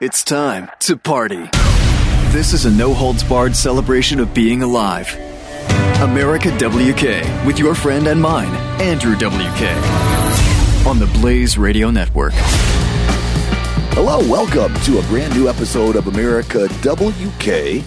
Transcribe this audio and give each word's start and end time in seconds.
It's 0.00 0.22
time 0.22 0.70
to 0.78 0.96
party. 0.96 1.50
This 2.30 2.52
is 2.52 2.66
a 2.66 2.70
no 2.70 2.94
holds 2.94 3.24
barred 3.24 3.56
celebration 3.56 4.20
of 4.20 4.32
being 4.32 4.62
alive. 4.62 5.12
America 6.00 6.52
WK 6.52 7.44
with 7.44 7.58
your 7.58 7.74
friend 7.74 8.06
and 8.06 8.22
mine, 8.22 8.54
Andrew 8.80 9.16
WK, 9.16 10.86
on 10.86 11.00
the 11.00 11.10
Blaze 11.14 11.58
Radio 11.58 11.90
Network. 11.90 12.32
Hello, 13.96 14.18
welcome 14.30 14.72
to 14.82 15.00
a 15.00 15.02
brand 15.08 15.34
new 15.34 15.48
episode 15.48 15.96
of 15.96 16.06
America 16.06 16.68
WK. 16.68 17.84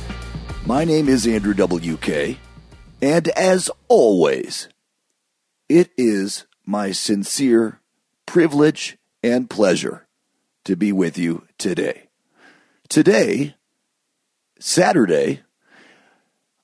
My 0.67 0.84
name 0.84 1.07
is 1.07 1.25
Andrew 1.25 1.53
WK, 1.53 2.37
and 3.01 3.29
as 3.29 3.71
always, 3.87 4.67
it 5.70 5.91
is 5.98 6.45
my 6.65 6.91
sincere 6.91 7.79
privilege 8.26 8.98
and 9.23 9.49
pleasure 9.49 10.07
to 10.65 10.76
be 10.76 10.91
with 10.91 11.17
you 11.17 11.48
today. 11.62 12.07
Today, 12.90 13.55
Saturday, 14.59 15.43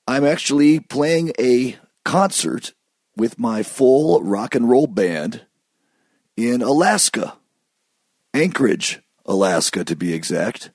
I'm 0.08 0.24
actually 0.24 0.80
playing 0.80 1.32
a 1.38 1.76
concert 2.04 2.74
with 3.16 3.38
my 3.38 3.62
full 3.62 4.20
rock 4.22 4.56
and 4.56 4.68
roll 4.68 4.88
band 4.88 5.46
in 6.36 6.62
Alaska, 6.62 7.38
Anchorage, 8.34 9.00
Alaska 9.24 9.84
to 9.84 9.94
be 9.94 10.12
exact. 10.12 10.72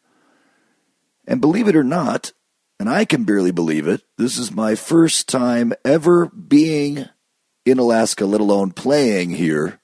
And 1.28 1.42
believe 1.42 1.68
it 1.68 1.76
or 1.76 1.84
not, 1.84 2.32
and 2.80 2.90
I 2.90 3.04
can 3.04 3.26
barely 3.26 3.52
believe 3.52 3.90
it, 3.90 4.04
this 4.18 4.38
is 4.38 4.54
my 4.54 4.76
first 4.76 5.28
time 5.28 5.74
ever 5.84 6.28
being 6.28 7.10
in 7.66 7.78
Alaska, 7.78 8.26
let 8.26 8.40
alone 8.40 8.72
playing 8.72 9.32
here 9.32 9.82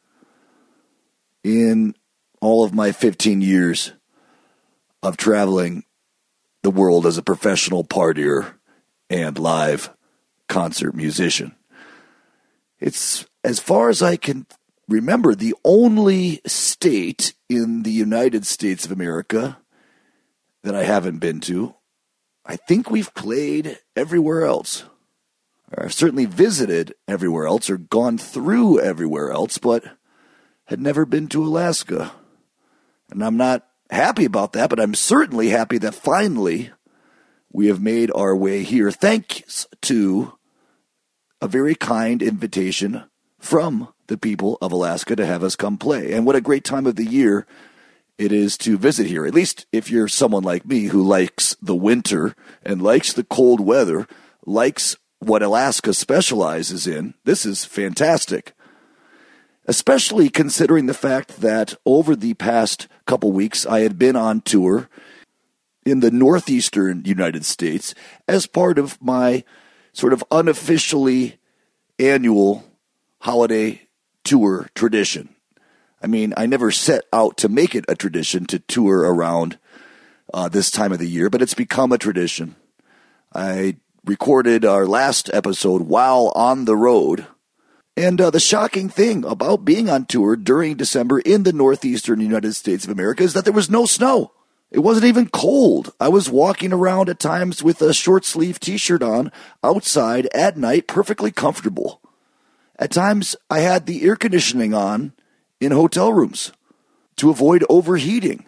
in 1.43 1.93
all 2.39 2.63
of 2.63 2.73
my 2.73 2.93
15 2.93 3.41
years 3.41 3.91
of 5.01 5.17
traveling 5.17 5.83
the 6.63 6.71
world 6.71 7.05
as 7.05 7.17
a 7.17 7.23
professional 7.23 7.83
partier 7.83 8.53
and 9.09 9.39
live 9.39 9.89
concert 10.47 10.95
musician. 10.95 11.55
It's, 12.79 13.25
as 13.43 13.59
far 13.59 13.89
as 13.89 14.01
I 14.01 14.15
can 14.17 14.45
remember, 14.87 15.35
the 15.35 15.55
only 15.63 16.41
state 16.45 17.33
in 17.47 17.83
the 17.83 17.91
United 17.91 18.45
States 18.45 18.85
of 18.85 18.91
America 18.91 19.57
that 20.63 20.75
I 20.75 20.83
haven't 20.83 21.19
been 21.19 21.39
to. 21.41 21.75
I 22.45 22.55
think 22.55 22.89
we've 22.89 23.13
played 23.13 23.79
everywhere 23.95 24.45
else. 24.45 24.83
Or 25.71 25.85
I've 25.85 25.93
certainly 25.93 26.25
visited 26.25 26.95
everywhere 27.07 27.45
else 27.45 27.69
or 27.69 27.77
gone 27.77 28.17
through 28.17 28.79
everywhere 28.79 29.31
else, 29.31 29.57
but 29.57 29.83
had 30.65 30.81
never 30.81 31.05
been 31.05 31.27
to 31.29 31.43
Alaska. 31.43 32.11
And 33.09 33.23
I'm 33.23 33.37
not 33.37 33.68
happy 33.89 34.25
about 34.25 34.53
that, 34.53 34.69
but 34.69 34.79
I'm 34.79 34.95
certainly 34.95 35.49
happy 35.49 35.77
that 35.79 35.95
finally 35.95 36.71
we 37.51 37.67
have 37.67 37.81
made 37.81 38.11
our 38.13 38.35
way 38.35 38.63
here 38.63 38.91
thanks 38.91 39.67
to 39.81 40.33
a 41.41 41.47
very 41.47 41.75
kind 41.75 42.21
invitation 42.21 43.03
from 43.39 43.93
the 44.07 44.17
people 44.17 44.57
of 44.61 44.71
Alaska 44.71 45.15
to 45.15 45.25
have 45.25 45.43
us 45.43 45.55
come 45.55 45.77
play. 45.77 46.11
And 46.13 46.25
what 46.25 46.35
a 46.35 46.41
great 46.41 46.63
time 46.63 46.85
of 46.85 46.95
the 46.95 47.05
year 47.05 47.47
it 48.17 48.31
is 48.31 48.57
to 48.57 48.77
visit 48.77 49.07
here. 49.07 49.25
At 49.25 49.33
least 49.33 49.65
if 49.71 49.89
you're 49.89 50.09
someone 50.09 50.43
like 50.43 50.65
me 50.65 50.85
who 50.85 51.01
likes 51.01 51.55
the 51.61 51.75
winter 51.75 52.35
and 52.63 52.81
likes 52.81 53.13
the 53.13 53.23
cold 53.23 53.61
weather, 53.61 54.07
likes 54.45 54.97
what 55.19 55.41
Alaska 55.41 55.93
specializes 55.93 56.85
in, 56.85 57.13
this 57.23 57.45
is 57.45 57.65
fantastic 57.65 58.53
especially 59.69 60.29
considering 60.29 60.87
the 60.87 60.95
fact 60.95 61.41
that 61.41 61.75
over 61.85 62.15
the 62.15 62.33
past 62.33 62.87
couple 63.05 63.31
weeks 63.31 63.67
I 63.67 63.81
had 63.81 63.99
been 63.99 64.15
on 64.15 64.41
tour 64.41 64.89
in 65.85 65.99
the 65.99 66.09
northeastern 66.09 67.03
United 67.05 67.45
States 67.45 67.93
as 68.27 68.47
part 68.47 68.79
of 68.79 68.99
my 68.99 69.43
sort 69.93 70.11
of 70.11 70.23
unofficially 70.31 71.37
annual 71.99 72.63
holiday 73.21 73.87
tour 74.23 74.71
tradition. 74.73 75.29
I 76.01 76.07
mean, 76.07 76.33
I 76.35 76.47
never 76.47 76.71
set 76.71 77.03
out 77.13 77.37
to 77.37 77.47
make 77.47 77.75
it 77.75 77.85
a 77.87 77.95
tradition 77.95 78.45
to 78.45 78.57
tour 78.57 79.01
around 79.01 79.59
uh, 80.33 80.49
this 80.49 80.71
time 80.71 80.91
of 80.91 80.97
the 80.97 81.07
year, 81.07 81.29
but 81.29 81.43
it's 81.43 81.53
become 81.53 81.91
a 81.91 81.99
tradition. 81.99 82.55
I 83.35 83.77
recorded 84.03 84.65
our 84.65 84.87
last 84.87 85.29
episode 85.31 85.83
while 85.83 86.31
on 86.33 86.65
the 86.65 86.75
road 86.75 87.27
and 87.99 88.21
uh, 88.21 88.29
the 88.29 88.39
shocking 88.39 88.87
thing 88.87 89.25
about 89.25 89.65
being 89.65 89.89
on 89.89 90.05
tour 90.05 90.37
during 90.37 90.77
December 90.77 91.19
in 91.19 91.43
the 91.43 91.51
northeastern 91.51 92.21
United 92.21 92.53
States 92.53 92.85
of 92.85 92.91
America 92.91 93.23
is 93.23 93.33
that 93.33 93.43
there 93.43 93.53
was 93.53 93.69
no 93.69 93.85
snow. 93.85 94.31
It 94.71 94.79
wasn't 94.79 95.07
even 95.07 95.27
cold. 95.27 95.91
I 95.99 96.07
was 96.07 96.29
walking 96.29 96.71
around 96.71 97.09
at 97.09 97.19
times 97.19 97.61
with 97.61 97.81
a 97.81 97.93
short 97.93 98.23
sleeve 98.23 98.57
t 98.57 98.77
shirt 98.77 99.03
on 99.03 99.33
outside 99.61 100.29
at 100.33 100.55
night, 100.55 100.87
perfectly 100.87 101.29
comfortable. 101.29 101.99
At 102.77 102.91
times, 102.91 103.35
I 103.49 103.59
had 103.59 103.85
the 103.85 104.01
air 104.03 104.15
conditioning 104.15 104.73
on 104.73 105.11
in 105.59 105.73
hotel 105.73 106.13
rooms 106.13 106.53
to 107.17 107.29
avoid 107.29 107.65
overheating. 107.67 108.45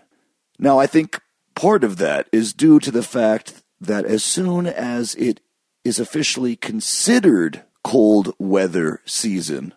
Now, 0.57 0.79
I 0.79 0.87
think 0.87 1.19
part 1.55 1.83
of 1.83 1.97
that 1.97 2.29
is 2.31 2.53
due 2.53 2.79
to 2.79 2.89
the 2.91 3.03
fact 3.03 3.63
that 3.81 4.05
as 4.05 4.23
soon 4.23 4.65
as 4.65 5.13
it 5.15 5.41
is 5.83 5.99
officially 5.99 6.55
considered 6.55 7.63
cold 7.83 8.33
weather 8.37 9.01
season, 9.05 9.73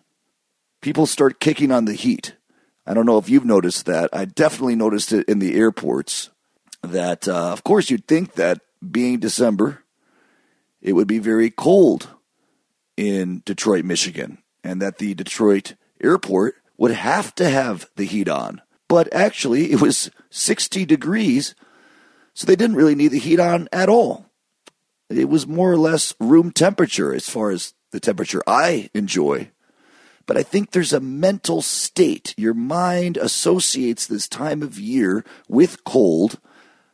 people 0.81 1.05
start 1.05 1.39
kicking 1.39 1.71
on 1.71 1.85
the 1.85 1.93
heat. 1.93 2.35
I 2.85 2.93
don't 2.93 3.05
know 3.05 3.17
if 3.17 3.29
you've 3.29 3.45
noticed 3.45 3.85
that. 3.87 4.09
I 4.13 4.25
definitely 4.25 4.75
noticed 4.75 5.11
it 5.11 5.27
in 5.27 5.39
the 5.39 5.55
airports. 5.55 6.29
That, 6.83 7.27
uh, 7.27 7.51
of 7.51 7.63
course, 7.63 7.89
you'd 7.89 8.07
think 8.07 8.33
that 8.33 8.59
being 8.91 9.19
December, 9.19 9.83
it 10.81 10.93
would 10.93 11.07
be 11.07 11.19
very 11.19 11.49
cold 11.49 12.09
in 12.95 13.41
Detroit, 13.45 13.85
Michigan, 13.85 14.37
and 14.63 14.81
that 14.81 14.99
the 14.99 15.15
Detroit 15.15 15.75
airport 15.99 16.55
would 16.77 16.91
have 16.91 17.33
to 17.35 17.49
have 17.49 17.89
the 17.95 18.05
heat 18.05 18.29
on. 18.29 18.61
But 18.87 19.11
actually, 19.13 19.71
it 19.71 19.81
was 19.81 20.11
60 20.29 20.85
degrees, 20.85 21.55
so 22.33 22.45
they 22.45 22.55
didn't 22.55 22.75
really 22.75 22.95
need 22.95 23.09
the 23.09 23.19
heat 23.19 23.39
on 23.39 23.67
at 23.71 23.89
all. 23.89 24.29
It 25.09 25.29
was 25.29 25.47
more 25.47 25.71
or 25.71 25.77
less 25.77 26.13
room 26.19 26.51
temperature 26.51 27.13
as 27.13 27.29
far 27.29 27.51
as 27.51 27.73
the 27.95 27.99
temperature 28.01 28.43
I 28.45 28.89
enjoy. 28.93 29.49
But 30.25 30.35
I 30.35 30.43
think 30.43 30.71
there's 30.71 30.91
a 30.91 30.99
mental 30.99 31.61
state. 31.61 32.33
Your 32.37 32.53
mind 32.53 33.15
associates 33.15 34.05
this 34.05 34.27
time 34.27 34.61
of 34.61 34.77
year 34.77 35.23
with 35.47 35.85
cold, 35.85 36.39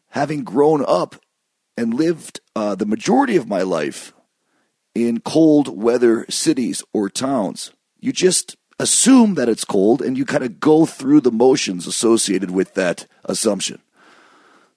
having 0.09 0.43
grown 0.43 0.85
up 0.87 1.15
and 1.75 1.93
lived 1.93 2.39
uh, 2.55 2.75
the 2.75 2.85
majority 2.85 3.35
of 3.35 3.47
my 3.47 3.63
life 3.63 4.13
in 4.93 5.21
cold 5.21 5.81
weather 5.81 6.25
cities 6.29 6.83
or 6.93 7.09
towns. 7.09 7.71
You 7.99 8.11
just 8.11 8.55
assume 8.77 9.33
that 9.35 9.49
it's 9.49 9.65
cold 9.65 10.03
and 10.03 10.17
you 10.17 10.25
kind 10.25 10.43
of 10.43 10.59
go 10.59 10.85
through 10.85 11.21
the 11.21 11.31
motions 11.31 11.87
associated 11.87 12.51
with 12.51 12.75
that 12.75 13.07
assumption. 13.25 13.81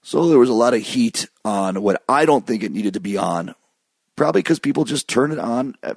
So 0.01 0.27
there 0.27 0.39
was 0.39 0.49
a 0.49 0.53
lot 0.53 0.73
of 0.73 0.81
heat 0.81 1.27
on 1.43 1.83
what 1.83 2.01
I 2.09 2.25
don't 2.25 2.47
think 2.47 2.63
it 2.63 2.71
needed 2.71 2.95
to 2.95 2.99
be 2.99 3.15
on 3.15 3.53
Probably 4.15 4.41
because 4.41 4.59
people 4.59 4.85
just 4.85 5.07
turn 5.07 5.31
it 5.31 5.39
on 5.39 5.75
uh, 5.83 5.95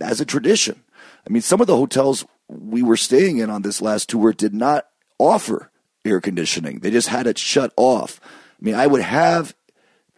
as 0.00 0.20
a 0.20 0.24
tradition. 0.24 0.82
I 1.26 1.30
mean, 1.30 1.42
some 1.42 1.60
of 1.60 1.66
the 1.66 1.76
hotels 1.76 2.24
we 2.48 2.82
were 2.82 2.96
staying 2.96 3.38
in 3.38 3.50
on 3.50 3.62
this 3.62 3.80
last 3.80 4.08
tour 4.08 4.32
did 4.32 4.54
not 4.54 4.86
offer 5.18 5.70
air 6.04 6.20
conditioning. 6.20 6.80
They 6.80 6.90
just 6.90 7.08
had 7.08 7.26
it 7.26 7.38
shut 7.38 7.72
off. 7.76 8.20
I 8.24 8.64
mean, 8.64 8.74
I 8.74 8.86
would 8.86 9.02
have 9.02 9.54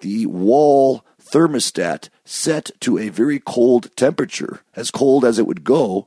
the 0.01 0.27
wall 0.27 1.05
thermostat 1.23 2.09
set 2.25 2.71
to 2.81 2.99
a 2.99 3.09
very 3.09 3.39
cold 3.39 3.95
temperature, 3.97 4.61
as 4.75 4.91
cold 4.91 5.25
as 5.25 5.39
it 5.39 5.47
would 5.47 5.65
go, 5.65 6.07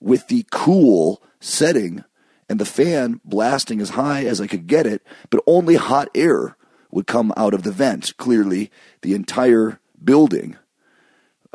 with 0.00 0.28
the 0.28 0.44
cool 0.50 1.22
setting 1.40 2.04
and 2.48 2.58
the 2.58 2.64
fan 2.64 3.20
blasting 3.24 3.80
as 3.80 3.90
high 3.90 4.24
as 4.24 4.40
I 4.40 4.46
could 4.46 4.66
get 4.66 4.86
it, 4.86 5.02
but 5.30 5.42
only 5.46 5.76
hot 5.76 6.08
air 6.14 6.56
would 6.90 7.06
come 7.06 7.32
out 7.36 7.54
of 7.54 7.62
the 7.62 7.72
vent. 7.72 8.16
Clearly, 8.16 8.70
the 9.02 9.14
entire 9.14 9.80
building 10.02 10.56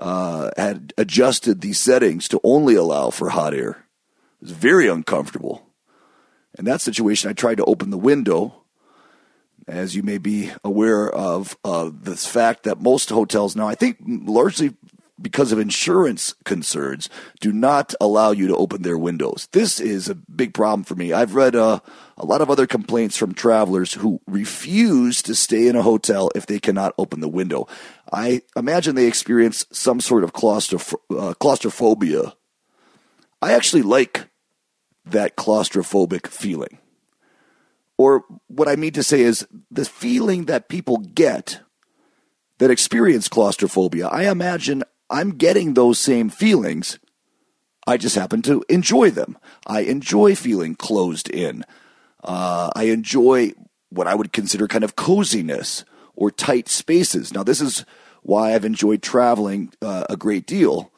uh, 0.02 0.50
had 0.58 0.94
adjusted 0.98 1.62
the 1.62 1.74
settings 1.74 2.28
to 2.28 2.42
only 2.44 2.76
allow 2.76 3.12
for 3.12 3.30
hot 3.30 3.54
air. 3.54 3.86
It 4.42 4.46
was 4.46 4.52
very 4.52 4.88
uncomfortable. 4.88 5.68
In 6.58 6.66
that 6.66 6.82
situation, 6.82 7.30
I 7.30 7.34
tried 7.34 7.58
to 7.58 7.66
open 7.66 7.92
the 7.92 7.98
window. 7.98 8.64
As 9.68 9.96
you 9.96 10.02
may 10.02 10.18
be 10.18 10.52
aware 10.64 11.08
of 11.08 11.56
uh, 11.64 11.92
this 11.94 12.26
fact 12.26 12.64
that 12.64 12.82
most 12.82 13.10
hotels 13.10 13.56
now, 13.56 13.68
I 13.68 13.76
think 13.76 13.98
largely 14.04 14.74
because 15.22 15.52
of 15.52 15.60
insurance 15.60 16.34
concerns, 16.46 17.10
do 17.40 17.52
not 17.52 17.94
allow 18.02 18.32
you 18.32 18.48
to 18.48 18.56
open 18.56 18.82
their 18.82 18.98
windows. 18.98 19.48
This 19.52 19.80
is 19.80 20.10
a 20.10 20.16
big 20.16 20.54
problem 20.54 20.84
for 20.84 20.96
me. 20.96 21.14
I've 21.14 21.36
read 21.36 21.56
uh, 21.56 21.80
a 22.18 22.26
lot 22.26 22.42
of 22.42 22.50
other 22.50 22.68
complaints 22.68 23.18
from 23.18 23.34
travelers 23.34 23.94
who 23.94 24.22
refuse 24.28 25.22
to 25.24 25.36
stay 25.36 25.68
in 25.68 25.76
a 25.76 25.82
hotel 25.82 26.30
if 26.36 26.46
they 26.46 26.60
cannot 26.60 26.94
open 26.98 27.20
the 27.20 27.28
window. 27.28 27.68
I 28.12 28.42
imagine 28.56 28.96
they 28.96 29.08
experience 29.08 29.66
some 29.72 30.00
sort 30.00 30.24
of 30.24 30.34
claustroph- 30.34 30.96
uh, 31.16 31.34
claustrophobia. 31.36 32.34
I 33.42 33.54
actually 33.54 33.84
like 33.84 34.28
that 35.06 35.36
claustrophobic 35.36 36.28
feeling. 36.28 36.78
Or 37.98 38.24
what 38.48 38.68
I 38.68 38.76
mean 38.76 38.94
to 38.94 39.04
say 39.04 39.22
is 39.22 39.48
the 39.70 39.86
feeling 39.86 40.46
that 40.46 40.70
people 40.70 40.98
get 40.98 41.62
that 42.58 42.72
experience 42.72 43.28
claustrophobia. 43.28 44.08
I 44.08 44.30
imagine 44.30 44.84
I'm 45.12 45.32
getting 45.32 45.74
those 45.74 46.00
same 46.00 46.30
feelings. 46.30 46.98
I 47.86 47.98
just 47.98 48.16
happen 48.16 48.42
to 48.44 48.64
enjoy 48.70 49.12
them. 49.12 49.38
I 49.68 49.82
enjoy 49.82 50.36
feeling 50.36 50.76
closed 50.76 51.30
in. 51.30 51.66
Uh, 52.24 52.70
I 52.76 52.86
enjoy 52.86 53.54
what 53.90 54.08
I 54.08 54.16
would 54.16 54.32
consider 54.32 54.68
kind 54.68 54.84
of 54.84 54.96
coziness 54.96 55.84
or 56.16 56.32
tight 56.32 56.70
spaces. 56.70 57.34
Now, 57.34 57.44
this 57.44 57.60
is 57.60 57.86
why 58.22 58.54
I've 58.54 58.66
enjoyed 58.66 59.02
traveling 59.02 59.74
uh, 59.82 60.06
a 60.10 60.16
great 60.16 60.46
deal. 60.46 60.92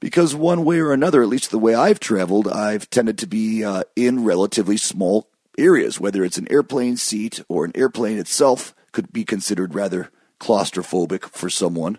Because 0.00 0.34
one 0.34 0.64
way 0.64 0.78
or 0.78 0.92
another, 0.92 1.22
at 1.22 1.28
least 1.28 1.50
the 1.50 1.58
way 1.58 1.74
I've 1.74 1.98
traveled, 1.98 2.46
I've 2.46 2.88
tended 2.88 3.18
to 3.18 3.26
be 3.26 3.64
uh, 3.64 3.82
in 3.96 4.22
relatively 4.22 4.76
small 4.76 5.28
areas, 5.56 5.98
whether 5.98 6.22
it's 6.22 6.38
an 6.38 6.46
airplane 6.52 6.96
seat 6.96 7.42
or 7.48 7.64
an 7.64 7.72
airplane 7.74 8.18
itself 8.18 8.74
could 8.92 9.12
be 9.12 9.24
considered 9.24 9.74
rather 9.74 10.10
claustrophobic 10.38 11.30
for 11.30 11.50
someone 11.50 11.98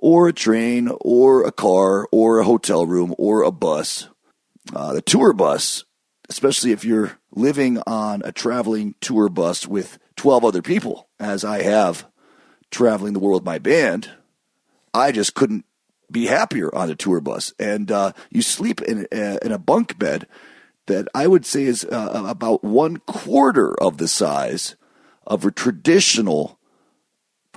or 0.00 0.28
a 0.28 0.32
train, 0.32 0.90
or 1.00 1.44
a 1.44 1.52
car, 1.52 2.08
or 2.10 2.38
a 2.38 2.44
hotel 2.44 2.86
room, 2.86 3.14
or 3.18 3.42
a 3.42 3.50
bus. 3.50 4.08
Uh, 4.74 4.92
the 4.92 5.02
tour 5.02 5.32
bus, 5.32 5.84
especially 6.28 6.72
if 6.72 6.84
you're 6.84 7.18
living 7.32 7.80
on 7.86 8.22
a 8.24 8.32
traveling 8.32 8.94
tour 9.00 9.28
bus 9.28 9.66
with 9.66 9.98
12 10.16 10.44
other 10.44 10.62
people, 10.62 11.08
as 11.18 11.44
I 11.44 11.62
have 11.62 12.06
traveling 12.70 13.12
the 13.12 13.18
world 13.18 13.42
with 13.42 13.46
my 13.46 13.58
band, 13.58 14.10
I 14.92 15.12
just 15.12 15.34
couldn't 15.34 15.64
be 16.10 16.26
happier 16.26 16.74
on 16.74 16.90
a 16.90 16.94
tour 16.94 17.20
bus. 17.20 17.52
And 17.58 17.90
uh, 17.90 18.12
you 18.30 18.42
sleep 18.42 18.80
in 18.82 19.06
a, 19.12 19.38
in 19.44 19.52
a 19.52 19.58
bunk 19.58 19.98
bed 19.98 20.26
that 20.86 21.08
I 21.14 21.26
would 21.26 21.46
say 21.46 21.64
is 21.64 21.84
uh, 21.84 22.24
about 22.26 22.64
one 22.64 22.98
quarter 22.98 23.80
of 23.80 23.98
the 23.98 24.08
size 24.08 24.76
of 25.26 25.44
a 25.44 25.50
traditional 25.50 26.58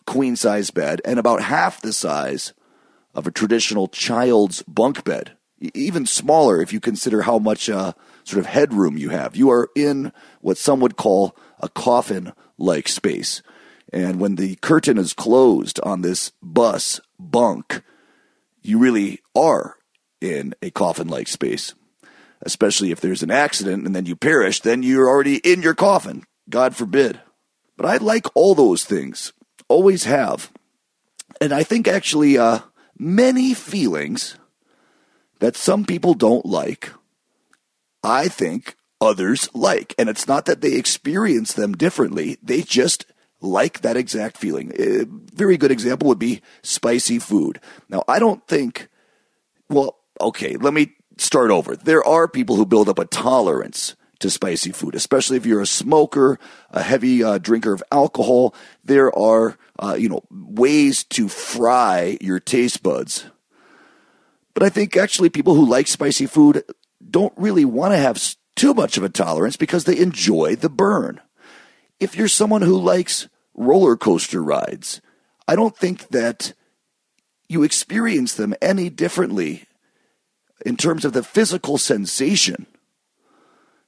queen 0.05 0.35
size 0.35 0.71
bed 0.71 1.01
and 1.05 1.19
about 1.19 1.41
half 1.41 1.81
the 1.81 1.93
size 1.93 2.53
of 3.13 3.27
a 3.27 3.31
traditional 3.31 3.87
child's 3.87 4.63
bunk 4.63 5.03
bed. 5.03 5.37
Even 5.73 6.05
smaller 6.05 6.61
if 6.61 6.73
you 6.73 6.79
consider 6.79 7.21
how 7.21 7.39
much 7.39 7.69
uh, 7.69 7.93
sort 8.23 8.39
of 8.39 8.45
headroom 8.47 8.97
you 8.97 9.09
have. 9.09 9.35
You 9.35 9.49
are 9.49 9.69
in 9.75 10.11
what 10.41 10.57
some 10.57 10.79
would 10.81 10.97
call 10.97 11.35
a 11.59 11.69
coffin 11.69 12.33
like 12.57 12.87
space. 12.87 13.41
And 13.91 14.19
when 14.19 14.35
the 14.35 14.55
curtain 14.55 14.97
is 14.97 15.13
closed 15.13 15.79
on 15.83 16.01
this 16.01 16.31
bus 16.41 16.99
bunk, 17.19 17.81
you 18.61 18.79
really 18.79 19.21
are 19.35 19.77
in 20.19 20.55
a 20.61 20.71
coffin 20.71 21.07
like 21.07 21.27
space. 21.27 21.75
Especially 22.41 22.91
if 22.91 22.99
there's 22.99 23.23
an 23.23 23.31
accident 23.31 23.85
and 23.85 23.95
then 23.95 24.05
you 24.05 24.15
perish, 24.15 24.61
then 24.61 24.83
you're 24.83 25.07
already 25.07 25.37
in 25.37 25.61
your 25.61 25.75
coffin. 25.75 26.23
God 26.49 26.75
forbid. 26.75 27.21
But 27.77 27.85
I 27.85 27.97
like 27.97 28.25
all 28.35 28.55
those 28.55 28.83
things 28.83 29.31
always 29.73 30.03
have. 30.03 30.51
And 31.41 31.51
I 31.51 31.63
think 31.63 31.87
actually 31.87 32.37
uh, 32.37 32.59
many 32.97 33.53
feelings 33.53 34.37
that 35.39 35.57
some 35.57 35.83
people 35.83 36.13
don't 36.13 36.45
like, 36.45 36.91
I 38.03 38.27
think 38.27 38.75
others 39.01 39.49
like. 39.53 39.95
And 39.97 40.09
it's 40.09 40.27
not 40.27 40.45
that 40.45 40.61
they 40.61 40.75
experience 40.75 41.53
them 41.53 41.73
differently, 41.73 42.37
they 42.41 42.61
just 42.61 43.05
like 43.41 43.81
that 43.81 43.97
exact 43.97 44.37
feeling. 44.37 44.71
A 44.79 45.05
very 45.35 45.57
good 45.57 45.71
example 45.71 46.07
would 46.07 46.19
be 46.19 46.41
spicy 46.61 47.19
food. 47.19 47.59
Now, 47.89 48.03
I 48.07 48.19
don't 48.19 48.47
think, 48.47 48.87
well, 49.69 49.97
okay, 50.21 50.55
let 50.55 50.73
me 50.73 50.93
start 51.17 51.51
over. 51.51 51.75
There 51.75 52.05
are 52.07 52.27
people 52.27 52.55
who 52.55 52.65
build 52.65 52.87
up 52.87 52.99
a 52.99 53.05
tolerance 53.05 53.95
to 54.23 54.29
spicy 54.29 54.71
food, 54.71 54.95
especially 54.95 55.37
if 55.37 55.45
you're 55.45 55.61
a 55.61 55.67
smoker, 55.67 56.39
a 56.71 56.81
heavy 56.81 57.23
uh, 57.23 57.37
drinker 57.37 57.73
of 57.73 57.83
alcohol. 57.91 58.55
There 58.83 59.15
are, 59.17 59.57
uh, 59.77 59.95
you 59.99 60.09
know, 60.09 60.23
ways 60.31 61.03
to 61.05 61.29
fry 61.29 62.17
your 62.19 62.39
taste 62.39 62.81
buds. 62.81 63.25
But 64.53 64.63
I 64.63 64.69
think 64.69 64.95
actually 64.95 65.29
people 65.29 65.55
who 65.55 65.65
like 65.65 65.87
spicy 65.87 66.25
food 66.25 66.63
don't 67.07 67.33
really 67.35 67.65
want 67.65 67.93
to 67.93 67.97
have 67.97 68.21
too 68.55 68.73
much 68.73 68.97
of 68.97 69.03
a 69.03 69.09
tolerance 69.09 69.57
because 69.57 69.83
they 69.83 69.97
enjoy 69.97 70.55
the 70.55 70.69
burn. 70.69 71.19
If 71.99 72.15
you're 72.15 72.27
someone 72.27 72.61
who 72.61 72.79
likes 72.79 73.27
roller 73.53 73.97
coaster 73.97 74.41
rides, 74.41 75.01
I 75.47 75.55
don't 75.55 75.75
think 75.75 76.07
that 76.09 76.53
you 77.49 77.63
experience 77.63 78.33
them 78.33 78.55
any 78.61 78.89
differently 78.89 79.65
in 80.65 80.77
terms 80.77 81.03
of 81.03 81.11
the 81.11 81.23
physical 81.23 81.77
sensation 81.77 82.67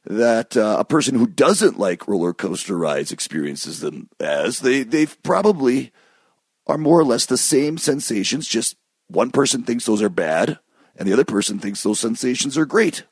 that 0.05 0.55
uh, 0.55 0.77
a 0.79 0.85
person 0.85 1.15
who 1.15 1.27
doesn't 1.27 1.79
like 1.79 2.07
roller 2.07 2.33
coaster 2.33 2.77
rides 2.77 3.11
experiences 3.11 3.79
them 3.79 4.09
as. 4.19 4.59
They 4.59 4.83
they 4.83 5.07
probably 5.07 5.91
are 6.67 6.77
more 6.77 6.99
or 6.99 7.03
less 7.03 7.25
the 7.25 7.37
same 7.37 7.77
sensations. 7.77 8.47
Just 8.47 8.77
one 9.07 9.31
person 9.31 9.63
thinks 9.63 9.85
those 9.85 10.01
are 10.01 10.09
bad, 10.09 10.59
and 10.95 11.07
the 11.07 11.13
other 11.13 11.25
person 11.25 11.59
thinks 11.59 11.83
those 11.83 11.99
sensations 11.99 12.57
are 12.57 12.65
great. 12.65 13.03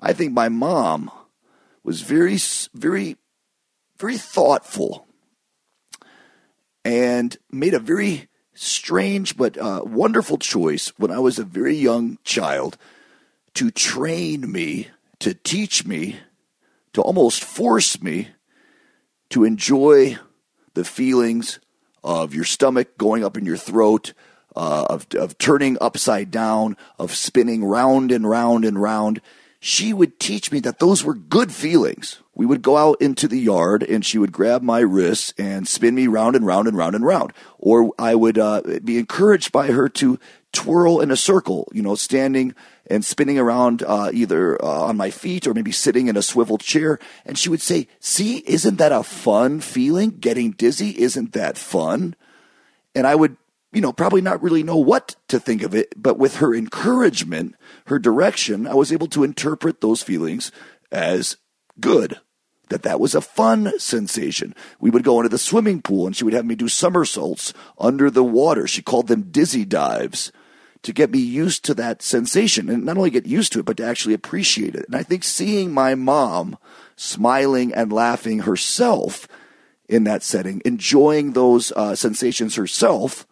I 0.00 0.12
think 0.12 0.32
my 0.32 0.48
mom 0.48 1.10
was 1.82 2.02
very 2.02 2.38
very 2.74 3.16
very 3.98 4.18
thoughtful 4.18 5.06
and 6.84 7.36
made 7.50 7.74
a 7.74 7.78
very 7.78 8.28
strange 8.54 9.36
but 9.36 9.58
uh, 9.58 9.82
wonderful 9.84 10.38
choice 10.38 10.88
when 10.96 11.10
I 11.10 11.18
was 11.18 11.38
a 11.38 11.44
very 11.44 11.74
young 11.74 12.18
child 12.24 12.76
to 13.54 13.70
train 13.70 14.50
me 14.50 14.88
to 15.20 15.34
teach 15.34 15.86
me, 15.86 16.18
to 16.92 17.02
almost 17.02 17.42
force 17.42 18.02
me 18.02 18.28
to 19.30 19.44
enjoy 19.44 20.18
the 20.74 20.84
feelings 20.84 21.58
of 22.04 22.34
your 22.34 22.44
stomach 22.44 22.96
going 22.96 23.24
up 23.24 23.36
in 23.36 23.44
your 23.44 23.56
throat, 23.56 24.12
uh, 24.54 24.86
of, 24.88 25.06
of 25.14 25.36
turning 25.38 25.76
upside 25.80 26.30
down, 26.30 26.76
of 26.98 27.14
spinning 27.14 27.64
round 27.64 28.12
and 28.12 28.28
round 28.28 28.64
and 28.64 28.80
round. 28.80 29.20
She 29.58 29.92
would 29.92 30.20
teach 30.20 30.52
me 30.52 30.60
that 30.60 30.78
those 30.78 31.02
were 31.02 31.14
good 31.14 31.50
feelings. 31.50 32.20
We 32.34 32.46
would 32.46 32.62
go 32.62 32.76
out 32.76 33.00
into 33.00 33.26
the 33.26 33.38
yard 33.38 33.82
and 33.82 34.04
she 34.04 34.18
would 34.18 34.30
grab 34.30 34.62
my 34.62 34.80
wrists 34.80 35.34
and 35.38 35.66
spin 35.66 35.94
me 35.94 36.06
round 36.06 36.36
and 36.36 36.46
round 36.46 36.68
and 36.68 36.76
round 36.76 36.94
and 36.94 37.04
round. 37.04 37.32
Or 37.58 37.92
I 37.98 38.14
would 38.14 38.38
uh, 38.38 38.62
be 38.84 38.98
encouraged 38.98 39.50
by 39.52 39.68
her 39.68 39.88
to 39.88 40.20
twirl 40.52 41.00
in 41.00 41.10
a 41.10 41.16
circle, 41.16 41.68
you 41.72 41.82
know, 41.82 41.94
standing 41.94 42.54
and 42.88 43.04
spinning 43.04 43.38
around 43.38 43.82
uh, 43.82 44.10
either 44.12 44.62
uh, 44.62 44.66
on 44.66 44.96
my 44.96 45.10
feet 45.10 45.46
or 45.46 45.54
maybe 45.54 45.72
sitting 45.72 46.08
in 46.08 46.16
a 46.16 46.22
swivel 46.22 46.58
chair. 46.58 46.98
And 47.24 47.38
she 47.38 47.48
would 47.48 47.62
say, 47.62 47.88
See, 48.00 48.38
isn't 48.46 48.76
that 48.76 48.92
a 48.92 49.02
fun 49.02 49.60
feeling? 49.60 50.10
Getting 50.10 50.52
dizzy, 50.52 50.98
isn't 50.98 51.32
that 51.32 51.58
fun? 51.58 52.14
And 52.94 53.06
I 53.06 53.14
would, 53.14 53.36
you 53.72 53.80
know, 53.80 53.92
probably 53.92 54.20
not 54.20 54.42
really 54.42 54.62
know 54.62 54.76
what 54.76 55.16
to 55.28 55.38
think 55.38 55.62
of 55.62 55.74
it, 55.74 56.00
but 56.00 56.18
with 56.18 56.36
her 56.36 56.54
encouragement, 56.54 57.54
her 57.86 57.98
direction, 57.98 58.66
I 58.66 58.74
was 58.74 58.92
able 58.92 59.08
to 59.08 59.24
interpret 59.24 59.80
those 59.80 60.02
feelings 60.02 60.50
as 60.90 61.36
good. 61.80 62.20
That 62.68 62.82
that 62.82 62.98
was 62.98 63.14
a 63.14 63.20
fun 63.20 63.78
sensation. 63.78 64.54
We 64.80 64.90
would 64.90 65.04
go 65.04 65.18
into 65.20 65.28
the 65.28 65.38
swimming 65.38 65.82
pool 65.82 66.06
and 66.06 66.16
she 66.16 66.24
would 66.24 66.32
have 66.32 66.44
me 66.44 66.56
do 66.56 66.66
somersaults 66.66 67.52
under 67.78 68.10
the 68.10 68.24
water. 68.24 68.66
She 68.66 68.82
called 68.82 69.06
them 69.06 69.30
dizzy 69.30 69.64
dives 69.64 70.32
to 70.86 70.92
get 70.92 71.10
me 71.10 71.18
used 71.18 71.64
to 71.64 71.74
that 71.74 72.00
sensation 72.00 72.70
and 72.70 72.84
not 72.84 72.96
only 72.96 73.10
get 73.10 73.26
used 73.26 73.52
to 73.52 73.58
it, 73.58 73.64
but 73.64 73.76
to 73.76 73.84
actually 73.84 74.14
appreciate 74.14 74.76
it. 74.76 74.86
And 74.86 74.94
I 74.94 75.02
think 75.02 75.24
seeing 75.24 75.72
my 75.72 75.96
mom 75.96 76.56
smiling 76.94 77.74
and 77.74 77.92
laughing 77.92 78.40
herself 78.40 79.26
in 79.88 80.04
that 80.04 80.22
setting, 80.22 80.62
enjoying 80.64 81.32
those 81.32 81.72
uh, 81.72 81.96
sensations 81.96 82.54
herself, 82.54 83.26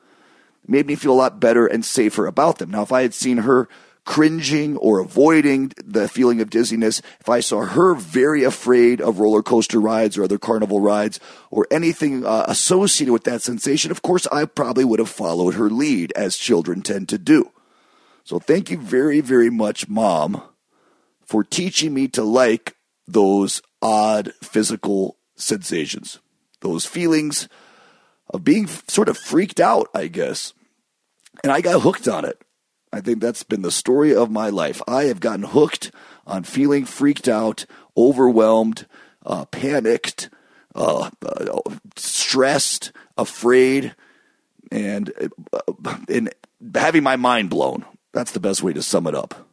made 0.66 0.86
me 0.88 0.96
feel 0.96 1.12
a 1.12 1.14
lot 1.14 1.38
better 1.38 1.64
and 1.64 1.84
safer 1.84 2.26
about 2.26 2.58
them. 2.58 2.72
Now, 2.72 2.82
if 2.82 2.90
I 2.90 3.02
had 3.02 3.14
seen 3.14 3.38
her 3.38 3.68
cringing 4.04 4.76
or 4.76 4.98
avoiding 4.98 5.72
the 5.82 6.08
feeling 6.08 6.40
of 6.40 6.50
dizziness, 6.50 7.00
if 7.20 7.28
I 7.28 7.40
saw 7.40 7.64
her 7.64 7.94
very 7.94 8.44
afraid 8.44 9.00
of 9.00 9.18
roller 9.18 9.42
coaster 9.42 9.80
rides 9.80 10.18
or 10.18 10.24
other 10.24 10.38
carnival 10.38 10.80
rides 10.80 11.18
or 11.50 11.66
anything 11.70 12.24
uh, 12.24 12.44
associated 12.46 13.12
with 13.12 13.24
that 13.24 13.42
sensation, 13.42 13.90
of 13.90 14.02
course, 14.02 14.26
I 14.30 14.44
probably 14.44 14.84
would 14.84 14.98
have 14.98 15.08
followed 15.08 15.54
her 15.54 15.70
lead, 15.70 16.12
as 16.16 16.36
children 16.36 16.82
tend 16.82 17.08
to 17.10 17.18
do. 17.18 17.50
So 18.24 18.38
thank 18.38 18.70
you 18.70 18.78
very, 18.78 19.20
very 19.20 19.50
much, 19.50 19.88
Mom, 19.88 20.42
for 21.24 21.44
teaching 21.44 21.94
me 21.94 22.08
to 22.08 22.22
like 22.22 22.76
those 23.06 23.62
odd 23.82 24.32
physical 24.42 25.16
sensations, 25.36 26.18
those 26.60 26.86
feelings 26.86 27.48
of 28.30 28.44
being 28.44 28.66
sort 28.66 29.08
of 29.08 29.18
freaked 29.18 29.60
out, 29.60 29.88
I 29.94 30.06
guess. 30.06 30.52
And 31.42 31.52
I 31.52 31.60
got 31.60 31.82
hooked 31.82 32.08
on 32.08 32.24
it. 32.24 32.40
I 32.94 33.00
think 33.00 33.20
that's 33.20 33.42
been 33.42 33.62
the 33.62 33.72
story 33.72 34.14
of 34.14 34.30
my 34.30 34.50
life. 34.50 34.80
I 34.86 35.04
have 35.04 35.18
gotten 35.18 35.42
hooked 35.42 35.90
on 36.28 36.44
feeling 36.44 36.84
freaked 36.84 37.26
out, 37.26 37.66
overwhelmed, 37.96 38.86
uh, 39.26 39.46
panicked, 39.46 40.30
uh, 40.76 41.10
uh, 41.26 41.60
stressed, 41.96 42.92
afraid, 43.18 43.96
and 44.70 45.12
uh, 45.52 45.96
in 46.08 46.30
having 46.72 47.02
my 47.02 47.16
mind 47.16 47.50
blown. 47.50 47.84
That's 48.12 48.30
the 48.30 48.38
best 48.38 48.62
way 48.62 48.72
to 48.74 48.82
sum 48.82 49.08
it 49.08 49.14
up. 49.16 49.48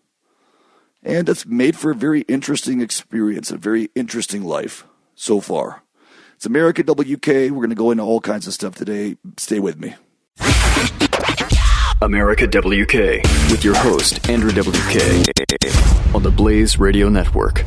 And 1.01 1.27
it's 1.27 1.47
made 1.47 1.75
for 1.75 1.89
a 1.89 1.95
very 1.95 2.21
interesting 2.21 2.79
experience, 2.79 3.49
a 3.49 3.57
very 3.57 3.89
interesting 3.95 4.43
life 4.43 4.85
so 5.15 5.41
far. 5.41 5.81
It's 6.35 6.45
America 6.45 6.83
WK. 6.83 7.27
We're 7.27 7.49
going 7.49 7.69
to 7.69 7.75
go 7.75 7.89
into 7.89 8.03
all 8.03 8.21
kinds 8.21 8.45
of 8.45 8.53
stuff 8.53 8.75
today. 8.75 9.17
Stay 9.37 9.59
with 9.59 9.79
me. 9.79 9.95
America 12.01 12.47
WK 12.47 13.21
with 13.51 13.63
your 13.63 13.75
host, 13.75 14.27
Andrew 14.27 14.49
WK, 14.49 16.15
on 16.15 16.23
the 16.23 16.33
Blaze 16.35 16.79
Radio 16.79 17.09
Network. 17.09 17.63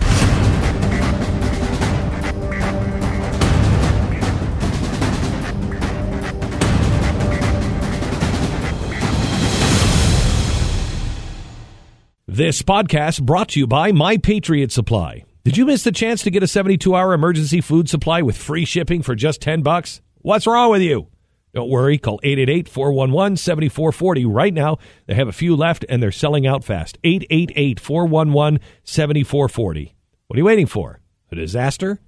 This 12.26 12.62
podcast 12.62 13.22
brought 13.22 13.50
to 13.50 13.60
you 13.60 13.68
by 13.68 13.92
My 13.92 14.16
Patriot 14.16 14.72
Supply. 14.72 15.22
Did 15.44 15.56
you 15.56 15.64
miss 15.64 15.84
the 15.84 15.92
chance 15.92 16.24
to 16.24 16.32
get 16.32 16.42
a 16.42 16.48
72 16.48 16.92
hour 16.92 17.12
emergency 17.12 17.60
food 17.60 17.88
supply 17.88 18.22
with 18.22 18.36
free 18.36 18.64
shipping 18.64 19.02
for 19.02 19.14
just 19.14 19.40
10 19.40 19.62
bucks? 19.62 20.00
What's 20.22 20.48
wrong 20.48 20.72
with 20.72 20.82
you? 20.82 21.06
Don't 21.54 21.70
worry, 21.70 21.98
call 21.98 22.18
888 22.24 22.68
411 22.68 23.36
7440 23.36 24.24
right 24.24 24.52
now. 24.52 24.78
They 25.06 25.14
have 25.14 25.28
a 25.28 25.32
few 25.32 25.54
left 25.54 25.84
and 25.88 26.02
they're 26.02 26.10
selling 26.10 26.48
out 26.48 26.64
fast. 26.64 26.98
888 27.04 27.78
411 27.78 28.60
7440. 28.82 29.94
What 30.26 30.36
are 30.36 30.38
you 30.38 30.44
waiting 30.44 30.66
for? 30.66 31.00
A 31.30 31.36
disaster? 31.36 32.00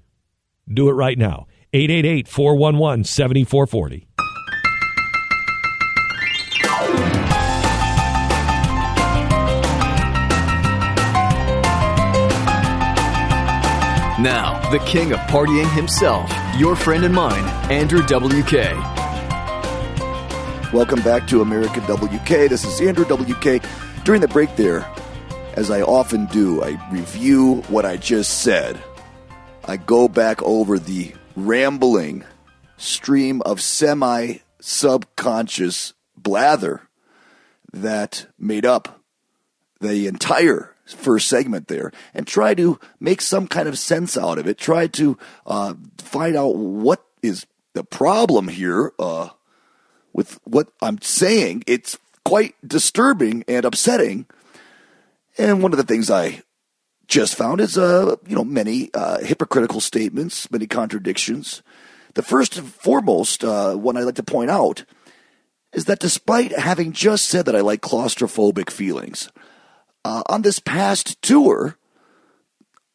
Do 0.69 0.89
it 0.89 0.95
right 0.95 1.17
now. 1.17 1.47
888 1.73 2.27
411 2.27 3.05
7440. 3.05 4.09
Now, 14.19 14.69
the 14.71 14.81
king 14.81 15.13
of 15.13 15.21
partying 15.21 15.71
himself, 15.73 16.33
your 16.57 16.75
friend 16.75 17.05
and 17.05 17.15
mine, 17.15 17.45
Andrew 17.71 18.03
WK. 18.03 18.96
Welcome 20.73 21.01
back 21.03 21.29
to 21.29 21.43
America 21.43 21.81
WK. 21.81 22.51
This 22.51 22.65
is 22.65 22.81
Andrew 22.81 23.05
WK. 23.05 23.63
During 24.05 24.21
the 24.21 24.27
break 24.27 24.57
there, 24.57 24.85
as 25.55 25.71
I 25.71 25.83
often 25.83 26.27
do, 26.27 26.61
I 26.61 26.77
review 26.91 27.63
what 27.69 27.87
I 27.87 27.97
just 27.97 28.43
said. 28.43 28.83
I 29.65 29.77
go 29.77 30.09
back 30.09 30.43
over 30.43 30.81
the 30.81 31.15
rambling 31.37 32.25
stream 32.77 33.43
of 33.43 33.61
semi 33.61 34.39
subconscious 34.61 35.95
blather 36.17 36.89
that 37.73 38.27
made 38.37 38.67
up 38.67 39.01
the 39.81 40.09
entire 40.09 40.75
first 40.85 41.29
segment 41.29 41.69
there 41.69 41.93
and 42.13 42.27
try 42.27 42.55
to 42.55 42.81
make 42.99 43.21
some 43.21 43.47
kind 43.47 43.69
of 43.69 43.79
sense 43.79 44.19
out 44.19 44.39
of 44.39 44.49
it. 44.49 44.59
Try 44.59 44.89
to 44.89 45.17
uh, 45.47 45.75
find 45.99 46.35
out 46.35 46.57
what 46.57 47.05
is 47.23 47.47
the 47.75 47.85
problem 47.85 48.49
here 48.49 48.93
uh, 48.99 49.29
with 50.17 50.41
what 50.45 50.69
I'm 50.81 51.01
saying. 51.03 51.63
It's 51.67 51.99
quite 52.25 52.55
disturbing 52.67 53.45
and 53.47 53.67
upsetting. 53.67 54.27
And 55.37 55.63
one 55.63 55.75
of 55.75 55.77
the 55.77 55.85
things 55.85 56.11
I 56.11 56.43
just 57.07 57.35
found 57.35 57.61
is, 57.61 57.77
uh, 57.77 58.17
you 58.27 58.35
know, 58.35 58.43
many 58.43 58.91
uh, 58.95 59.19
hypocritical 59.19 59.81
statements, 59.81 60.51
many 60.51 60.67
contradictions. 60.67 61.63
The 62.15 62.23
first 62.23 62.57
and 62.57 62.67
foremost 62.67 63.45
uh, 63.45 63.75
one 63.75 63.99
I'd 63.99 64.05
like 64.05 64.15
to 64.15 64.23
point 64.23 64.51
out 64.51 64.85
is 65.75 65.85
that 65.85 66.01
despite 66.01 66.59
having 66.59 66.93
just 66.93 67.27
said 67.27 67.45
that 67.45 67.55
I 67.55 67.61
like 67.61 67.83
claustrophobic 67.83 68.71
feelings, 68.71 69.31
uh, 70.03 70.23
on 70.29 70.41
this 70.41 70.59
past 70.59 71.21
tour, 71.21 71.77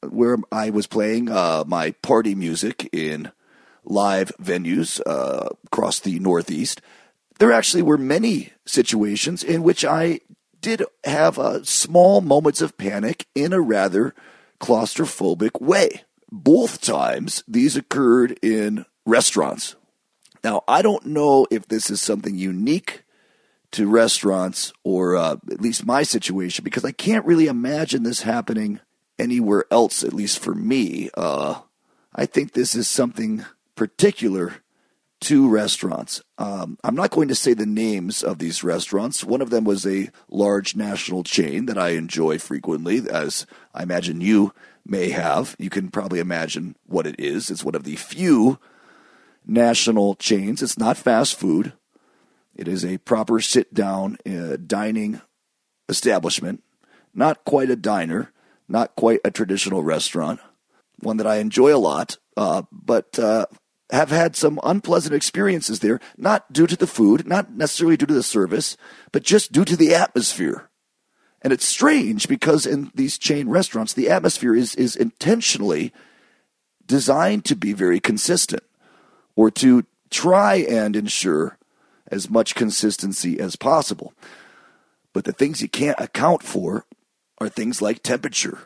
where 0.09 0.37
I 0.51 0.71
was 0.71 0.87
playing 0.87 1.29
uh, 1.29 1.65
my 1.67 1.91
party 2.01 2.33
music 2.33 2.89
in 2.91 3.31
live 3.83 4.31
venues 4.41 4.99
uh, 5.05 5.49
across 5.67 5.99
the 5.99 6.17
Northeast, 6.19 6.81
there 7.39 7.51
actually 7.51 7.83
were 7.83 7.97
many 7.97 8.53
situations 8.65 9.43
in 9.43 9.63
which 9.63 9.83
I 9.83 10.19
did 10.61 10.83
have 11.03 11.39
uh, 11.39 11.63
small 11.63 12.21
moments 12.21 12.61
of 12.61 12.77
panic 12.77 13.27
in 13.33 13.51
a 13.53 13.61
rather 13.61 14.13
claustrophobic 14.59 15.59
way. 15.59 16.03
Both 16.31 16.81
times, 16.81 17.43
these 17.47 17.75
occurred 17.75 18.37
in 18.41 18.85
restaurants. 19.05 19.75
Now, 20.43 20.63
I 20.67 20.81
don't 20.81 21.07
know 21.07 21.45
if 21.51 21.67
this 21.67 21.89
is 21.89 22.01
something 22.01 22.35
unique 22.35 23.03
to 23.71 23.87
restaurants 23.87 24.73
or 24.83 25.15
uh, 25.15 25.37
at 25.51 25.61
least 25.61 25.85
my 25.85 26.03
situation 26.03 26.63
because 26.63 26.85
I 26.85 26.91
can't 26.91 27.25
really 27.25 27.47
imagine 27.47 28.03
this 28.03 28.21
happening 28.21 28.79
anywhere 29.17 29.65
else, 29.71 30.03
at 30.03 30.13
least 30.13 30.39
for 30.39 30.53
me. 30.53 31.09
Uh, 31.15 31.61
I 32.13 32.25
think 32.25 32.51
this 32.51 32.75
is 32.75 32.87
something 32.87 33.45
particular 33.75 34.55
to 35.21 35.47
restaurants. 35.47 36.21
Um, 36.37 36.77
I'm 36.83 36.95
not 36.95 37.11
going 37.11 37.27
to 37.27 37.35
say 37.35 37.53
the 37.53 37.65
names 37.65 38.23
of 38.23 38.39
these 38.39 38.63
restaurants. 38.63 39.23
One 39.23 39.41
of 39.41 39.51
them 39.51 39.63
was 39.63 39.85
a 39.85 40.09
large 40.29 40.75
national 40.75 41.23
chain 41.23 41.67
that 41.67 41.77
I 41.77 41.89
enjoy 41.89 42.39
frequently, 42.39 43.07
as 43.09 43.45
I 43.73 43.83
imagine 43.83 44.21
you 44.21 44.53
may 44.85 45.11
have. 45.11 45.55
You 45.59 45.69
can 45.69 45.89
probably 45.89 46.19
imagine 46.19 46.75
what 46.85 47.05
it 47.05 47.19
is. 47.19 47.51
It's 47.51 47.63
one 47.63 47.75
of 47.75 47.83
the 47.83 47.95
few 47.95 48.59
national 49.45 50.15
chains. 50.15 50.63
It's 50.63 50.77
not 50.77 50.97
fast 50.97 51.35
food. 51.35 51.73
It 52.55 52.67
is 52.67 52.83
a 52.83 52.97
proper 52.97 53.39
sit 53.39 53.73
down 53.73 54.17
uh, 54.25 54.57
dining 54.57 55.21
establishment, 55.87 56.63
not 57.13 57.45
quite 57.45 57.69
a 57.69 57.75
diner, 57.75 58.31
not 58.67 58.95
quite 58.95 59.19
a 59.23 59.31
traditional 59.31 59.83
restaurant, 59.83 60.39
one 60.99 61.17
that 61.17 61.27
I 61.27 61.37
enjoy 61.37 61.75
a 61.75 61.77
lot, 61.77 62.17
uh, 62.37 62.63
but 62.71 63.19
uh, 63.19 63.45
have 63.91 64.09
had 64.09 64.35
some 64.35 64.59
unpleasant 64.63 65.13
experiences 65.13 65.79
there, 65.79 65.99
not 66.17 66.51
due 66.53 66.67
to 66.67 66.75
the 66.75 66.87
food, 66.87 67.27
not 67.27 67.51
necessarily 67.51 67.97
due 67.97 68.05
to 68.05 68.13
the 68.13 68.23
service, 68.23 68.77
but 69.11 69.23
just 69.23 69.51
due 69.51 69.65
to 69.65 69.75
the 69.75 69.93
atmosphere. 69.93 70.69
And 71.41 71.51
it's 71.51 71.65
strange 71.65 72.27
because 72.27 72.65
in 72.65 72.91
these 72.95 73.17
chain 73.17 73.49
restaurants, 73.49 73.93
the 73.93 74.09
atmosphere 74.09 74.55
is, 74.55 74.75
is 74.75 74.95
intentionally 74.95 75.91
designed 76.85 77.45
to 77.45 77.55
be 77.55 77.73
very 77.73 77.99
consistent 77.99 78.63
or 79.35 79.49
to 79.51 79.85
try 80.09 80.55
and 80.55 80.95
ensure 80.95 81.57
as 82.07 82.29
much 82.29 82.55
consistency 82.55 83.39
as 83.39 83.55
possible. 83.55 84.13
But 85.13 85.25
the 85.25 85.33
things 85.33 85.61
you 85.61 85.69
can't 85.69 85.99
account 85.99 86.43
for 86.43 86.85
are 87.39 87.49
things 87.49 87.81
like 87.81 88.03
temperature. 88.03 88.59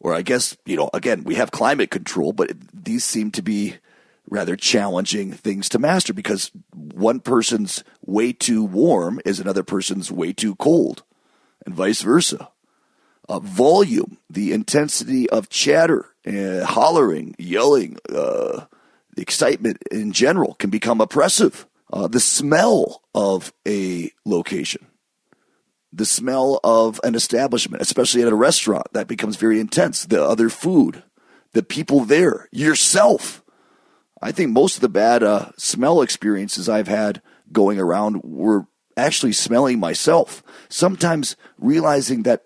Or 0.00 0.14
I 0.14 0.22
guess, 0.22 0.56
you 0.64 0.76
know, 0.76 0.90
again, 0.94 1.24
we 1.24 1.34
have 1.34 1.50
climate 1.50 1.90
control, 1.90 2.32
but 2.32 2.52
these 2.72 3.04
seem 3.04 3.30
to 3.32 3.42
be 3.42 3.76
rather 4.28 4.56
challenging 4.56 5.32
things 5.32 5.68
to 5.68 5.78
master 5.78 6.12
because 6.12 6.50
one 6.72 7.20
person's 7.20 7.84
way 8.04 8.32
too 8.32 8.64
warm 8.64 9.20
is 9.24 9.38
another 9.38 9.62
person's 9.62 10.10
way 10.10 10.32
too 10.32 10.54
cold, 10.56 11.02
and 11.64 11.74
vice 11.74 12.02
versa. 12.02 12.50
Uh, 13.28 13.40
volume, 13.40 14.18
the 14.30 14.52
intensity 14.52 15.28
of 15.30 15.48
chatter, 15.48 16.06
uh, 16.26 16.64
hollering, 16.64 17.34
yelling, 17.38 17.98
uh, 18.14 18.66
excitement 19.16 19.78
in 19.90 20.12
general 20.12 20.54
can 20.54 20.70
become 20.70 21.00
oppressive 21.00 21.66
uh, 21.92 22.08
the 22.08 22.20
smell 22.20 23.02
of 23.14 23.52
a 23.66 24.10
location, 24.24 24.86
the 25.92 26.04
smell 26.04 26.60
of 26.64 27.00
an 27.04 27.14
establishment, 27.14 27.82
especially 27.82 28.22
at 28.22 28.32
a 28.32 28.34
restaurant, 28.34 28.86
that 28.92 29.06
becomes 29.06 29.36
very 29.36 29.60
intense. 29.60 30.04
The 30.04 30.22
other 30.22 30.48
food, 30.48 31.02
the 31.52 31.62
people 31.62 32.00
there, 32.00 32.48
yourself. 32.50 33.42
I 34.20 34.32
think 34.32 34.50
most 34.50 34.76
of 34.76 34.80
the 34.80 34.88
bad 34.88 35.22
uh, 35.22 35.50
smell 35.56 36.00
experiences 36.00 36.68
I've 36.68 36.88
had 36.88 37.20
going 37.52 37.78
around 37.78 38.22
were 38.22 38.66
actually 38.96 39.32
smelling 39.32 39.78
myself. 39.78 40.42
Sometimes 40.68 41.36
realizing 41.58 42.22
that 42.22 42.44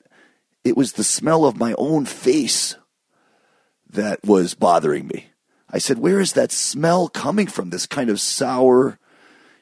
it 0.65 0.77
was 0.77 0.93
the 0.93 1.05
smell 1.05 1.45
of 1.45 1.59
my 1.59 1.75
own 1.79 2.05
face 2.05 2.77
that 3.89 4.25
was 4.25 4.55
bothering 4.55 5.07
me. 5.07 5.27
I 5.71 5.79
said, 5.79 5.99
Where 5.99 6.21
is 6.21 6.33
that 6.33 6.53
smell 6.53 7.09
coming 7.09 7.47
from? 7.47 7.71
This 7.71 7.87
kind 7.87 8.11
of 8.11 8.21
sour, 8.21 8.99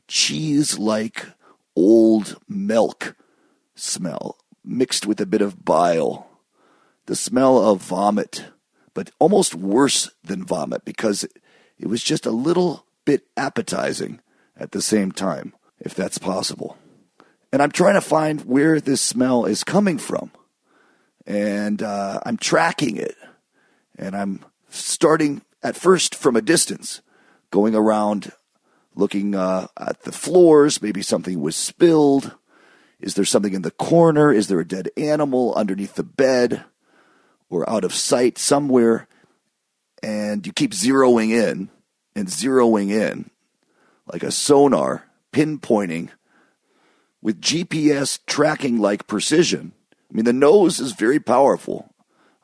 cheese 0.07 0.79
like 0.79 1.27
old 1.77 2.38
milk 2.49 3.15
smell 3.75 4.38
mixed 4.65 5.07
with 5.07 5.21
a 5.21 5.27
bit 5.27 5.43
of 5.43 5.65
bile. 5.65 6.27
The 7.07 7.17
smell 7.17 7.59
of 7.59 7.83
vomit, 7.83 8.47
but 8.95 9.11
almost 9.19 9.55
worse 9.55 10.11
than 10.25 10.45
vomit 10.45 10.85
because 10.85 11.27
it 11.79 11.89
was 11.89 12.03
just 12.03 12.27
a 12.27 12.31
little 12.31 12.85
bit 13.05 13.23
appetizing 13.37 14.21
at 14.57 14.73
the 14.73 14.83
same 14.83 15.13
time, 15.13 15.55
if 15.81 15.95
that's 15.95 16.19
possible. 16.19 16.77
And 17.53 17.63
I'm 17.63 17.71
trying 17.71 17.95
to 17.95 18.01
find 18.01 18.43
where 18.43 18.81
this 18.81 19.01
smell 19.01 19.45
is 19.45 19.65
coming 19.65 19.99
from. 19.99 20.31
And 21.27 21.83
uh, 21.83 22.21
I'm 22.27 22.37
tracking 22.37 22.97
it. 22.97 23.17
And 23.99 24.17
I'm 24.17 24.45
starting 24.69 25.43
at 25.63 25.77
first 25.77 26.15
from 26.15 26.37
a 26.37 26.43
distance, 26.43 27.01
going 27.51 27.75
around 27.75 28.33
looking 28.95 29.35
uh, 29.35 29.69
at 29.79 30.03
the 30.03 30.13
floors. 30.13 30.83
Maybe 30.83 31.03
something 31.03 31.41
was 31.41 31.57
spilled. 31.57 32.35
Is 33.01 33.15
there 33.15 33.25
something 33.25 33.55
in 33.55 33.63
the 33.63 33.71
corner? 33.71 34.33
Is 34.33 34.49
there 34.49 34.61
a 34.61 34.67
dead 34.67 34.91
animal 34.97 35.55
underneath 35.55 35.95
the 35.95 36.03
bed 36.03 36.65
or 37.49 37.69
out 37.71 37.85
of 37.85 37.95
sight 37.95 38.39
somewhere? 38.39 39.07
And 40.02 40.47
you 40.47 40.52
keep 40.52 40.73
zeroing 40.73 41.31
in 41.31 41.71
and 42.14 42.28
zeroing 42.28 42.90
in 42.90 43.31
like 44.12 44.23
a 44.23 44.31
sonar, 44.31 45.05
pinpointing 45.33 46.11
with 47.21 47.40
GPS 47.40 48.19
tracking 48.26 48.78
like 48.78 49.07
precision. 49.07 49.73
I 50.11 50.14
mean, 50.14 50.25
the 50.25 50.33
nose 50.33 50.81
is 50.81 50.93
very 50.93 51.21
powerful, 51.21 51.93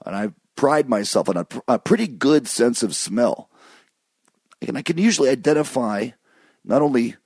and 0.05 0.15
I 0.15 0.33
pride 0.57 0.89
myself 0.89 1.29
on 1.29 1.37
a, 1.37 1.47
a 1.67 1.79
pretty 1.79 2.07
good 2.07 2.47
sense 2.47 2.83
of 2.83 2.95
smell. 2.95 3.49
And 4.61 4.77
I 4.77 4.83
can 4.83 4.99
usually 4.99 5.31
identify 5.31 6.11
not 6.65 6.83
only 6.83 7.17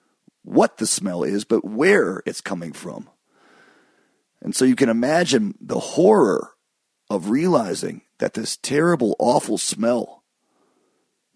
what 0.43 0.79
the 0.79 0.87
smell 0.87 1.25
is, 1.25 1.45
but 1.45 1.65
where 1.65 2.23
it's 2.27 2.41
coming 2.41 2.73
from. 2.73 3.09
And 4.41 4.55
so 4.55 4.65
you 4.65 4.77
can 4.77 4.89
imagine 4.89 5.55
the 5.61 5.79
horror 5.79 6.53
of 7.11 7.31
realizing 7.31 8.03
that 8.19 8.35
this 8.35 8.57
terrible, 8.57 9.17
awful 9.19 9.59
smell 9.59 10.18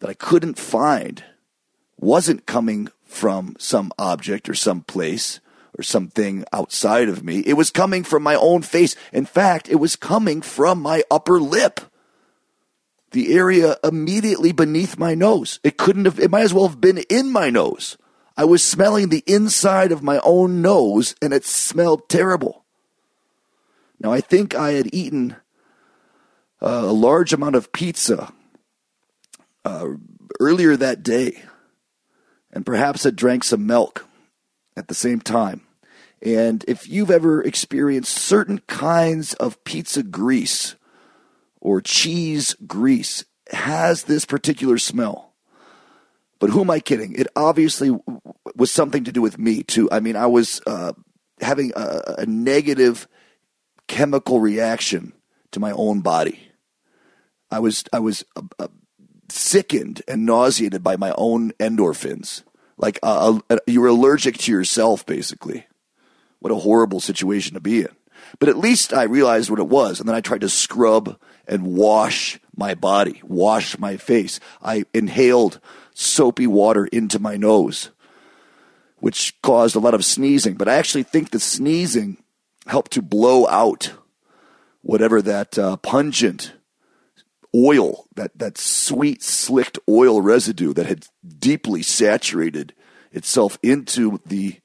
that 0.02 0.10
I 0.10 0.14
couldn't 0.14 0.58
find 0.58 1.22
wasn't 1.96 2.44
coming 2.44 2.88
from 3.04 3.54
some 3.60 3.92
object 3.96 4.48
or 4.48 4.54
some 4.54 4.80
place 4.80 5.38
or 5.78 5.84
something 5.84 6.44
outside 6.52 7.08
of 7.08 7.22
me. 7.22 7.38
It 7.46 7.52
was 7.52 7.70
coming 7.70 8.02
from 8.02 8.24
my 8.24 8.34
own 8.34 8.62
face. 8.62 8.96
In 9.12 9.24
fact, 9.26 9.68
it 9.68 9.76
was 9.76 9.94
coming 9.94 10.42
from 10.42 10.82
my 10.82 11.04
upper 11.08 11.38
lip. 11.38 11.80
The 13.12 13.32
area 13.32 13.76
immediately 13.84 14.50
beneath 14.50 14.98
my 14.98 15.14
nose. 15.14 15.60
It 15.62 15.78
couldn't 15.78 16.06
have, 16.06 16.18
it 16.18 16.32
might 16.32 16.42
as 16.42 16.52
well 16.52 16.66
have 16.66 16.80
been 16.80 16.98
in 17.08 17.30
my 17.30 17.48
nose. 17.48 17.96
I 18.36 18.44
was 18.44 18.64
smelling 18.64 19.08
the 19.08 19.22
inside 19.24 19.92
of 19.92 20.02
my 20.02 20.18
own 20.24 20.60
nose 20.60 21.14
and 21.22 21.32
it 21.32 21.44
smelled 21.44 22.08
terrible. 22.08 22.64
Now, 24.00 24.10
I 24.12 24.20
think 24.20 24.56
I 24.56 24.72
had 24.72 24.92
eaten 24.92 25.36
a 26.60 26.86
large 26.86 27.32
amount 27.32 27.54
of 27.54 27.70
pizza 27.70 28.32
uh, 29.64 29.88
earlier 30.40 30.76
that 30.76 31.02
day 31.02 31.42
and 32.52 32.66
perhaps 32.66 33.04
had 33.04 33.16
drank 33.16 33.44
some 33.44 33.66
milk 33.66 34.06
at 34.76 34.88
the 34.88 34.94
same 34.94 35.20
time. 35.20 35.62
And 36.20 36.64
if 36.68 36.88
you've 36.88 37.10
ever 37.10 37.42
experienced 37.42 38.16
certain 38.16 38.58
kinds 38.68 39.34
of 39.34 39.62
pizza 39.64 40.02
grease 40.02 40.76
or 41.60 41.80
cheese 41.80 42.54
grease, 42.66 43.24
has 43.50 44.04
this 44.04 44.24
particular 44.24 44.78
smell. 44.78 45.32
But 46.38 46.50
who 46.50 46.60
am 46.60 46.70
I 46.70 46.80
kidding? 46.80 47.14
It 47.14 47.26
obviously 47.36 47.96
was 48.56 48.70
something 48.70 49.04
to 49.04 49.12
do 49.12 49.22
with 49.22 49.38
me 49.38 49.62
too. 49.62 49.88
I 49.90 50.00
mean, 50.00 50.16
I 50.16 50.26
was 50.26 50.60
uh, 50.66 50.92
having 51.40 51.72
a, 51.76 52.16
a 52.18 52.26
negative 52.26 53.06
chemical 53.86 54.40
reaction 54.40 55.12
to 55.52 55.60
my 55.60 55.72
own 55.72 56.00
body. 56.00 56.40
I 57.50 57.58
was 57.58 57.84
I 57.92 57.98
was 57.98 58.24
uh, 58.34 58.42
uh, 58.58 58.68
sickened 59.32 60.02
and 60.06 60.26
nauseated 60.26 60.82
by 60.82 60.96
my 60.96 61.14
own 61.16 61.52
endorphins. 61.52 62.42
Like 62.76 62.98
uh, 63.02 63.38
uh, 63.48 63.58
you 63.66 63.80
were 63.80 63.88
allergic 63.88 64.38
to 64.38 64.52
yourself, 64.52 65.06
basically. 65.06 65.66
What 66.40 66.52
a 66.52 66.56
horrible 66.56 67.00
situation 67.00 67.54
to 67.54 67.60
be 67.60 67.80
in. 67.80 67.88
But 68.38 68.48
at 68.48 68.58
least 68.58 68.92
I 68.92 69.04
realized 69.04 69.50
what 69.50 69.58
it 69.58 69.68
was, 69.68 70.00
and 70.00 70.08
then 70.08 70.16
I 70.16 70.20
tried 70.20 70.40
to 70.40 70.48
scrub 70.48 71.18
and 71.46 71.74
wash 71.74 72.40
my 72.56 72.74
body, 72.74 73.20
wash 73.24 73.78
my 73.78 73.96
face. 73.96 74.40
I 74.62 74.84
inhaled 74.94 75.60
soapy 75.94 76.46
water 76.46 76.86
into 76.86 77.18
my 77.18 77.36
nose, 77.36 77.90
which 78.98 79.40
caused 79.42 79.76
a 79.76 79.80
lot 79.80 79.94
of 79.94 80.04
sneezing. 80.04 80.54
But 80.54 80.68
I 80.68 80.74
actually 80.74 81.02
think 81.02 81.30
the 81.30 81.40
sneezing 81.40 82.22
helped 82.66 82.92
to 82.92 83.02
blow 83.02 83.46
out 83.48 83.92
whatever 84.82 85.22
that 85.22 85.58
uh, 85.58 85.76
pungent 85.76 86.52
oil, 87.54 88.06
that, 88.14 88.38
that 88.38 88.58
sweet, 88.58 89.22
slicked 89.22 89.78
oil 89.88 90.20
residue 90.20 90.72
that 90.72 90.86
had 90.86 91.06
deeply 91.38 91.82
saturated 91.82 92.74
itself 93.12 93.58
into 93.62 94.20
the 94.26 94.58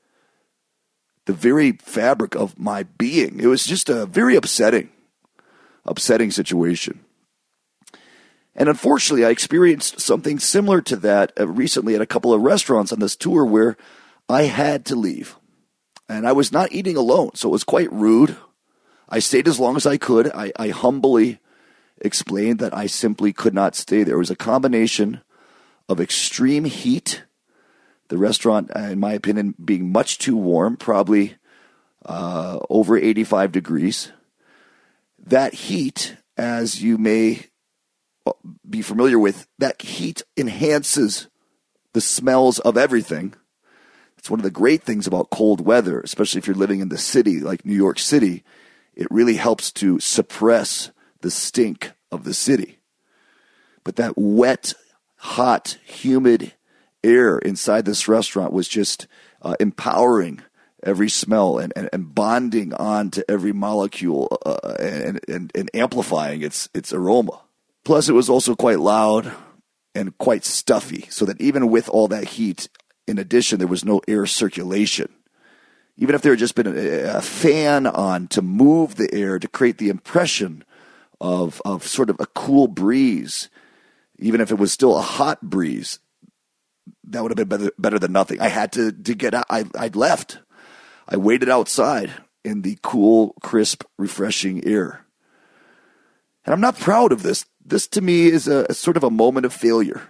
the 1.28 1.34
very 1.34 1.74
fabric 1.74 2.36
of 2.36 2.58
my 2.58 2.84
being. 2.84 3.40
It 3.40 3.48
was 3.48 3.66
just 3.66 3.90
a 3.90 4.06
very 4.06 4.36
upsetting, 4.36 4.90
upsetting 5.86 6.32
situation. 6.32 7.02
And 8.56 8.68
unfortunately, 8.70 9.26
I 9.26 9.30
experienced 9.30 10.00
something 10.00 10.40
similar 10.40 10.82
to 10.82 10.96
that 10.96 11.32
uh, 11.40 11.48
recently 11.48 11.94
at 11.94 12.02
a 12.02 12.08
couple 12.08 12.34
of 12.34 12.42
restaurants 12.42 12.92
on 12.92 13.00
this 13.00 13.16
tour 13.16 13.46
where 13.46 13.78
I 14.28 14.44
had 14.44 14.86
to 14.86 14.96
leave. 14.96 15.36
And 16.10 16.26
I 16.26 16.32
was 16.32 16.52
not 16.52 16.72
eating 16.72 16.96
alone, 16.96 17.32
so 17.36 17.50
it 17.50 17.52
was 17.52 17.64
quite 17.66 17.92
rude. 17.92 18.38
I 19.10 19.20
stayed 19.20 19.48
as 19.48 19.60
long 19.60 19.76
as 19.76 19.86
I 19.86 19.98
could. 19.98 20.32
I, 20.34 20.52
I 20.58 20.70
humbly 20.70 21.40
explained 22.02 22.60
that 22.60 22.76
I 22.76 22.88
simply 22.88 23.34
could 23.34 23.54
not 23.54 23.76
stay 23.76 24.04
there. 24.04 24.16
It 24.16 24.20
was 24.20 24.32
a 24.32 24.36
combination 24.36 25.22
of 25.90 26.00
extreme 26.00 26.66
heat, 26.66 27.24
the 28.10 28.18
restaurant, 28.18 28.72
uh, 28.76 28.80
in 28.80 29.00
my 29.00 29.14
opinion, 29.14 29.56
being 29.64 29.92
much 29.92 30.18
too 30.18 30.38
warm, 30.38 30.78
probably 30.78 31.36
uh, 32.06 32.60
over 32.70 32.98
85 32.98 33.52
degrees. 33.52 34.12
That 35.20 35.54
heat, 35.54 36.18
as 36.38 36.82
you 36.82 36.98
may 36.98 37.48
uh, 38.26 38.34
be 38.68 38.82
familiar 38.82 39.20
with, 39.20 39.48
that 39.58 39.82
heat 39.82 40.24
enhances 40.36 41.28
the 41.94 42.02
smells 42.02 42.60
of 42.60 42.78
everything. 42.78 43.34
It's 44.18 44.30
one 44.30 44.40
of 44.40 44.44
the 44.44 44.52
great 44.52 44.84
things 44.84 45.08
about 45.08 45.30
cold 45.30 45.62
weather, 45.62 46.00
especially 46.02 46.40
if 46.40 46.48
you're 46.48 46.56
living 46.56 46.80
in 46.80 46.90
the 46.90 46.98
city 46.98 47.40
like 47.40 47.66
New 47.66 47.76
York 47.76 48.00
City. 48.00 48.44
It 48.96 49.08
really 49.12 49.36
helps 49.36 49.72
to 49.74 50.00
suppress 50.00 50.92
the 51.22 51.32
stink 51.32 51.92
of 52.12 52.24
the 52.24 52.34
city. 52.34 52.80
But 53.84 53.96
that 53.98 54.14
wet, 54.18 54.74
hot, 55.18 55.78
humid 55.86 56.54
air 57.04 57.38
inside 57.40 57.86
this 57.86 58.08
restaurant 58.08 58.54
was 58.54 58.68
just 58.68 59.08
uh, 59.42 59.56
empowering 59.60 60.42
every 60.84 61.10
smell 61.10 61.58
and, 61.58 61.74
and, 61.76 61.90
and, 61.92 62.14
bonding 62.14 62.74
on 62.74 63.10
to 63.12 63.30
every 63.30 63.52
molecule 63.52 64.38
uh, 64.46 64.76
and, 64.80 65.20
and, 65.28 65.52
and 65.56 65.70
amplifying 65.74 66.42
its, 66.42 66.70
its 66.74 66.94
aroma. 66.94 67.42
Plus, 67.84 68.10
it 68.10 68.14
was 68.14 68.30
also 68.30 68.56
quite 68.56 68.80
loud 68.80 69.32
and 69.96 70.18
quite 70.18 70.46
stuffy, 70.46 71.08
so 71.10 71.26
that 71.26 71.42
even 71.42 71.70
with 71.70 71.90
all 71.90 72.08
that 72.10 72.26
heat, 72.26 72.70
in 73.08 73.18
addition, 73.18 73.58
there 73.58 73.68
was 73.68 73.86
no 73.86 74.02
air 74.08 74.26
circulation. 74.26 75.10
Even 75.98 76.14
if 76.14 76.22
there 76.22 76.34
had 76.34 76.40
just 76.40 76.56
been 76.56 76.68
a, 76.68 77.18
a 77.18 77.22
fan 77.22 77.88
on 77.88 78.28
to 78.28 78.42
move 78.42 78.96
the 78.96 79.12
air 79.14 79.40
to 79.40 79.48
create 79.48 79.80
the 79.80 79.90
impression 79.90 80.64
of 81.20 81.62
of 81.66 81.86
sort 81.86 82.10
of 82.10 82.18
a 82.20 82.26
cool 82.28 82.68
breeze, 82.68 83.50
even 84.20 84.42
if 84.42 84.52
it 84.52 84.60
was 84.60 84.72
still 84.72 84.98
a 84.98 85.02
hot 85.02 85.42
breeze, 85.42 86.00
that 87.06 87.22
would 87.22 87.38
have 87.38 87.48
been 87.48 87.60
better, 87.60 87.72
better 87.78 88.00
than 88.00 88.12
nothing. 88.12 88.42
I 88.42 88.50
had 88.50 88.72
to 88.74 88.92
to 88.92 89.14
get 89.14 89.34
out. 89.34 89.46
I 89.50 89.66
I 89.76 89.88
left. 89.90 90.40
I 91.08 91.18
waited 91.18 91.50
outside 91.50 92.12
in 92.44 92.62
the 92.62 92.78
cool, 92.82 93.34
crisp, 93.42 93.84
refreshing 93.98 94.66
air. 94.66 95.06
And 96.46 96.54
I'm 96.54 96.62
not 96.62 96.80
proud 96.80 97.12
of 97.12 97.24
this. 97.24 97.46
This 97.66 97.88
to 97.88 98.02
me 98.02 98.28
is 98.28 98.48
a, 98.48 98.66
a 98.70 98.74
sort 98.74 98.98
of 98.98 99.04
a 99.04 99.10
moment 99.10 99.46
of 99.46 99.54
failure. 99.54 100.02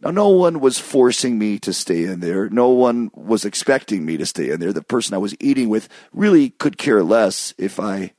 Now, 0.00 0.10
no 0.10 0.28
one 0.28 0.60
was 0.60 0.78
forcing 0.78 1.38
me 1.38 1.58
to 1.60 1.72
stay 1.72 2.04
in 2.04 2.20
there. 2.20 2.50
No 2.50 2.68
one 2.68 3.10
was 3.14 3.44
expecting 3.44 4.04
me 4.04 4.16
to 4.18 4.26
stay 4.26 4.50
in 4.50 4.60
there. 4.60 4.72
The 4.72 4.82
person 4.82 5.14
I 5.14 5.18
was 5.18 5.34
eating 5.40 5.68
with 5.68 5.88
really 6.12 6.50
could 6.50 6.76
care 6.76 7.02
less 7.02 7.54
if 7.56 7.80
I 7.80 8.12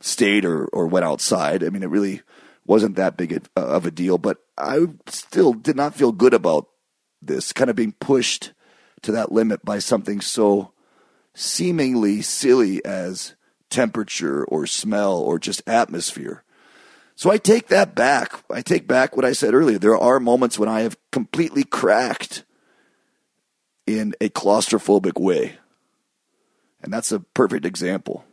stayed 0.00 0.44
or, 0.44 0.66
or 0.66 0.86
went 0.86 1.04
outside. 1.04 1.64
I 1.64 1.70
mean, 1.70 1.82
it 1.82 1.90
really 1.90 2.22
wasn't 2.66 2.96
that 2.96 3.16
big 3.16 3.46
of 3.56 3.86
a 3.86 3.90
deal, 3.90 4.18
but 4.18 4.38
I 4.56 4.86
still 5.06 5.52
did 5.52 5.76
not 5.76 5.94
feel 5.94 6.12
good 6.12 6.34
about 6.34 6.68
this 7.20 7.52
kind 7.52 7.70
of 7.70 7.76
being 7.76 7.92
pushed 7.92 8.52
to 9.02 9.12
that 9.12 9.32
limit 9.32 9.64
by 9.64 9.78
something 9.78 10.20
so 10.20 10.72
seemingly 11.34 12.20
silly 12.20 12.84
as 12.84 13.34
temperature 13.70 14.44
or 14.44 14.66
smell 14.66 15.18
or 15.18 15.38
just 15.38 15.62
atmosphere. 15.68 16.42
So 17.14 17.30
I 17.30 17.38
take 17.38 17.68
that 17.68 17.94
back. 17.94 18.44
I 18.50 18.62
take 18.62 18.86
back 18.86 19.16
what 19.16 19.24
I 19.24 19.32
said 19.32 19.54
earlier. 19.54 19.78
There 19.78 19.98
are 19.98 20.20
moments 20.20 20.58
when 20.58 20.68
I 20.68 20.82
have 20.82 20.96
completely 21.10 21.64
cracked 21.64 22.44
in 23.86 24.14
a 24.20 24.28
claustrophobic 24.28 25.20
way. 25.20 25.58
And 26.82 26.92
that's 26.92 27.10
a 27.10 27.20
perfect 27.20 27.64
example. 27.64 28.24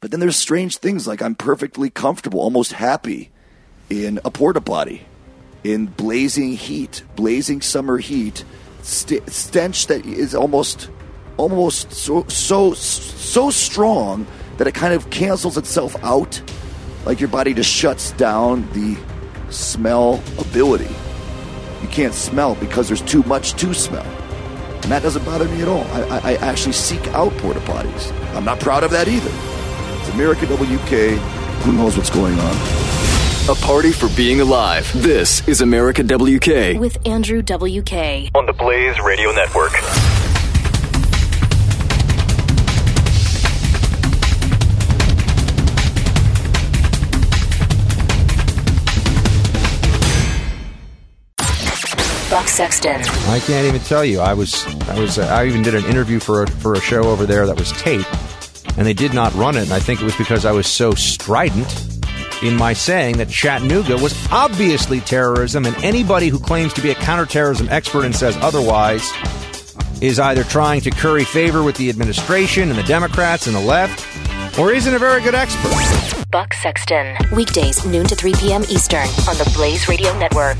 But 0.00 0.10
then 0.10 0.20
there's 0.20 0.36
strange 0.36 0.78
things 0.78 1.06
like 1.06 1.20
I'm 1.20 1.34
perfectly 1.34 1.90
comfortable, 1.90 2.40
almost 2.40 2.72
happy 2.72 3.30
in 3.90 4.18
a 4.24 4.30
porta 4.30 4.62
potty, 4.62 5.02
in 5.62 5.86
blazing 5.86 6.54
heat, 6.54 7.02
blazing 7.16 7.60
summer 7.60 7.98
heat, 7.98 8.44
st- 8.80 9.28
stench 9.28 9.88
that 9.88 10.06
is 10.06 10.34
almost, 10.34 10.88
almost 11.36 11.92
so 11.92 12.24
so 12.28 12.72
so 12.72 13.50
strong 13.50 14.26
that 14.56 14.66
it 14.66 14.72
kind 14.72 14.94
of 14.94 15.10
cancels 15.10 15.58
itself 15.58 16.02
out, 16.02 16.40
like 17.04 17.20
your 17.20 17.28
body 17.28 17.52
just 17.52 17.70
shuts 17.70 18.12
down 18.12 18.66
the 18.72 18.96
smell 19.50 20.22
ability. 20.38 20.88
You 21.82 21.88
can't 21.88 22.14
smell 22.14 22.54
because 22.54 22.88
there's 22.88 23.02
too 23.02 23.22
much 23.24 23.52
to 23.54 23.74
smell. 23.74 24.06
And 24.82 24.90
that 24.90 25.02
doesn't 25.02 25.26
bother 25.26 25.46
me 25.46 25.60
at 25.60 25.68
all. 25.68 25.84
I, 25.88 26.02
I, 26.02 26.18
I 26.18 26.34
actually 26.36 26.72
seek 26.72 27.06
out 27.08 27.32
porta 27.38 27.60
potties. 27.60 28.34
I'm 28.34 28.46
not 28.46 28.60
proud 28.60 28.82
of 28.82 28.90
that 28.92 29.06
either. 29.06 29.59
It's 30.00 30.08
America 30.08 30.46
WK. 30.46 31.18
Who 31.64 31.72
knows 31.72 31.96
what's 31.96 32.08
going 32.08 32.38
on? 32.38 32.56
A 33.50 33.54
party 33.54 33.92
for 33.92 34.08
being 34.16 34.40
alive. 34.40 34.90
This 34.94 35.46
is 35.46 35.60
America 35.60 36.02
WK 36.02 36.80
with 36.80 36.96
Andrew 37.06 37.42
WK 37.42 38.30
on 38.34 38.46
the 38.46 38.54
Blaze 38.56 38.98
Radio 39.00 39.30
Network. 39.32 39.72
Buck 52.30 52.46
Sexton. 52.46 53.02
I 53.28 53.40
can't 53.40 53.66
even 53.66 53.80
tell 53.80 54.04
you. 54.04 54.20
I 54.20 54.34
was, 54.34 54.64
I 54.88 54.98
was, 54.98 55.18
uh, 55.18 55.26
I 55.26 55.46
even 55.46 55.62
did 55.62 55.74
an 55.74 55.84
interview 55.86 56.20
for 56.20 56.44
a, 56.44 56.46
for 56.46 56.74
a 56.74 56.80
show 56.80 57.02
over 57.02 57.26
there 57.26 57.44
that 57.44 57.58
was 57.58 57.72
tape, 57.72 58.06
and 58.80 58.86
they 58.86 58.94
did 58.94 59.12
not 59.12 59.34
run 59.34 59.58
it. 59.58 59.64
And 59.64 59.74
I 59.74 59.78
think 59.78 60.00
it 60.00 60.04
was 60.04 60.16
because 60.16 60.46
I 60.46 60.52
was 60.52 60.66
so 60.66 60.92
strident 60.92 61.68
in 62.42 62.56
my 62.56 62.72
saying 62.72 63.18
that 63.18 63.28
Chattanooga 63.28 63.98
was 63.98 64.14
obviously 64.32 65.00
terrorism, 65.00 65.66
and 65.66 65.76
anybody 65.84 66.28
who 66.28 66.38
claims 66.38 66.72
to 66.72 66.80
be 66.80 66.90
a 66.90 66.94
counterterrorism 66.94 67.68
expert 67.68 68.06
and 68.06 68.16
says 68.16 68.38
otherwise 68.38 69.06
is 70.00 70.18
either 70.18 70.44
trying 70.44 70.80
to 70.80 70.90
curry 70.90 71.24
favor 71.24 71.62
with 71.62 71.76
the 71.76 71.90
administration 71.90 72.70
and 72.70 72.78
the 72.78 72.82
Democrats 72.84 73.46
and 73.46 73.54
the 73.54 73.60
left, 73.60 74.58
or 74.58 74.72
isn't 74.72 74.94
a 74.94 74.98
very 74.98 75.20
good 75.20 75.34
expert. 75.34 76.26
Buck 76.30 76.54
Sexton. 76.54 77.18
Weekdays, 77.36 77.84
noon 77.84 78.06
to 78.06 78.14
3 78.14 78.32
p.m. 78.36 78.62
Eastern 78.70 79.08
on 79.28 79.36
the 79.36 79.52
Blaze 79.54 79.88
Radio 79.90 80.18
Network. 80.18 80.56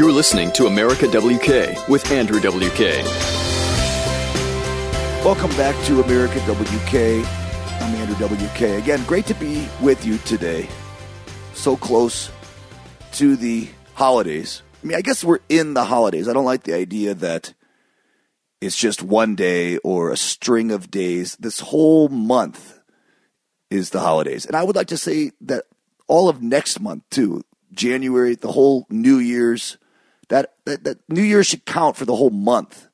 You're 0.00 0.12
listening 0.12 0.50
to 0.52 0.64
America 0.64 1.06
WK 1.06 1.86
with 1.86 2.10
Andrew 2.10 2.40
WK. 2.40 3.04
Welcome 5.22 5.50
back 5.58 5.76
to 5.84 6.00
America 6.00 6.40
WK. 6.40 6.94
I'm 7.82 7.94
Andrew 7.96 8.16
WK. 8.26 8.82
Again, 8.82 9.04
great 9.04 9.26
to 9.26 9.34
be 9.34 9.68
with 9.82 10.06
you 10.06 10.16
today. 10.16 10.70
So 11.52 11.76
close 11.76 12.30
to 13.12 13.36
the 13.36 13.68
holidays. 13.92 14.62
I 14.82 14.86
mean, 14.86 14.96
I 14.96 15.02
guess 15.02 15.22
we're 15.22 15.40
in 15.50 15.74
the 15.74 15.84
holidays. 15.84 16.30
I 16.30 16.32
don't 16.32 16.46
like 16.46 16.62
the 16.62 16.72
idea 16.72 17.12
that 17.12 17.52
it's 18.62 18.78
just 18.78 19.02
one 19.02 19.34
day 19.34 19.76
or 19.84 20.12
a 20.12 20.16
string 20.16 20.70
of 20.70 20.90
days. 20.90 21.36
This 21.36 21.60
whole 21.60 22.08
month 22.08 22.80
is 23.68 23.90
the 23.90 24.00
holidays. 24.00 24.46
And 24.46 24.56
I 24.56 24.62
would 24.62 24.76
like 24.76 24.88
to 24.88 24.96
say 24.96 25.32
that 25.42 25.64
all 26.08 26.30
of 26.30 26.40
next 26.40 26.80
month, 26.80 27.02
too, 27.10 27.44
January, 27.74 28.34
the 28.34 28.52
whole 28.52 28.86
New 28.88 29.18
Year's, 29.18 29.76
that, 30.30 30.54
that, 30.64 30.84
that 30.84 30.98
New 31.08 31.22
Year 31.22 31.44
should 31.44 31.66
count 31.66 31.96
for 31.96 32.04
the 32.06 32.16
whole 32.16 32.30
month. 32.30 32.88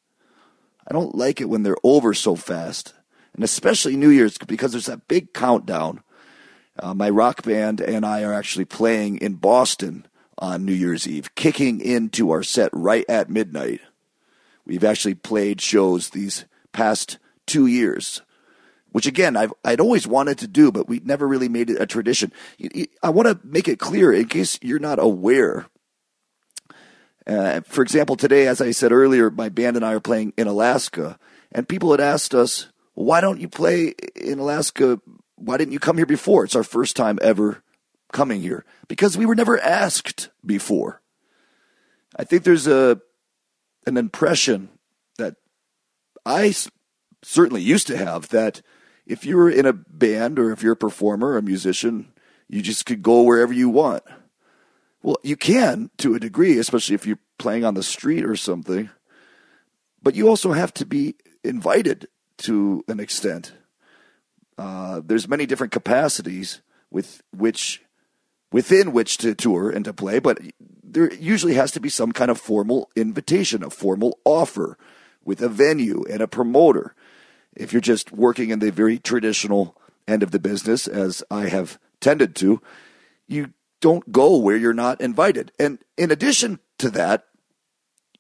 I 0.89 0.93
don't 0.93 1.15
like 1.15 1.41
it 1.41 1.49
when 1.49 1.63
they're 1.63 1.77
over 1.85 2.15
so 2.15 2.35
fast, 2.35 2.95
and 3.35 3.45
especially 3.45 3.97
New 3.97 4.09
Year's 4.11 4.39
because 4.39 4.73
there's 4.73 4.87
that 4.87 5.09
big 5.09 5.33
countdown. 5.33 6.03
Uh, 6.79 6.95
my 6.95 7.09
rock 7.09 7.43
band 7.43 7.81
and 7.81 8.05
I 8.05 8.23
are 8.23 8.33
actually 8.33 8.65
playing 8.65 9.19
in 9.19 9.35
Boston 9.35 10.07
on 10.39 10.65
New 10.65 10.73
Year's 10.73 11.09
Eve, 11.09 11.35
kicking 11.35 11.81
into 11.81 12.31
our 12.31 12.43
set 12.43 12.71
right 12.73 13.05
at 13.09 13.31
midnight. 13.31 13.81
We've 14.65 14.85
actually 14.85 15.15
played 15.15 15.61
shows 15.61 16.11
these 16.11 16.45
past 16.73 17.19
two 17.47 17.67
years, 17.67 18.23
which 18.93 19.07
again 19.07 19.37
I've 19.37 19.53
I'd 19.65 19.81
always 19.81 20.07
wanted 20.07 20.39
to 20.39 20.47
do, 20.49 20.73
but 20.73 20.89
we 20.89 21.01
never 21.01 21.27
really 21.27 21.49
made 21.49 21.71
it 21.71 21.81
a 21.81 21.87
tradition. 21.87 22.33
I 23.03 23.11
want 23.11 23.29
to 23.29 23.47
make 23.47 23.69
it 23.69 23.79
clear 23.79 24.13
in 24.13 24.29
case 24.29 24.59
you're 24.63 24.79
not 24.79 24.99
aware 24.99 25.67
uh, 27.27 27.61
for 27.63 27.83
example, 27.83 28.17
today, 28.17 28.47
as 28.47 28.61
I 28.61 28.71
said 28.71 28.93
earlier, 28.93 29.31
my 29.31 29.49
band 29.49 29.77
and 29.77 29.85
I 29.85 29.95
are 29.95 30.01
playing 30.01 30.33
in 30.37 30.47
Alaska, 30.47 31.19
and 31.53 31.69
people 31.69 31.91
had 31.91 32.01
asked 32.01 32.35
us, 32.35 32.69
"Why 32.95 33.21
don't 33.21 33.41
you 33.41 33.49
play 33.49 33.95
in 34.15 34.39
Alaska? 34.39 35.01
Why 35.37 35.57
didn't 35.57 35.73
you 35.73 35.81
come 35.81 35.97
here 35.97 36.07
before?" 36.07 36.45
It's 36.45 36.57
our 36.57 36.63
first 36.63 36.97
time 36.97 37.19
ever 37.23 37.63
coming 38.13 38.41
here 38.41 38.65
because 38.89 39.17
we 39.17 39.27
were 39.27 39.35
never 39.35 39.59
asked 39.59 40.31
before. 40.45 41.03
I 42.17 42.25
think 42.25 42.45
there's 42.45 42.67
a 42.67 43.01
an 43.87 43.97
impression 43.97 44.69
that 45.19 45.37
I 46.25 46.55
certainly 47.23 47.63
used 47.63 47.87
to 47.89 47.97
have 47.97 48.29
that 48.29 48.63
if 49.07 49.25
you 49.25 49.37
were 49.37 49.51
in 49.51 49.67
a 49.67 49.73
band 49.73 50.39
or 50.39 50.51
if 50.53 50.63
you're 50.63 50.73
a 50.73 50.77
performer, 50.77 51.37
a 51.37 51.43
musician, 51.43 52.13
you 52.49 52.63
just 52.63 52.87
could 52.87 53.03
go 53.03 53.23
wherever 53.23 53.53
you 53.53 53.69
want. 53.69 54.03
Well, 55.07 55.19
you 55.23 55.37
can 55.37 55.91
to 55.99 56.17
a 56.17 56.19
degree, 56.19 56.59
especially 56.59 56.97
if 56.97 57.07
you're 57.07 57.21
playing 57.39 57.65
on 57.65 57.75
the 57.75 57.85
street 57.85 58.25
or 58.25 58.35
something. 58.35 58.91
But 60.03 60.17
you 60.17 60.27
also 60.27 60.51
have 60.51 60.75
to 60.75 60.85
be 60.85 61.15
invited 61.45 62.09
to 62.39 62.83
an 62.89 62.99
extent. 62.99 63.53
Uh, 64.59 65.01
there's 65.05 65.29
many 65.29 65.47
different 65.47 65.73
capacities 65.73 66.61
with 66.91 67.23
which 67.31 67.83
within 68.51 68.91
which 68.91 69.19
to 69.19 69.37
tour 69.37 69.71
and 69.71 69.85
to 69.85 69.93
play, 69.93 70.19
but 70.19 70.41
there 70.83 71.15
usually 71.15 71.55
has 71.55 71.71
to 71.71 71.81
be 71.81 71.89
some 71.89 72.11
kind 72.11 72.29
of 72.29 72.41
formal 72.41 72.91
invitation, 72.97 73.63
a 73.63 73.71
formal 73.71 74.19
offer 74.25 74.77
with 75.25 75.41
a 75.41 75.49
venue 75.49 76.05
and 76.11 76.21
a 76.21 76.27
promoter. 76.27 76.97
If 77.55 77.73
you're 77.73 77.81
just 77.81 78.11
working 78.11 78.51
in 78.51 78.59
the 78.59 78.73
very 78.73 78.99
traditional 78.99 79.77
end 80.09 80.25
of 80.25 80.33
the 80.33 80.41
business, 80.41 80.89
as 80.89 81.23
I 81.31 81.47
have 81.47 81.79
tended 82.01 82.35
to, 82.37 82.61
you 83.29 83.53
don't 83.87 84.11
go 84.11 84.37
where 84.39 84.57
you're 84.57 84.75
not 84.75 85.01
invited. 85.01 85.53
And 85.61 85.79
in 85.97 86.11
addition 86.11 86.59
to 86.81 86.91
that, 86.91 87.27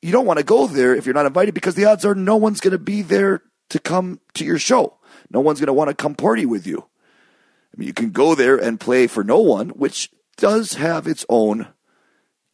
you 0.00 0.12
don't 0.12 0.24
want 0.24 0.38
to 0.38 0.44
go 0.44 0.68
there 0.68 0.94
if 0.94 1.04
you're 1.04 1.12
not 1.12 1.26
invited 1.26 1.54
because 1.54 1.74
the 1.74 1.86
odds 1.86 2.04
are 2.04 2.14
no 2.14 2.36
one's 2.36 2.60
going 2.60 2.70
to 2.70 2.78
be 2.78 3.02
there 3.02 3.42
to 3.70 3.80
come 3.80 4.20
to 4.34 4.44
your 4.44 4.60
show. 4.60 4.96
No 5.28 5.40
one's 5.40 5.58
going 5.58 5.66
to 5.66 5.72
want 5.72 5.88
to 5.88 5.94
come 5.96 6.14
party 6.14 6.46
with 6.46 6.68
you. 6.68 6.78
I 6.78 7.80
mean, 7.80 7.88
you 7.88 7.92
can 7.92 8.10
go 8.10 8.36
there 8.36 8.56
and 8.56 8.78
play 8.78 9.08
for 9.08 9.24
no 9.24 9.40
one, 9.40 9.70
which 9.70 10.08
does 10.36 10.74
have 10.74 11.08
its 11.08 11.26
own 11.28 11.66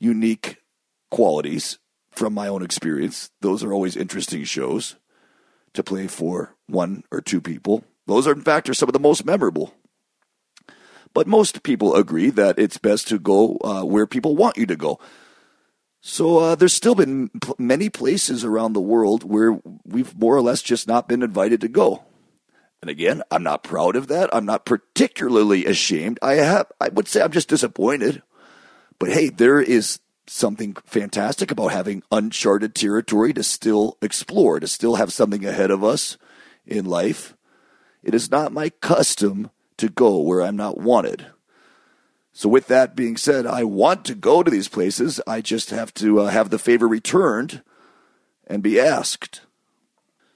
unique 0.01 0.63
qualities 1.11 1.79
from 2.13 2.33
my 2.33 2.49
own 2.49 2.63
experience. 2.63 3.29
Those 3.43 3.63
are 3.63 3.75
always 3.75 3.95
interesting 3.95 4.45
shows 4.45 4.97
to 5.75 5.83
play 5.83 6.07
for 6.07 6.57
one 6.67 7.05
or 7.11 7.21
two 7.21 7.43
people. 7.43 7.85
Those 8.07 8.27
are, 8.27 8.33
in 8.33 8.41
fact, 8.41 8.71
are 8.71 8.75
some 8.75 8.89
of 8.89 8.95
the 8.95 8.99
most 8.99 9.27
memorable. 9.27 9.75
But 11.15 11.27
most 11.27 11.63
people 11.63 11.95
agree 11.95 12.31
that 12.31 12.59
it's 12.59 12.79
best 12.79 13.09
to 13.09 13.19
go 13.19 13.59
uh, 13.63 13.83
where 13.83 14.07
people 14.07 14.37
want 14.37 14.57
you 14.57 14.67
to 14.67 14.77
go. 14.77 14.99
So 16.01 16.39
uh, 16.39 16.55
there's 16.57 16.73
still 16.73 16.95
been 16.95 17.31
many 17.59 17.89
places 17.89 18.45
around 18.45 18.73
the 18.73 18.81
world 18.81 19.23
where 19.23 19.61
we've 19.85 20.19
more 20.19 20.35
or 20.35 20.43
less 20.43 20.61
just 20.63 20.89
not 20.89 21.09
been 21.09 21.23
invited 21.23 21.61
to 21.61 21.69
go. 21.69 22.03
And 22.81 22.91
again, 22.91 23.23
I'm 23.31 23.45
not 23.45 23.63
proud 23.63 23.95
of 23.95 24.09
that. 24.09 24.29
I'm 24.35 24.45
not 24.45 24.65
particularly 24.65 25.67
ashamed. 25.67 26.19
I 26.21 26.35
have 26.35 26.67
I 26.81 26.89
would 26.89 27.07
say 27.07 27.23
I'm 27.23 27.31
just 27.31 27.49
disappointed. 27.49 28.23
But 28.99 29.11
hey, 29.11 29.29
there 29.29 29.61
is 29.61 30.01
something 30.27 30.77
fantastic 30.85 31.53
about 31.53 31.69
having 31.69 32.03
uncharted 32.11 32.75
territory 32.75 33.33
to 33.35 33.43
still 33.45 33.97
explore, 34.03 34.59
to 34.59 34.67
still 34.67 34.97
have 34.97 35.13
something 35.13 35.45
ahead 35.45 35.71
of 35.71 35.85
us 35.85 36.17
in 36.67 36.85
life. 36.85 37.37
It 38.03 38.15
is 38.15 38.31
not 38.31 38.53
my 38.53 38.71
custom 38.71 39.51
to 39.83 39.89
go 39.89 40.19
where 40.19 40.41
I'm 40.41 40.57
not 40.57 40.79
wanted. 40.79 41.27
So, 42.33 42.49
with 42.49 42.69
that 42.69 42.97
being 42.97 43.19
said, 43.19 43.47
I 43.47 43.65
want 43.65 44.07
to 44.07 44.15
go 44.15 44.43
to 44.43 44.51
these 44.51 44.69
places. 44.69 45.21
I 45.27 45.43
just 45.43 45.69
have 45.71 45.93
to 45.95 46.21
uh, 46.21 46.27
have 46.29 46.49
the 46.49 46.59
favor 46.59 46.89
returned 46.89 47.63
and 48.47 48.63
be 48.63 48.81
asked. 48.81 49.43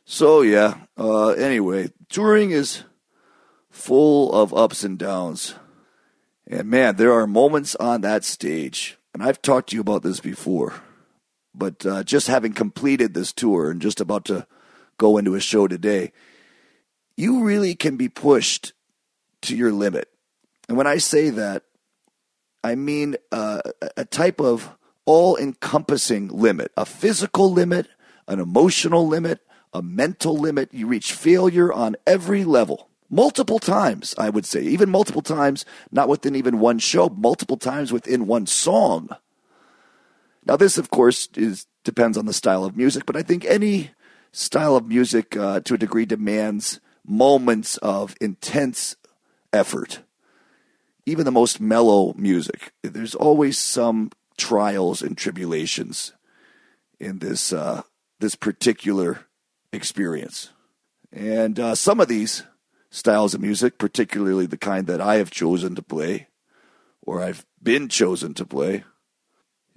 So, 0.05 0.43
yeah, 0.43 0.75
uh, 0.99 1.31
anyway, 1.31 1.91
touring 2.11 2.51
is 2.51 2.83
full 3.71 4.33
of 4.35 4.53
ups 4.53 4.85
and 4.85 4.99
downs. 4.99 5.55
And 6.47 6.69
man, 6.69 6.97
there 6.97 7.13
are 7.13 7.27
moments 7.27 7.75
on 7.77 8.03
that 8.03 8.25
stage, 8.25 8.99
and 9.15 9.23
I've 9.23 9.41
talked 9.41 9.71
to 9.71 9.77
you 9.77 9.81
about 9.81 10.03
this 10.03 10.21
before, 10.21 10.75
but 11.55 11.87
uh, 11.87 12.05
just 12.05 12.29
having 12.29 12.53
completed 12.53 13.15
this 13.15 13.33
tour 13.33 13.71
and 13.71 13.81
just 13.81 14.01
about 14.01 14.27
to 14.27 14.47
go 14.99 15.17
into 15.17 15.35
a 15.35 15.41
show 15.41 15.67
today, 15.67 16.13
you 17.17 17.43
really 17.43 17.75
can 17.75 17.97
be 17.97 18.09
pushed 18.09 18.75
to 19.43 19.57
your 19.57 19.73
limit. 19.73 20.09
And 20.69 20.77
when 20.77 20.87
I 20.87 20.99
say 20.99 21.31
that, 21.31 21.63
I 22.65 22.75
mean 22.75 23.17
uh, 23.31 23.61
a 23.97 24.05
type 24.05 24.41
of 24.41 24.77
all 25.05 25.37
encompassing 25.37 26.29
limit, 26.29 26.73
a 26.77 26.85
physical 26.85 27.53
limit, 27.53 27.87
an 28.27 28.41
emotional 28.41 29.07
limit, 29.07 29.41
a 29.73 29.83
mental 29.83 30.37
limit. 30.37 30.75
You 30.75 30.89
reach 30.89 31.13
failure 31.13 31.73
on 31.73 31.97
every 32.07 32.45
level. 32.45 32.89
Multiple 33.09 33.61
times, 33.61 34.17
I 34.19 34.31
would 34.31 34.45
say, 34.45 34.63
even 34.63 34.91
multiple 34.91 35.23
times, 35.23 35.65
not 35.93 36.09
within 36.09 36.35
even 36.35 36.59
one 36.59 36.81
show, 36.81 37.09
multiple 37.09 37.57
times 37.57 37.93
within 37.93 38.27
one 38.27 38.47
song. 38.47 39.11
Now, 40.45 40.57
this, 40.57 40.77
of 40.77 40.91
course, 40.91 41.29
is 41.37 41.67
depends 41.85 42.19
on 42.19 42.27
the 42.27 42.33
style 42.33 42.65
of 42.65 42.77
music, 42.77 43.07
but 43.07 43.17
I 43.17 43.23
think 43.23 43.45
any 43.45 43.91
style 44.33 44.75
of 44.75 44.89
music, 44.89 45.37
uh, 45.37 45.61
to 45.61 45.75
a 45.75 45.79
degree, 45.79 46.05
demands 46.05 46.81
moments 47.07 47.77
of 47.77 48.17
intense 48.21 48.97
effort. 49.57 50.01
Even 51.07 51.25
the 51.25 51.33
most 51.33 51.61
mellow 51.61 52.15
music, 52.15 52.73
there's 52.83 53.15
always 53.15 53.59
some 53.59 54.11
trials 54.37 55.03
and 55.03 55.17
tribulations 55.17 56.13
in 56.99 57.19
this 57.21 57.53
uh, 57.53 57.83
this 58.21 58.35
particular 58.35 59.27
experience. 59.73 60.51
And 61.13 61.59
uh, 61.61 61.75
some 61.75 62.01
of 62.01 62.09
these 62.09 62.43
styles 62.91 63.35
of 63.35 63.41
music, 63.41 63.79
particularly 63.79 64.47
the 64.47 64.57
kind 64.57 64.87
that 64.87 65.01
I 65.01 65.17
have 65.17 65.31
chosen 65.31 65.75
to 65.77 65.83
play, 65.83 66.29
or 67.03 67.23
I've 67.23 67.45
been 67.63 67.89
chosen 67.89 68.35
to 68.35 68.45
play, 68.45 68.85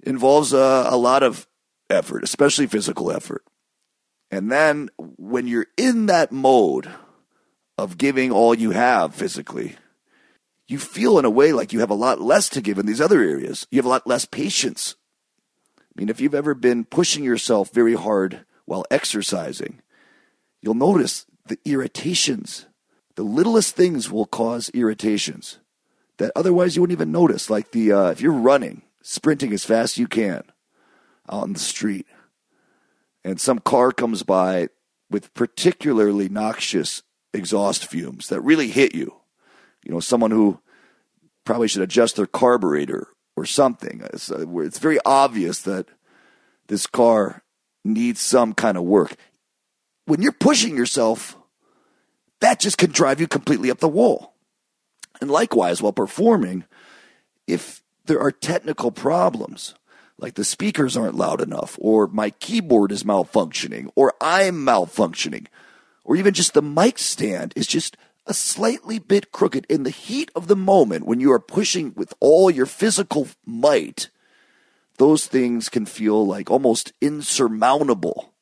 involves 0.02 0.52
a, 0.52 0.86
a 0.88 0.96
lot 0.96 1.22
of 1.22 1.46
effort, 1.88 2.24
especially 2.24 2.66
physical 2.66 3.12
effort. 3.12 3.44
And 4.30 4.50
then 4.50 4.90
when 4.98 5.46
you're 5.46 5.66
in 5.76 6.06
that 6.06 6.32
mode 6.32 6.88
of 7.80 7.96
giving 7.96 8.30
all 8.30 8.54
you 8.54 8.72
have 8.72 9.14
physically, 9.14 9.76
you 10.68 10.78
feel 10.78 11.18
in 11.18 11.24
a 11.24 11.30
way 11.30 11.52
like 11.52 11.72
you 11.72 11.80
have 11.80 11.90
a 11.90 11.94
lot 11.94 12.20
less 12.20 12.48
to 12.50 12.60
give 12.60 12.78
in 12.78 12.84
these 12.84 13.00
other 13.00 13.22
areas. 13.22 13.66
You 13.70 13.78
have 13.78 13.86
a 13.86 13.88
lot 13.88 14.06
less 14.06 14.26
patience. 14.26 14.96
I 15.78 15.92
mean, 15.96 16.10
if 16.10 16.20
you've 16.20 16.34
ever 16.34 16.54
been 16.54 16.84
pushing 16.84 17.24
yourself 17.24 17.70
very 17.70 17.94
hard 17.94 18.44
while 18.66 18.84
exercising, 18.90 19.80
you'll 20.60 20.74
notice 20.74 21.24
the 21.46 21.58
irritations. 21.64 22.66
The 23.16 23.22
littlest 23.22 23.74
things 23.74 24.10
will 24.10 24.26
cause 24.26 24.70
irritations 24.74 25.58
that 26.18 26.32
otherwise 26.36 26.76
you 26.76 26.82
wouldn't 26.82 26.96
even 26.96 27.10
notice. 27.10 27.48
Like 27.48 27.72
the 27.72 27.92
uh, 27.92 28.10
if 28.10 28.20
you're 28.20 28.32
running, 28.32 28.82
sprinting 29.00 29.54
as 29.54 29.64
fast 29.64 29.94
as 29.94 29.98
you 29.98 30.06
can 30.06 30.42
out 31.30 31.44
on 31.44 31.54
the 31.54 31.58
street, 31.58 32.06
and 33.24 33.40
some 33.40 33.58
car 33.58 33.90
comes 33.90 34.22
by 34.22 34.68
with 35.10 35.32
particularly 35.32 36.28
noxious 36.28 37.02
exhaust 37.32 37.86
fumes 37.86 38.28
that 38.28 38.40
really 38.40 38.68
hit 38.68 38.94
you. 38.94 39.14
You 39.84 39.92
know, 39.92 40.00
someone 40.00 40.30
who 40.30 40.60
probably 41.44 41.68
should 41.68 41.82
adjust 41.82 42.16
their 42.16 42.26
carburetor 42.26 43.08
or 43.36 43.46
something. 43.46 44.02
It's, 44.12 44.30
uh, 44.30 44.44
it's 44.58 44.78
very 44.78 44.98
obvious 45.04 45.62
that 45.62 45.86
this 46.68 46.86
car 46.86 47.42
needs 47.84 48.20
some 48.20 48.52
kind 48.52 48.76
of 48.76 48.84
work. 48.84 49.16
When 50.06 50.22
you're 50.22 50.32
pushing 50.32 50.76
yourself, 50.76 51.36
that 52.40 52.60
just 52.60 52.78
can 52.78 52.90
drive 52.90 53.20
you 53.20 53.26
completely 53.26 53.70
up 53.70 53.78
the 53.78 53.88
wall. 53.88 54.34
And 55.20 55.30
likewise, 55.30 55.82
while 55.82 55.92
performing, 55.92 56.64
if 57.46 57.82
there 58.06 58.20
are 58.20 58.32
technical 58.32 58.90
problems, 58.90 59.74
like 60.18 60.34
the 60.34 60.44
speakers 60.44 60.96
aren't 60.96 61.14
loud 61.14 61.40
enough, 61.40 61.76
or 61.80 62.06
my 62.06 62.30
keyboard 62.30 62.92
is 62.92 63.04
malfunctioning, 63.04 63.90
or 63.94 64.14
I'm 64.20 64.64
malfunctioning, 64.64 65.46
or 66.10 66.16
even 66.16 66.34
just 66.34 66.54
the 66.54 66.60
mic 66.60 66.98
stand 66.98 67.52
is 67.54 67.68
just 67.68 67.96
a 68.26 68.34
slightly 68.34 68.98
bit 68.98 69.30
crooked 69.30 69.64
in 69.68 69.84
the 69.84 69.90
heat 69.90 70.28
of 70.34 70.48
the 70.48 70.56
moment 70.56 71.06
when 71.06 71.20
you 71.20 71.30
are 71.30 71.38
pushing 71.38 71.92
with 71.94 72.12
all 72.18 72.50
your 72.50 72.66
physical 72.66 73.28
might, 73.46 74.10
those 74.98 75.28
things 75.28 75.68
can 75.68 75.86
feel 75.86 76.26
like 76.26 76.50
almost 76.50 76.92
insurmountable 77.00 78.34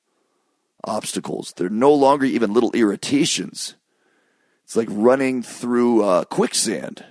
obstacles. 0.83 1.52
They're 1.52 1.68
no 1.68 1.92
longer 1.92 2.24
even 2.24 2.54
little 2.54 2.72
irritations. 2.72 3.74
It's 4.64 4.74
like 4.74 4.88
running 4.90 5.42
through 5.42 6.04
uh, 6.04 6.24
quicksand. 6.24 7.04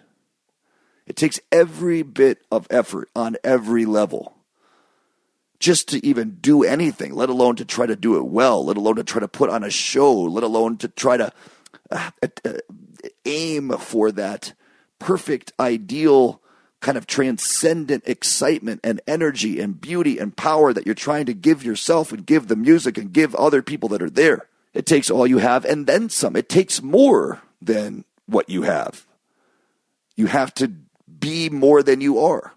It 1.05 1.15
takes 1.15 1.39
every 1.51 2.01
bit 2.01 2.39
of 2.51 2.65
effort 2.71 3.09
on 3.15 3.37
every 3.43 3.85
level 3.85 4.36
just 5.59 5.89
to 5.89 6.05
even 6.05 6.37
do 6.41 6.63
anything, 6.63 7.13
let 7.13 7.29
alone 7.29 7.55
to 7.55 7.65
try 7.65 7.85
to 7.85 7.95
do 7.95 8.17
it 8.17 8.25
well, 8.25 8.63
let 8.65 8.77
alone 8.77 8.95
to 8.95 9.03
try 9.03 9.19
to 9.19 9.27
put 9.27 9.49
on 9.49 9.63
a 9.63 9.69
show, 9.69 10.13
let 10.13 10.43
alone 10.43 10.77
to 10.77 10.87
try 10.87 11.17
to 11.17 11.31
uh, 11.91 12.11
uh, 12.45 12.53
aim 13.25 13.71
for 13.77 14.11
that 14.11 14.53
perfect, 14.99 15.51
ideal, 15.59 16.41
kind 16.79 16.97
of 16.97 17.07
transcendent 17.07 18.03
excitement 18.07 18.79
and 18.83 19.01
energy 19.07 19.59
and 19.59 19.81
beauty 19.81 20.19
and 20.19 20.37
power 20.37 20.73
that 20.73 20.85
you're 20.85 20.95
trying 20.95 21.25
to 21.25 21.33
give 21.33 21.63
yourself 21.63 22.11
and 22.11 22.25
give 22.25 22.47
the 22.47 22.55
music 22.55 22.97
and 22.97 23.11
give 23.11 23.33
other 23.35 23.61
people 23.61 23.89
that 23.89 24.01
are 24.01 24.09
there. 24.09 24.47
It 24.73 24.85
takes 24.85 25.09
all 25.09 25.25
you 25.25 25.39
have 25.39 25.65
and 25.65 25.87
then 25.87 26.09
some. 26.09 26.35
It 26.35 26.49
takes 26.49 26.81
more 26.81 27.41
than 27.61 28.05
what 28.27 28.49
you 28.49 28.61
have. 28.61 29.07
You 30.15 30.27
have 30.27 30.53
to 30.55 30.67
be 30.67 31.49
more 31.49 31.81
than 31.81 32.01
you 32.01 32.19
are. 32.19 32.53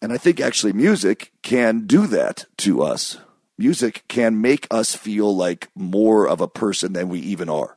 And 0.00 0.12
I 0.12 0.18
think 0.18 0.40
actually 0.40 0.72
music 0.72 1.32
can 1.42 1.86
do 1.86 2.06
that 2.08 2.46
to 2.58 2.82
us. 2.82 3.18
Music 3.58 4.04
can 4.08 4.40
make 4.40 4.66
us 4.70 4.94
feel 4.94 5.34
like 5.34 5.68
more 5.74 6.28
of 6.28 6.40
a 6.40 6.48
person 6.48 6.92
than 6.92 7.08
we 7.08 7.20
even 7.20 7.48
are. 7.48 7.76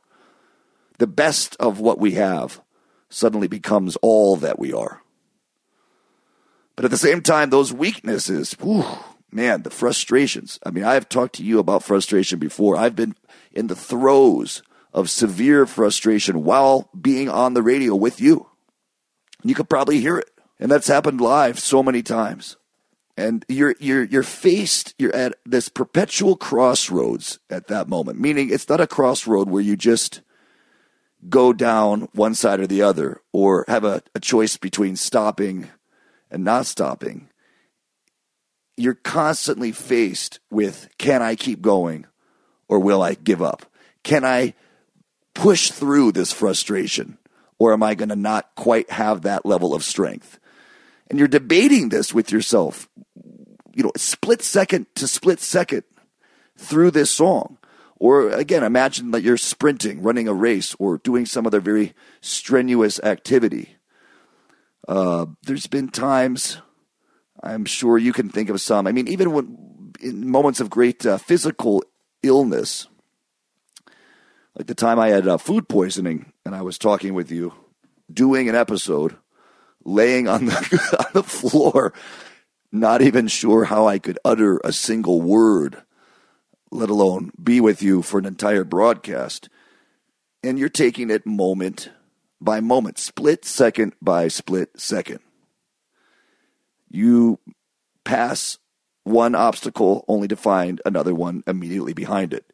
The 0.98 1.06
best 1.06 1.56
of 1.58 1.80
what 1.80 1.98
we 1.98 2.12
have 2.12 2.60
suddenly 3.08 3.48
becomes 3.48 3.96
all 4.02 4.36
that 4.36 4.58
we 4.58 4.72
are. 4.72 5.02
But 6.76 6.84
at 6.84 6.90
the 6.90 6.96
same 6.96 7.22
time, 7.22 7.50
those 7.50 7.72
weaknesses, 7.72 8.54
whew, 8.60 8.84
man, 9.32 9.62
the 9.62 9.70
frustrations. 9.70 10.58
I 10.64 10.70
mean, 10.70 10.84
I've 10.84 11.08
talked 11.08 11.36
to 11.36 11.44
you 11.44 11.58
about 11.58 11.82
frustration 11.82 12.38
before. 12.38 12.76
I've 12.76 12.96
been 12.96 13.14
in 13.52 13.66
the 13.66 13.76
throes 13.76 14.62
of 14.92 15.08
severe 15.08 15.66
frustration 15.66 16.44
while 16.44 16.90
being 16.98 17.28
on 17.28 17.54
the 17.54 17.62
radio 17.62 17.94
with 17.94 18.20
you. 18.20 18.48
You 19.42 19.54
could 19.54 19.68
probably 19.68 20.00
hear 20.00 20.18
it. 20.18 20.30
And 20.60 20.70
that's 20.70 20.88
happened 20.88 21.22
live 21.22 21.58
so 21.58 21.82
many 21.82 22.02
times. 22.02 22.56
And 23.16 23.44
you're 23.48 23.74
you're 23.80 24.04
you're 24.04 24.22
faced 24.22 24.94
you're 24.98 25.14
at 25.14 25.34
this 25.44 25.68
perpetual 25.68 26.36
crossroads 26.36 27.38
at 27.48 27.66
that 27.68 27.88
moment. 27.88 28.20
Meaning 28.20 28.50
it's 28.50 28.68
not 28.68 28.80
a 28.80 28.86
crossroad 28.86 29.48
where 29.48 29.62
you 29.62 29.76
just 29.76 30.20
go 31.28 31.52
down 31.52 32.08
one 32.12 32.34
side 32.34 32.60
or 32.60 32.66
the 32.66 32.82
other 32.82 33.20
or 33.32 33.64
have 33.68 33.84
a, 33.84 34.02
a 34.14 34.20
choice 34.20 34.56
between 34.56 34.96
stopping 34.96 35.68
and 36.30 36.44
not 36.44 36.66
stopping. 36.66 37.28
You're 38.76 38.94
constantly 38.94 39.72
faced 39.72 40.40
with 40.50 40.88
can 40.98 41.22
I 41.22 41.36
keep 41.36 41.62
going 41.62 42.06
or 42.68 42.78
will 42.78 43.02
I 43.02 43.14
give 43.14 43.42
up? 43.42 43.66
Can 44.02 44.24
I 44.24 44.54
push 45.34 45.70
through 45.70 46.12
this 46.12 46.32
frustration 46.32 47.18
or 47.58 47.72
am 47.72 47.82
I 47.82 47.94
going 47.94 48.08
to 48.08 48.16
not 48.16 48.54
quite 48.56 48.90
have 48.90 49.22
that 49.22 49.44
level 49.44 49.74
of 49.74 49.84
strength? 49.84 50.39
And 51.10 51.18
you're 51.18 51.28
debating 51.28 51.88
this 51.88 52.14
with 52.14 52.30
yourself, 52.30 52.88
you 53.74 53.82
know, 53.82 53.92
split 53.96 54.42
second 54.42 54.86
to 54.94 55.08
split 55.08 55.40
second 55.40 55.82
through 56.56 56.92
this 56.92 57.10
song. 57.10 57.58
Or 57.96 58.30
again, 58.30 58.62
imagine 58.62 59.10
that 59.10 59.22
you're 59.22 59.36
sprinting, 59.36 60.02
running 60.02 60.28
a 60.28 60.32
race, 60.32 60.74
or 60.78 60.98
doing 60.98 61.26
some 61.26 61.46
other 61.46 61.60
very 61.60 61.92
strenuous 62.22 62.98
activity. 63.00 63.76
Uh, 64.88 65.26
there's 65.42 65.66
been 65.66 65.88
times, 65.88 66.58
I'm 67.42 67.66
sure 67.66 67.98
you 67.98 68.12
can 68.12 68.30
think 68.30 68.48
of 68.48 68.60
some. 68.60 68.86
I 68.86 68.92
mean, 68.92 69.08
even 69.08 69.32
when 69.32 69.92
in 70.00 70.30
moments 70.30 70.60
of 70.60 70.70
great 70.70 71.04
uh, 71.04 71.18
physical 71.18 71.82
illness, 72.22 72.86
like 74.56 74.66
the 74.66 74.74
time 74.74 74.98
I 74.98 75.08
had 75.08 75.28
uh, 75.28 75.36
food 75.36 75.68
poisoning 75.68 76.32
and 76.46 76.54
I 76.54 76.62
was 76.62 76.78
talking 76.78 77.14
with 77.14 77.30
you, 77.30 77.52
doing 78.10 78.48
an 78.48 78.54
episode 78.54 79.16
laying 79.84 80.28
on 80.28 80.46
the, 80.46 80.96
on 81.06 81.12
the 81.12 81.22
floor, 81.22 81.92
not 82.72 83.02
even 83.02 83.28
sure 83.28 83.64
how 83.64 83.86
I 83.86 83.98
could 83.98 84.18
utter 84.24 84.60
a 84.62 84.72
single 84.72 85.20
word, 85.20 85.82
let 86.70 86.90
alone 86.90 87.32
be 87.42 87.60
with 87.60 87.82
you 87.82 88.02
for 88.02 88.18
an 88.18 88.26
entire 88.26 88.64
broadcast. 88.64 89.48
And 90.42 90.58
you're 90.58 90.68
taking 90.68 91.10
it 91.10 91.26
moment 91.26 91.90
by 92.40 92.60
moment, 92.60 92.98
split 92.98 93.44
second 93.44 93.94
by 94.00 94.28
split 94.28 94.80
second. 94.80 95.20
You 96.88 97.38
pass 98.04 98.58
one 99.04 99.34
obstacle 99.34 100.04
only 100.08 100.28
to 100.28 100.36
find 100.36 100.80
another 100.84 101.14
one 101.14 101.42
immediately 101.46 101.92
behind 101.92 102.32
it. 102.32 102.50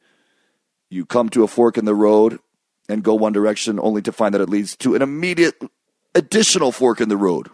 You 0.90 1.06
come 1.06 1.28
to 1.30 1.44
a 1.44 1.48
fork 1.48 1.78
in 1.78 1.84
the 1.84 1.94
road 1.94 2.38
and 2.88 3.02
go 3.02 3.14
one 3.14 3.32
direction 3.32 3.78
only 3.80 4.02
to 4.02 4.12
find 4.12 4.34
that 4.34 4.40
it 4.40 4.48
leads 4.48 4.76
to 4.76 4.94
an 4.94 5.02
immediate 5.02 5.60
additional 6.16 6.72
fork 6.72 7.00
in 7.00 7.08
the 7.08 7.16
road. 7.16 7.48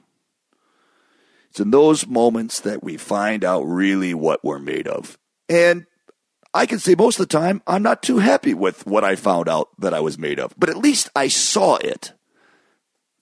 It's 1.50 1.60
in 1.60 1.70
those 1.70 2.06
moments 2.06 2.60
that 2.60 2.82
we 2.82 2.96
find 2.96 3.44
out 3.44 3.64
really 3.64 4.14
what 4.14 4.42
we're 4.42 4.58
made 4.58 4.88
of. 4.88 5.18
And 5.48 5.84
I 6.54 6.64
can 6.66 6.78
say 6.78 6.94
most 6.94 7.20
of 7.20 7.28
the 7.28 7.38
time, 7.38 7.62
I'm 7.66 7.82
not 7.82 8.02
too 8.02 8.18
happy 8.18 8.54
with 8.54 8.86
what 8.86 9.04
I 9.04 9.16
found 9.16 9.48
out 9.48 9.68
that 9.78 9.92
I 9.92 10.00
was 10.00 10.18
made 10.18 10.38
of, 10.38 10.54
but 10.56 10.70
at 10.70 10.78
least 10.78 11.10
I 11.14 11.28
saw 11.28 11.76
it 11.76 12.12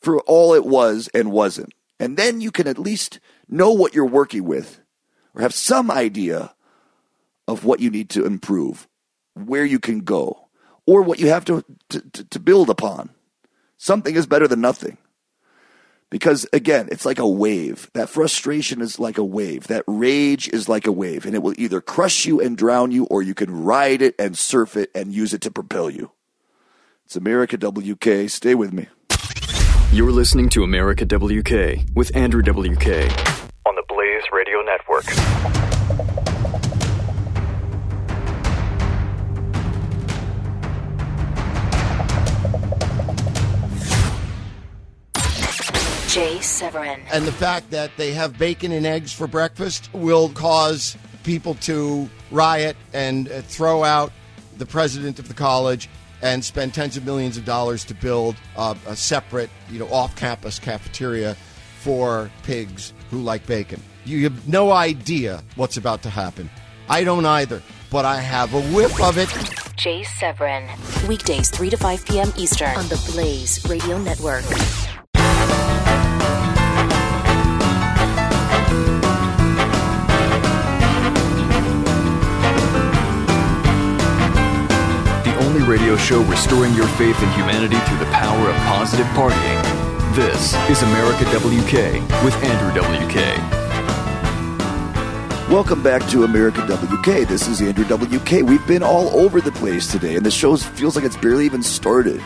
for 0.01 0.21
all 0.21 0.55
it 0.55 0.65
was 0.65 1.09
and 1.15 1.33
wasn't. 1.33 1.73
And 1.99 2.17
then 2.17 2.41
you 2.41 2.51
can 2.51 2.69
at 2.69 2.79
least 2.79 3.19
know 3.49 3.73
what 3.73 3.95
you're 3.95 4.07
working 4.07 4.45
with 4.45 4.81
or 5.35 5.43
have 5.43 5.55
some 5.55 5.91
idea 5.91 6.55
of 7.49 7.65
what 7.65 7.81
you 7.81 7.91
need 7.91 8.11
to 8.11 8.25
improve, 8.25 8.89
where 9.35 9.65
you 9.65 9.79
can 9.79 10.01
go, 10.01 10.49
or 10.87 11.03
what 11.03 11.19
you 11.19 11.29
have 11.29 11.45
to, 11.47 11.65
to, 11.89 12.01
to 12.25 12.39
build 12.39 12.71
upon. 12.71 13.11
Something 13.77 14.15
is 14.15 14.27
better 14.27 14.47
than 14.47 14.61
nothing. 14.61 14.99
Because 16.11 16.47
again, 16.53 16.89
it's 16.91 17.07
like 17.07 17.21
a 17.21 17.29
wave. 17.29 17.89
That 17.95 18.09
frustration 18.09 18.83
is 18.83 18.99
like 18.99 19.17
a 19.17 19.25
wave. 19.25 19.69
That 19.69 19.85
rage 19.87 20.49
is 20.49 20.69
like 20.69 20.87
a 20.87 20.93
wave, 20.93 21.25
and 21.25 21.35
it 21.35 21.43
will 21.43 21.55
either 21.57 21.81
crush 21.81 22.27
you 22.27 22.41
and 22.41 22.57
drown 22.57 22.91
you, 22.91 23.05
or 23.05 23.23
you 23.23 23.35
can 23.35 23.63
ride 23.63 24.03
it 24.03 24.17
and 24.19 24.37
surf 24.37 24.77
it 24.77 24.91
and 24.95 25.15
use 25.15 25.33
it 25.33 25.41
to 25.43 25.51
propel 25.51 25.89
you. 25.89 26.11
It's 27.07 27.17
America 27.17 27.57
WK. 27.57 28.29
Stay 28.29 28.55
with 28.55 28.73
me. 28.73 28.89
You're 29.93 30.13
listening 30.13 30.49
to 30.51 30.63
America 30.63 31.05
WK 31.05 31.85
with 31.95 32.15
Andrew 32.15 32.43
WK. 32.43 32.87
On 33.67 33.75
the 33.75 33.85
Blaze 33.89 34.23
Radio 34.33 34.63
Network. 34.63 35.80
Jay 46.11 46.41
Severin, 46.41 47.01
And 47.13 47.25
the 47.25 47.33
fact 47.33 47.71
that 47.71 47.93
they 47.97 48.13
have 48.13 48.37
bacon 48.37 48.73
and 48.73 48.85
eggs 48.85 49.13
for 49.13 49.29
breakfast 49.29 49.89
will 49.95 50.29
cause 50.31 50.97
people 51.23 51.55
to 51.55 52.11
riot 52.33 52.77
and 52.93 53.31
uh, 53.31 53.43
throw 53.43 53.85
out 53.85 54.13
the 54.59 54.67
president 54.67 55.21
of 55.21 55.29
the 55.29 55.35
college 55.35 55.89
and 56.21 56.45
spend 56.45 56.75
tens 56.75 56.97
of 56.97 57.05
millions 57.07 57.37
of 57.37 57.45
dollars 57.45 57.85
to 57.85 57.95
build 57.95 58.35
uh, 58.57 58.75
a 58.89 58.97
separate, 58.97 59.51
you 59.71 59.79
know, 59.79 59.87
off-campus 59.87 60.59
cafeteria 60.59 61.37
for 61.79 62.29
pigs 62.43 62.93
who 63.11 63.21
like 63.21 63.47
bacon. 63.47 63.81
You 64.05 64.25
have 64.25 64.49
no 64.49 64.73
idea 64.73 65.45
what's 65.55 65.77
about 65.77 66.03
to 66.03 66.11
happen. 66.11 66.51
I 66.89 67.05
don't 67.05 67.25
either, 67.25 67.63
but 67.89 68.05
I 68.05 68.17
have 68.17 68.53
a 68.53 68.63
whiff 68.75 69.01
of 69.01 69.17
it. 69.17 69.29
Jay 69.77 70.03
Severin. 70.03 70.69
Weekdays 71.07 71.51
3 71.51 71.71
to 71.71 71.77
5 71.77 72.05
p.m. 72.05 72.33
Eastern 72.37 72.77
on 72.77 72.89
the 72.89 73.01
Blaze 73.13 73.65
Radio 73.69 73.97
Network. 73.97 74.45
Radio 85.67 85.97
show 85.97 86.23
restoring 86.25 86.75
your 86.75 86.87
faith 86.89 87.21
in 87.23 87.29
humanity 87.33 87.77
through 87.87 87.99
the 87.99 88.07
power 88.13 88.49
of 88.51 88.57
positive 88.67 89.07
partying. 89.09 89.63
This 90.15 90.55
is 90.69 90.83
America 90.83 91.25
WK 91.39 92.25
with 92.25 92.35
Andrew 92.43 92.73
WK. 92.83 93.17
Welcome 95.51 95.83
back 95.83 96.07
to 96.11 96.25
America 96.25 96.61
WK. 96.67 97.27
This 97.29 97.47
is 97.49 97.61
Andrew 97.61 97.85
WK. 97.85 98.43
We've 98.49 98.65
been 98.67 98.83
all 98.83 99.09
over 99.11 99.41
the 99.41 99.53
place 99.53 99.91
today, 99.91 100.17
and 100.17 100.25
the 100.25 100.31
show 100.31 100.57
feels 100.57 100.97
like 100.97 101.05
it's 101.05 101.17
barely 101.17 101.45
even 101.47 101.63
started. 101.63 102.23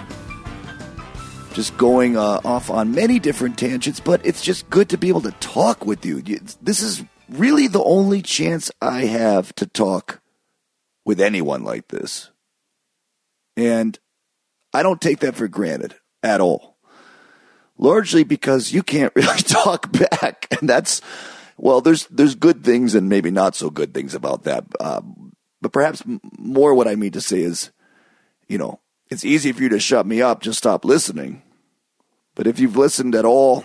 Just 1.54 1.76
going 1.76 2.16
uh, 2.16 2.40
off 2.44 2.68
on 2.70 2.94
many 2.94 3.18
different 3.18 3.56
tangents, 3.58 4.00
but 4.00 4.24
it's 4.26 4.42
just 4.42 4.68
good 4.70 4.88
to 4.90 4.98
be 4.98 5.08
able 5.08 5.22
to 5.22 5.32
talk 5.32 5.86
with. 5.86 6.04
You- 6.04 6.22
This 6.60 6.80
is 6.82 7.02
really 7.30 7.66
the 7.68 7.82
only 7.82 8.22
chance 8.22 8.70
I 8.82 9.02
have 9.06 9.54
to 9.56 9.66
talk 9.66 10.20
with 11.04 11.20
anyone 11.20 11.62
like 11.64 11.88
this. 11.88 12.30
And 13.56 13.98
I 14.72 14.82
don't 14.82 15.00
take 15.00 15.20
that 15.20 15.36
for 15.36 15.48
granted 15.48 15.94
at 16.22 16.40
all. 16.40 16.76
Largely 17.78 18.24
because 18.24 18.72
you 18.72 18.82
can't 18.82 19.12
really 19.16 19.42
talk 19.42 19.90
back. 19.92 20.46
And 20.58 20.68
that's, 20.68 21.00
well, 21.56 21.80
there's, 21.80 22.06
there's 22.06 22.34
good 22.34 22.64
things 22.64 22.94
and 22.94 23.08
maybe 23.08 23.30
not 23.30 23.54
so 23.54 23.70
good 23.70 23.94
things 23.94 24.14
about 24.14 24.44
that. 24.44 24.64
Um, 24.80 25.32
but 25.60 25.72
perhaps 25.72 26.02
more 26.38 26.74
what 26.74 26.88
I 26.88 26.94
mean 26.94 27.12
to 27.12 27.20
say 27.20 27.40
is, 27.40 27.70
you 28.48 28.58
know, 28.58 28.80
it's 29.10 29.24
easy 29.24 29.52
for 29.52 29.62
you 29.62 29.68
to 29.70 29.78
shut 29.78 30.06
me 30.06 30.20
up, 30.22 30.42
just 30.42 30.58
stop 30.58 30.84
listening. 30.84 31.42
But 32.34 32.46
if 32.46 32.58
you've 32.58 32.76
listened 32.76 33.14
at 33.14 33.24
all 33.24 33.64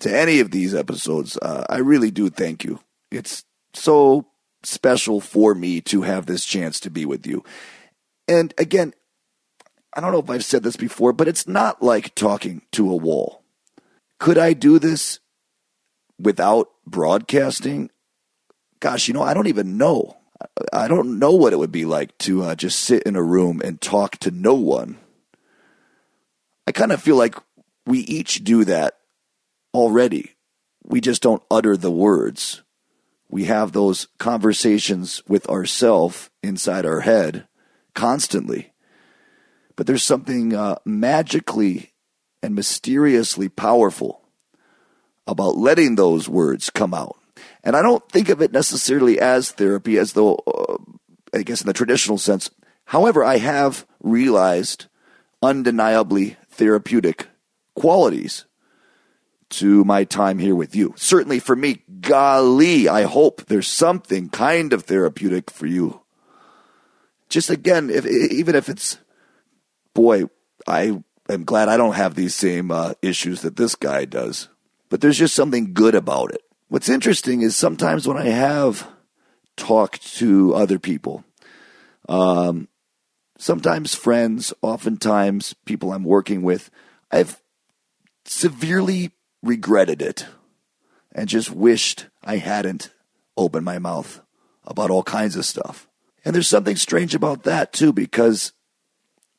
to 0.00 0.18
any 0.18 0.40
of 0.40 0.50
these 0.50 0.74
episodes, 0.74 1.36
uh, 1.36 1.64
I 1.68 1.78
really 1.78 2.10
do 2.10 2.30
thank 2.30 2.64
you. 2.64 2.80
It's 3.10 3.44
so 3.74 4.26
special 4.62 5.20
for 5.20 5.54
me 5.54 5.80
to 5.82 6.02
have 6.02 6.26
this 6.26 6.44
chance 6.44 6.80
to 6.80 6.90
be 6.90 7.04
with 7.04 7.26
you. 7.26 7.44
And 8.28 8.54
again, 8.58 8.94
I 9.94 10.00
don't 10.00 10.12
know 10.12 10.20
if 10.20 10.30
I've 10.30 10.44
said 10.44 10.62
this 10.62 10.76
before, 10.76 11.12
but 11.12 11.28
it's 11.28 11.46
not 11.46 11.82
like 11.82 12.14
talking 12.14 12.62
to 12.72 12.90
a 12.90 12.96
wall. 12.96 13.42
Could 14.18 14.38
I 14.38 14.52
do 14.52 14.78
this 14.78 15.20
without 16.18 16.68
broadcasting? 16.86 17.90
Gosh, 18.80 19.08
you 19.08 19.14
know, 19.14 19.22
I 19.22 19.34
don't 19.34 19.48
even 19.48 19.76
know. 19.76 20.16
I 20.72 20.88
don't 20.88 21.18
know 21.18 21.32
what 21.32 21.52
it 21.52 21.58
would 21.58 21.72
be 21.72 21.84
like 21.84 22.16
to 22.18 22.42
uh, 22.42 22.54
just 22.54 22.80
sit 22.80 23.02
in 23.04 23.16
a 23.16 23.22
room 23.22 23.60
and 23.62 23.80
talk 23.80 24.16
to 24.18 24.30
no 24.30 24.54
one. 24.54 24.98
I 26.66 26.72
kind 26.72 26.92
of 26.92 27.02
feel 27.02 27.16
like 27.16 27.36
we 27.86 28.00
each 28.00 28.44
do 28.44 28.64
that 28.64 28.98
already. 29.74 30.34
We 30.84 31.00
just 31.00 31.22
don't 31.22 31.42
utter 31.50 31.76
the 31.76 31.90
words. 31.90 32.62
We 33.28 33.44
have 33.44 33.72
those 33.72 34.08
conversations 34.18 35.22
with 35.26 35.48
ourselves 35.48 36.30
inside 36.42 36.86
our 36.86 37.00
head 37.00 37.46
constantly. 37.94 38.71
But 39.76 39.86
there's 39.86 40.02
something 40.02 40.54
uh, 40.54 40.76
magically 40.84 41.92
and 42.42 42.54
mysteriously 42.54 43.48
powerful 43.48 44.22
about 45.26 45.56
letting 45.56 45.94
those 45.94 46.28
words 46.28 46.70
come 46.70 46.92
out. 46.92 47.16
And 47.64 47.76
I 47.76 47.82
don't 47.82 48.06
think 48.10 48.28
of 48.28 48.42
it 48.42 48.52
necessarily 48.52 49.20
as 49.20 49.52
therapy, 49.52 49.96
as 49.98 50.12
though, 50.12 50.34
uh, 50.46 50.76
I 51.32 51.42
guess 51.42 51.60
in 51.60 51.66
the 51.66 51.72
traditional 51.72 52.18
sense. 52.18 52.50
However, 52.86 53.22
I 53.24 53.38
have 53.38 53.86
realized 54.02 54.86
undeniably 55.42 56.36
therapeutic 56.50 57.28
qualities 57.74 58.44
to 59.50 59.84
my 59.84 60.04
time 60.04 60.38
here 60.38 60.54
with 60.54 60.74
you. 60.74 60.94
Certainly 60.96 61.40
for 61.40 61.54
me, 61.54 61.82
golly, 62.00 62.88
I 62.88 63.02
hope 63.02 63.46
there's 63.46 63.68
something 63.68 64.28
kind 64.28 64.72
of 64.72 64.84
therapeutic 64.84 65.50
for 65.50 65.66
you. 65.66 66.00
Just 67.28 67.50
again, 67.50 67.90
if, 67.90 68.06
even 68.06 68.54
if 68.54 68.68
it's, 68.68 68.98
boy, 69.94 70.24
I 70.66 71.02
am 71.28 71.44
glad 71.44 71.68
I 71.68 71.76
don't 71.76 71.94
have 71.94 72.14
these 72.14 72.34
same 72.34 72.70
uh, 72.70 72.94
issues 73.02 73.42
that 73.42 73.56
this 73.56 73.74
guy 73.74 74.04
does. 74.04 74.48
But 74.88 75.00
there's 75.00 75.18
just 75.18 75.34
something 75.34 75.72
good 75.72 75.94
about 75.94 76.32
it. 76.32 76.42
What's 76.68 76.88
interesting 76.88 77.42
is 77.42 77.56
sometimes 77.56 78.06
when 78.06 78.16
I 78.16 78.28
have 78.28 78.88
talked 79.56 80.16
to 80.16 80.54
other 80.54 80.78
people, 80.78 81.24
um, 82.08 82.68
sometimes 83.38 83.94
friends, 83.94 84.52
oftentimes 84.62 85.54
people 85.64 85.92
I'm 85.92 86.04
working 86.04 86.42
with, 86.42 86.70
I've 87.10 87.40
severely 88.24 89.10
regretted 89.42 90.00
it 90.00 90.26
and 91.12 91.28
just 91.28 91.50
wished 91.50 92.06
I 92.22 92.36
hadn't 92.36 92.90
opened 93.36 93.64
my 93.64 93.78
mouth 93.78 94.20
about 94.64 94.90
all 94.90 95.02
kinds 95.02 95.36
of 95.36 95.44
stuff. 95.44 95.88
And 96.24 96.34
there's 96.34 96.48
something 96.48 96.76
strange 96.76 97.14
about 97.14 97.42
that 97.42 97.72
too, 97.72 97.92
because 97.92 98.52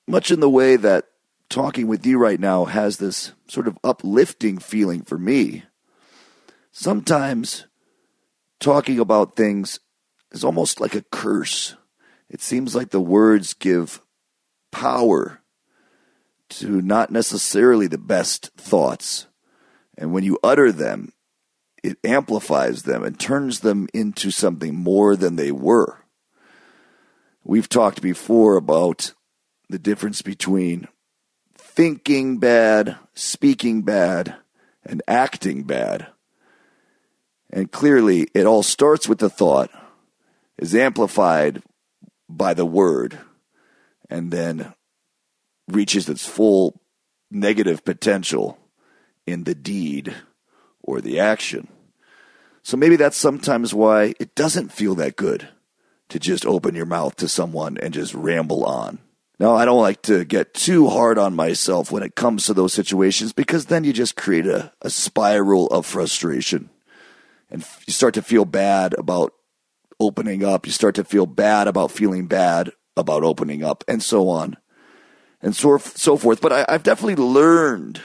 much 0.08 0.32
in 0.32 0.40
the 0.40 0.50
way 0.50 0.76
that 0.76 1.06
talking 1.50 1.88
with 1.88 2.06
you 2.06 2.18
right 2.18 2.40
now 2.40 2.66
has 2.66 2.98
this 2.98 3.34
sort 3.48 3.68
of 3.68 3.78
uplifting 3.84 4.58
feeling 4.58 5.02
for 5.04 5.18
me, 5.18 5.64
sometimes 6.72 7.68
talking 8.60 9.00
about 9.00 9.36
things 9.36 9.80
is 10.32 10.44
almost 10.44 10.80
like 10.80 10.96
a 10.96 11.06
curse. 11.12 11.76
It 12.30 12.42
seems 12.42 12.76
like 12.76 12.90
the 12.90 13.02
words 13.02 13.54
give 13.54 14.02
power 14.72 15.42
to 16.50 16.82
not 16.82 17.12
necessarily 17.12 17.88
the 17.88 17.98
best 17.98 18.52
thoughts. 18.58 19.28
And 19.98 20.12
when 20.12 20.24
you 20.24 20.40
utter 20.44 20.72
them, 20.72 21.14
it 21.84 21.98
amplifies 22.04 22.84
them 22.84 23.04
and 23.04 23.20
turns 23.20 23.60
them 23.60 23.88
into 23.94 24.32
something 24.32 24.76
more 24.76 25.16
than 25.16 25.36
they 25.36 25.52
were. 25.52 26.00
We've 27.44 27.70
talked 27.70 28.02
before 28.02 28.56
about 28.56 29.14
the 29.74 29.80
difference 29.80 30.22
between 30.22 30.88
thinking 31.58 32.38
bad, 32.38 32.96
speaking 33.16 33.82
bad, 33.82 34.36
and 34.86 35.02
acting 35.08 35.64
bad. 35.64 36.06
And 37.50 37.72
clearly, 37.72 38.28
it 38.36 38.46
all 38.46 38.62
starts 38.62 39.10
with 39.10 39.18
the 39.18 39.32
thought, 39.32 39.72
is 40.60 40.76
amplified 40.76 41.64
by 42.30 42.54
the 42.54 42.68
word, 42.68 43.18
and 44.12 44.30
then 44.30 44.76
reaches 45.68 46.08
its 46.08 46.24
full 46.24 46.80
negative 47.32 47.84
potential 47.84 48.60
in 49.26 49.44
the 49.44 49.56
deed 49.56 50.14
or 50.84 51.02
the 51.02 51.20
action. 51.20 51.68
So 52.62 52.78
maybe 52.78 52.96
that's 52.96 53.18
sometimes 53.18 53.74
why 53.74 54.14
it 54.20 54.36
doesn't 54.36 54.72
feel 54.72 54.94
that 54.96 55.16
good 55.16 55.50
to 56.10 56.20
just 56.20 56.46
open 56.46 56.76
your 56.76 56.86
mouth 56.86 57.16
to 57.16 57.28
someone 57.28 57.80
and 57.80 57.92
just 57.92 58.14
ramble 58.14 58.66
on. 58.66 59.00
Now, 59.44 59.58
I 59.58 59.66
don't 59.66 59.82
like 59.82 60.04
to 60.04 60.24
get 60.24 60.54
too 60.54 60.88
hard 60.88 61.18
on 61.18 61.36
myself 61.36 61.92
when 61.92 62.02
it 62.02 62.16
comes 62.16 62.46
to 62.46 62.54
those 62.54 62.72
situations 62.72 63.34
because 63.34 63.66
then 63.66 63.84
you 63.84 63.92
just 63.92 64.16
create 64.16 64.48
a, 64.48 64.72
a 64.82 64.90
spiral 64.90 65.68
of 65.68 65.86
frustration 65.86 66.70
and 67.52 67.62
you 67.86 67.92
start 67.92 68.14
to 68.14 68.22
feel 68.22 68.46
bad 68.46 68.94
about 68.98 69.34
opening 70.00 70.46
up. 70.46 70.66
You 70.66 70.72
start 70.72 70.96
to 70.96 71.04
feel 71.04 71.26
bad 71.26 71.68
about 71.68 71.92
feeling 71.92 72.28
bad 72.28 72.72
about 72.96 73.26
opening 73.26 73.66
up 73.66 73.84
and 73.86 74.02
so 74.02 74.30
on 74.30 74.56
and 75.42 75.54
so, 75.54 75.78
so 75.78 76.16
forth. 76.16 76.40
But 76.40 76.54
I, 76.54 76.66
I've 76.70 76.84
definitely 76.84 77.22
learned 77.22 78.00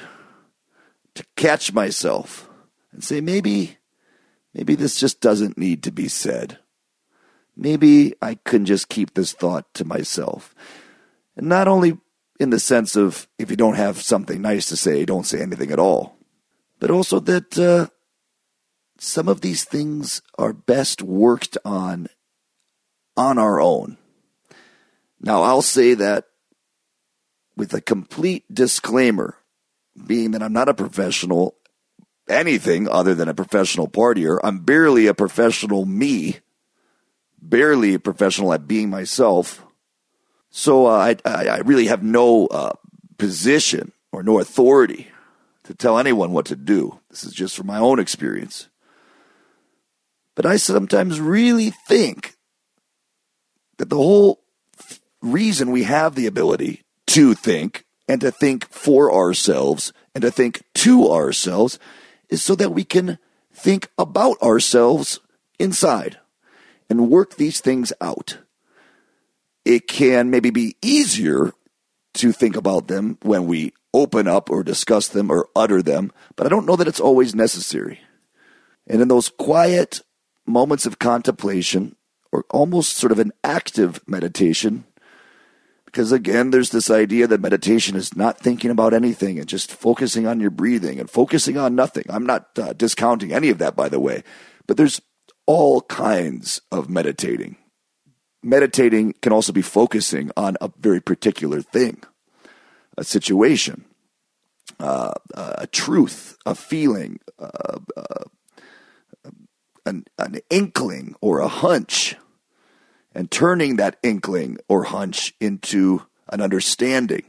to 1.14 1.24
catch 1.36 1.72
myself 1.72 2.51
and 2.91 3.05
say, 3.05 3.20
maybe, 3.20 3.78
maybe 4.55 4.74
this 4.74 4.99
just 4.99 5.20
doesn't 5.20 5.57
need 5.57 5.84
to 5.84 5.93
be 5.93 6.09
said. 6.09 6.59
Maybe 7.57 8.14
I 8.20 8.39
can 8.45 8.64
just 8.64 8.89
keep 8.89 9.14
this 9.14 9.32
thought 9.32 9.72
to 9.74 9.84
myself. 9.84 10.53
Not 11.39 11.68
only 11.68 11.99
in 12.41 12.51
the 12.51 12.61
sense 12.61 12.97
of 12.97 13.28
if 13.39 13.51
you 13.51 13.57
don't 13.57 13.76
have 13.76 14.01
something 14.03 14.41
nice 14.41 14.66
to 14.66 14.76
say, 14.76 15.05
don't 15.05 15.26
say 15.26 15.41
anything 15.41 15.70
at 15.70 15.78
all, 15.78 16.16
but 16.80 16.91
also 16.91 17.20
that 17.20 17.59
uh, 17.59 17.89
some 18.99 19.28
of 19.28 19.41
these 19.41 19.64
things 19.64 20.22
are 20.39 20.53
best 20.53 21.03
worked 21.03 21.57
on 21.64 22.09
on 23.16 23.39
our 23.39 23.61
own. 23.61 23.97
Now, 25.20 25.43
I'll 25.43 25.62
say 25.62 25.95
that 25.95 26.26
with 27.57 27.74
a 27.74 27.80
complete 27.80 28.45
disclaimer, 28.53 29.36
being 30.07 30.30
that 30.30 30.43
I'm 30.43 30.53
not 30.53 30.68
a 30.68 30.74
professional, 30.74 31.57
anything 32.28 32.89
other 32.89 33.16
than 33.16 33.28
a 33.28 33.34
professional 33.34 33.89
partier. 33.89 34.39
I'm 34.45 34.61
barely 34.61 35.09
a 35.09 35.14
professional 35.14 35.84
me 35.84 36.39
barely 37.41 37.95
a 37.95 37.99
professional 37.99 38.53
at 38.53 38.66
being 38.66 38.91
myself. 38.91 39.64
So 40.59 40.87
uh, 40.87 41.15
I, 41.25 41.47
I 41.47 41.59
really 41.59 41.87
have 41.87 42.03
no 42.03 42.49
uh, 42.49 42.73
position 43.17 43.93
or 44.11 44.25
no 44.25 44.41
authority 44.41 45.07
to 45.63 45.73
tell 45.73 46.01
anyone 46.01 46.33
what 46.33 46.47
to 46.47 46.57
do. 46.57 46.99
This 47.11 47.23
is 47.23 47.33
just 47.33 47.57
from 47.57 47.69
my 47.69 47.79
own 47.79 48.01
experience. 48.01 48.67
But 50.35 50.47
I 50.47 50.57
sometimes 50.57 51.21
really 51.21 51.71
think 51.71 52.35
that 53.77 53.89
the 53.89 53.99
whole 53.99 54.41
reason 55.23 55.71
we 55.71 55.85
have 55.85 56.17
the 56.17 56.27
ability 56.27 56.83
to 57.07 57.35
think 57.35 57.85
and 58.09 58.21
to 58.21 58.33
think 58.33 58.69
for 58.69 59.15
ourselves 59.15 59.93
and 60.13 60.23
to 60.23 60.31
think 60.33 60.65
to 60.75 61.09
ourselves 61.09 61.79
is 62.31 62.43
so 62.43 62.57
that 62.57 62.73
we 62.73 62.83
can 62.83 63.21
think 63.53 63.91
about 63.97 64.43
ourselves 64.43 65.21
inside 65.61 66.19
and 66.91 67.09
work 67.09 67.37
these 67.37 67.61
things 67.61 67.93
out. 68.01 68.39
It 69.69 69.87
can 69.87 70.31
maybe 70.31 70.49
be 70.49 70.77
easier 70.81 71.53
to 72.14 72.33
think 72.33 72.57
about 72.57 72.89
them 72.89 73.19
when 73.21 73.45
we 73.47 73.75
open 73.93 74.27
up 74.27 74.49
or 74.49 74.62
discuss 74.62 75.09
them 75.09 75.31
or 75.31 75.51
utter 75.55 75.83
them, 75.83 76.11
but 76.37 76.47
I 76.47 76.49
don't 76.49 76.64
know 76.64 76.75
that 76.77 76.89
it's 76.89 76.99
always 76.99 77.35
necessary. 77.35 78.01
And 78.87 79.03
in 79.03 79.09
those 79.09 79.29
quiet 79.29 80.01
moments 80.47 80.87
of 80.87 80.99
contemplation, 80.99 81.97
or 82.33 82.47
almost 82.49 82.97
sort 82.97 83.12
of 83.12 83.19
an 83.19 83.31
active 83.45 84.01
meditation, 84.07 84.85
because 85.85 86.12
again, 86.12 86.51
there's 86.51 86.71
this 86.71 86.91
idea 86.91 87.27
that 87.27 87.43
meditation 87.43 87.95
is 87.95 88.16
not 88.16 88.39
thinking 88.39 88.71
about 88.71 88.95
anything 88.95 89.39
and 89.39 89.47
just 89.47 89.71
focusing 89.71 90.27
on 90.27 90.41
your 90.41 90.51
breathing 90.51 90.99
and 90.99 91.11
focusing 91.11 91.59
on 91.59 91.75
nothing. 91.75 92.05
I'm 92.09 92.25
not 92.25 92.59
uh, 92.59 92.73
discounting 92.73 93.35
any 93.35 93.51
of 93.51 93.59
that, 93.59 93.77
by 93.77 93.91
the 93.91 94.01
way, 94.01 94.25
but 94.66 94.79
there's 94.79 95.03
all 95.45 95.83
kinds 95.83 96.62
of 96.73 96.89
meditating. 96.89 97.57
Meditating 98.43 99.14
can 99.20 99.32
also 99.32 99.53
be 99.53 99.62
focusing 99.62 100.30
on 100.36 100.57
a 100.61 100.70
very 100.78 101.01
particular 101.01 101.61
thing, 101.61 102.03
a 102.97 103.03
situation, 103.05 103.84
uh, 104.78 105.12
a 105.34 105.66
truth, 105.66 106.36
a 106.47 106.55
feeling, 106.55 107.18
uh, 107.39 107.78
uh, 107.97 108.24
an, 109.84 110.05
an 110.18 110.39
inkling 110.51 111.16
or 111.20 111.41
a 111.41 111.49
hunch, 111.49 112.16
and 113.12 113.30
turning 113.30 113.76
that 113.76 113.99
inkling 114.03 114.59
or 114.68 114.84
hunch 114.84 115.34
into 115.41 116.03
an 116.28 116.41
understanding 116.41 117.24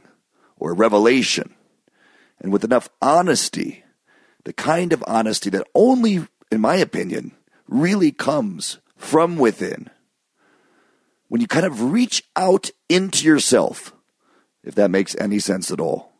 or 0.56 0.70
a 0.70 0.74
revelation. 0.74 1.54
And 2.40 2.52
with 2.52 2.64
enough 2.64 2.88
honesty, 3.02 3.84
the 4.44 4.52
kind 4.52 4.92
of 4.92 5.04
honesty 5.06 5.50
that 5.50 5.66
only, 5.74 6.26
in 6.52 6.60
my 6.60 6.76
opinion, 6.76 7.32
really 7.66 8.12
comes 8.12 8.78
from 8.96 9.36
within. 9.36 9.90
When 11.30 11.40
you 11.40 11.46
kind 11.46 11.64
of 11.64 11.92
reach 11.92 12.24
out 12.34 12.70
into 12.88 13.24
yourself, 13.24 13.94
if 14.64 14.74
that 14.74 14.90
makes 14.90 15.14
any 15.14 15.38
sense 15.38 15.70
at 15.70 15.80
all. 15.80 16.12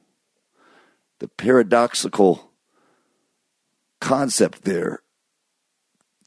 The 1.18 1.26
paradoxical 1.26 2.52
concept 4.00 4.62
there 4.62 5.00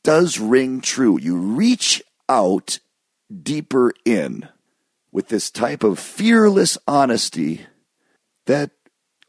does 0.03 0.37
ring 0.37 0.81
true. 0.81 1.17
You 1.17 1.37
reach 1.37 2.03
out 2.27 2.79
deeper 3.31 3.93
in 4.03 4.49
with 5.13 5.29
this 5.29 5.49
type 5.49 5.85
of 5.85 5.97
fearless 5.97 6.77
honesty 6.85 7.65
that 8.47 8.71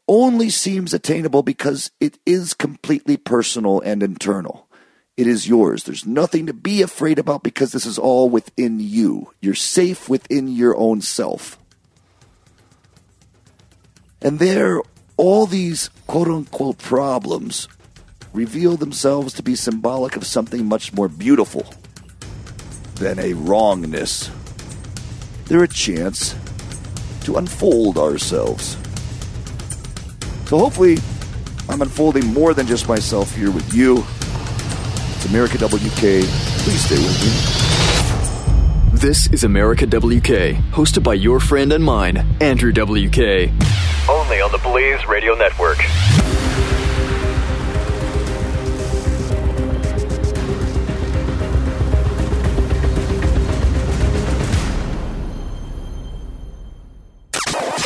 only 0.05 0.49
seems 0.49 0.93
attainable 0.93 1.43
because 1.43 1.91
it 2.01 2.19
is 2.25 2.53
completely 2.53 3.15
personal 3.15 3.79
and 3.79 4.03
internal. 4.03 4.64
It 5.17 5.27
is 5.27 5.47
yours. 5.47 5.83
There's 5.83 6.05
nothing 6.05 6.47
to 6.47 6.53
be 6.53 6.81
afraid 6.81 7.19
about 7.19 7.41
because 7.41 7.71
this 7.71 7.85
is 7.85 7.97
all 7.97 8.29
within 8.29 8.79
you. 8.81 9.31
You're 9.39 9.55
safe 9.55 10.09
within 10.09 10.49
your 10.49 10.75
own 10.75 10.99
self. 10.99 11.57
And 14.21 14.39
there, 14.39 14.81
all 15.15 15.45
these 15.45 15.89
quote 16.07 16.27
unquote 16.27 16.79
problems 16.79 17.69
reveal 18.33 18.75
themselves 18.75 19.33
to 19.35 19.43
be 19.43 19.55
symbolic 19.55 20.17
of 20.17 20.25
something 20.25 20.65
much 20.65 20.91
more 20.91 21.07
beautiful 21.07 21.65
than 22.95 23.17
a 23.19 23.33
wrongness. 23.33 24.29
They're 25.45 25.63
a 25.63 25.67
chance 25.67 26.35
to 27.21 27.37
unfold 27.37 27.97
ourselves. 27.97 28.77
So 30.47 30.57
hopefully, 30.57 30.97
I'm 31.69 31.81
unfolding 31.81 32.25
more 32.33 32.53
than 32.53 32.67
just 32.67 32.89
myself 32.89 33.33
here 33.33 33.51
with 33.51 33.73
you. 33.73 34.03
America 35.25 35.57
WK. 35.57 36.23
Please 36.63 36.85
stay 36.85 36.95
with 36.95 37.21
me. 37.23 37.65
This 38.99 39.27
is 39.27 39.43
America 39.43 39.85
WK, 39.85 40.55
hosted 40.71 41.03
by 41.03 41.15
your 41.15 41.39
friend 41.39 41.73
and 41.73 41.83
mine, 41.83 42.25
Andrew 42.39 42.71
WK. 42.71 43.51
Only 44.09 44.41
on 44.41 44.51
the 44.51 44.59
Blaze 44.63 45.05
Radio 45.07 45.35
Network. 45.35 45.77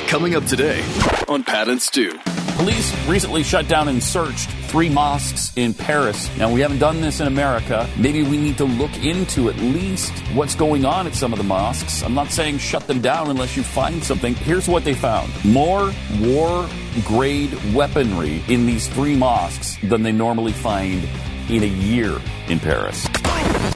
Coming 0.07 0.35
up 0.35 0.45
today 0.45 0.83
on 1.27 1.43
Pat 1.43 1.69
and 1.69 1.81
Stu. 1.81 2.11
Police 2.55 3.07
recently 3.07 3.43
shut 3.43 3.67
down 3.67 3.87
and 3.87 4.03
searched 4.03 4.49
three 4.69 4.89
mosques 4.89 5.51
in 5.55 5.73
Paris. 5.73 6.29
Now, 6.37 6.53
we 6.53 6.61
haven't 6.61 6.77
done 6.77 7.01
this 7.01 7.19
in 7.19 7.27
America. 7.27 7.89
Maybe 7.97 8.21
we 8.21 8.37
need 8.37 8.57
to 8.59 8.65
look 8.65 8.95
into 9.03 9.49
at 9.49 9.57
least 9.57 10.11
what's 10.33 10.53
going 10.53 10.85
on 10.85 11.07
at 11.07 11.15
some 11.15 11.33
of 11.33 11.39
the 11.39 11.43
mosques. 11.43 12.03
I'm 12.03 12.13
not 12.13 12.29
saying 12.31 12.59
shut 12.59 12.85
them 12.85 13.01
down 13.01 13.29
unless 13.29 13.57
you 13.57 13.63
find 13.63 14.03
something. 14.03 14.35
Here's 14.35 14.67
what 14.67 14.83
they 14.83 14.93
found 14.93 15.31
more 15.43 15.91
war 16.19 16.69
grade 17.05 17.51
weaponry 17.73 18.43
in 18.47 18.65
these 18.65 18.87
three 18.87 19.15
mosques 19.15 19.77
than 19.83 20.03
they 20.03 20.11
normally 20.11 20.53
find 20.53 21.07
in 21.49 21.63
a 21.63 21.67
year 21.67 22.19
in 22.47 22.59
Paris. 22.59 23.07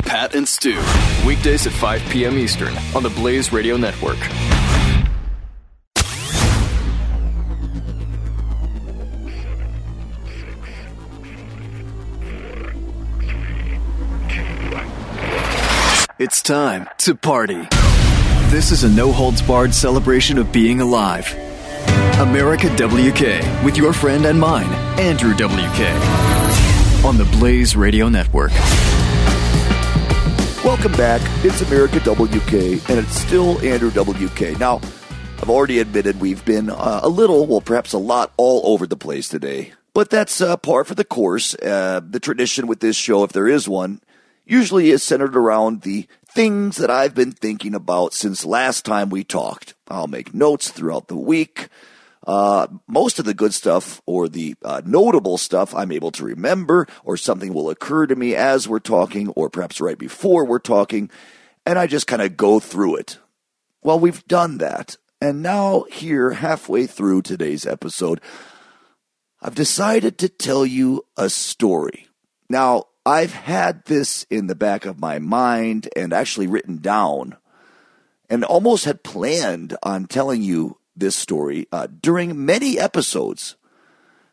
Pat 0.06 0.36
and 0.36 0.48
Stu, 0.48 0.80
weekdays 1.26 1.66
at 1.66 1.74
5 1.74 2.02
p.m. 2.10 2.38
Eastern 2.38 2.74
on 2.96 3.02
the 3.02 3.10
Blaze 3.10 3.52
Radio 3.52 3.78
Network. 3.78 4.20
It's 16.24 16.42
time 16.42 16.88
to 17.00 17.16
party. 17.16 17.68
This 18.50 18.72
is 18.72 18.86
a 18.86 18.90
no 18.90 19.12
holds 19.12 19.42
barred 19.42 19.74
celebration 19.74 20.38
of 20.38 20.54
being 20.54 20.80
alive. 20.80 21.30
America 22.18 22.70
WK 22.78 23.66
with 23.66 23.76
your 23.76 23.92
friend 23.92 24.26
and 24.26 24.40
mine, 24.40 24.72
Andrew 24.98 25.34
WK, 25.34 25.82
on 27.04 27.18
the 27.18 27.28
Blaze 27.34 27.76
Radio 27.76 28.08
Network. 28.08 28.52
Welcome 30.64 30.94
back. 30.94 31.20
It's 31.44 31.62
America 31.62 32.00
WK, 32.00 32.90
and 32.90 33.00
it's 33.00 33.20
still 33.20 33.60
Andrew 33.60 33.92
WK. 33.92 34.58
Now, 34.58 34.80
I've 35.42 35.50
already 35.50 35.80
admitted 35.80 36.22
we've 36.22 36.46
been 36.46 36.70
uh, 36.70 37.02
a 37.04 37.10
little, 37.10 37.46
well, 37.48 37.60
perhaps 37.60 37.92
a 37.92 37.98
lot, 37.98 38.32
all 38.38 38.62
over 38.74 38.88
the 38.88 38.96
place 38.96 39.28
today 39.28 39.74
But 39.94 40.10
that's 40.10 40.40
uh, 40.40 40.56
par 40.56 40.86
for 40.86 40.96
the 40.96 41.04
course. 41.04 41.54
Uh, 41.56 42.00
the 42.02 42.22
tradition 42.22 42.68
with 42.68 42.80
this 42.80 42.96
show, 42.96 43.26
if 43.26 43.34
there 43.34 43.50
is 43.50 43.68
one, 43.68 44.00
usually 44.46 44.90
is 44.90 45.04
centered 45.04 45.36
around 45.36 45.82
the 45.82 46.08
things 46.26 46.78
that 46.78 46.90
I've 46.90 47.16
been 47.16 47.32
thinking 47.32 47.76
about 47.76 48.14
since 48.14 48.46
last 48.46 48.86
time 48.86 49.10
we 49.10 49.24
talked. 49.24 49.76
I'll 49.88 50.08
make 50.08 50.34
notes 50.34 50.70
throughout 50.70 51.08
the 51.08 51.16
week. 51.16 51.70
Uh, 52.26 52.68
most 52.88 53.20
of 53.20 53.26
the 53.26 53.34
good 53.34 53.54
stuff 53.54 54.02
or 54.06 54.30
the 54.30 54.56
uh, 54.64 54.82
notable 54.86 55.38
stuff 55.38 55.76
I'm 55.76 55.92
able 55.92 56.12
to 56.12 56.24
remember, 56.24 56.88
or 57.04 57.18
something 57.18 57.54
will 57.54 57.70
occur 57.70 58.08
to 58.08 58.16
me 58.16 58.34
as 58.34 58.68
we're 58.68 58.80
talking, 58.80 59.28
or 59.30 59.50
perhaps 59.50 59.82
right 59.82 59.98
before 59.98 60.46
we're 60.46 60.60
talking, 60.60 61.10
and 61.66 61.78
I 61.78 61.86
just 61.86 62.08
kind 62.08 62.22
of 62.22 62.38
go 62.38 62.60
through 62.62 62.96
it. 62.96 63.18
Well, 63.82 64.00
we've 64.00 64.26
done 64.26 64.60
that. 64.60 64.96
And 65.20 65.42
now, 65.42 65.84
here, 65.92 66.32
halfway 66.32 66.86
through 66.86 67.22
today's 67.22 67.66
episode, 67.66 68.22
I've 69.42 69.56
decided 69.56 70.18
to 70.20 70.30
tell 70.30 70.66
you 70.66 71.06
a 71.18 71.30
story. 71.30 72.08
Now, 72.50 72.86
I've 73.06 73.34
had 73.34 73.86
this 73.86 74.26
in 74.30 74.48
the 74.48 74.56
back 74.56 74.86
of 74.86 75.00
my 75.00 75.20
mind 75.20 75.90
and 75.96 76.14
actually 76.14 76.48
written 76.48 76.78
down 76.78 77.36
and 78.30 78.46
almost 78.46 78.86
had 78.86 79.04
planned 79.04 79.76
on 79.84 80.06
telling 80.06 80.42
you 80.42 80.78
this 80.96 81.16
story 81.16 81.68
uh, 81.72 81.88
during 82.02 82.46
many 82.46 82.80
episodes, 82.80 83.58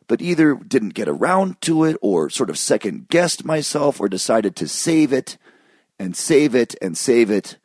but 0.07 0.23
either 0.23 0.55
didn't 0.55 0.95
get 0.95 1.09
around 1.09 1.61
to 1.63 1.85
it 1.85 1.97
or 2.01 2.31
sort 2.31 2.51
of 2.51 2.59
second 2.59 3.09
guessed 3.09 3.45
myself 3.45 4.01
or 4.01 4.09
decided 4.09 4.55
to 4.57 4.69
save 4.69 5.13
it 5.13 5.37
and 5.99 6.17
save 6.17 6.55
it 6.55 6.77
and 6.81 6.97
save 6.97 7.31
it 7.31 7.57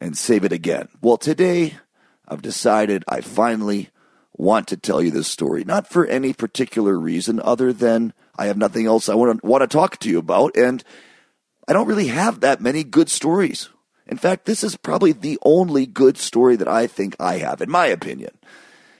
and 0.00 0.16
save 0.16 0.44
it 0.44 0.52
again. 0.52 0.88
Well, 1.02 1.18
today 1.18 1.74
I've 2.26 2.42
decided 2.42 3.04
I 3.06 3.20
finally 3.20 3.90
want 4.32 4.68
to 4.68 4.76
tell 4.76 5.02
you 5.02 5.10
this 5.10 5.28
story, 5.28 5.64
not 5.64 5.90
for 5.90 6.06
any 6.06 6.32
particular 6.32 6.98
reason 6.98 7.40
other 7.40 7.72
than 7.72 8.14
I 8.38 8.46
have 8.46 8.56
nothing 8.56 8.86
else 8.86 9.08
I 9.08 9.14
want 9.14 9.40
to, 9.40 9.46
want 9.46 9.62
to 9.62 9.66
talk 9.66 9.98
to 9.98 10.08
you 10.08 10.18
about, 10.18 10.56
and 10.56 10.82
I 11.66 11.72
don't 11.72 11.88
really 11.88 12.06
have 12.08 12.40
that 12.40 12.60
many 12.60 12.84
good 12.84 13.10
stories. 13.10 13.68
In 14.06 14.16
fact, 14.16 14.46
this 14.46 14.64
is 14.64 14.76
probably 14.76 15.12
the 15.12 15.38
only 15.42 15.84
good 15.84 16.16
story 16.16 16.56
that 16.56 16.68
I 16.68 16.86
think 16.86 17.14
I 17.20 17.38
have, 17.38 17.60
in 17.60 17.70
my 17.70 17.86
opinion. 17.86 18.38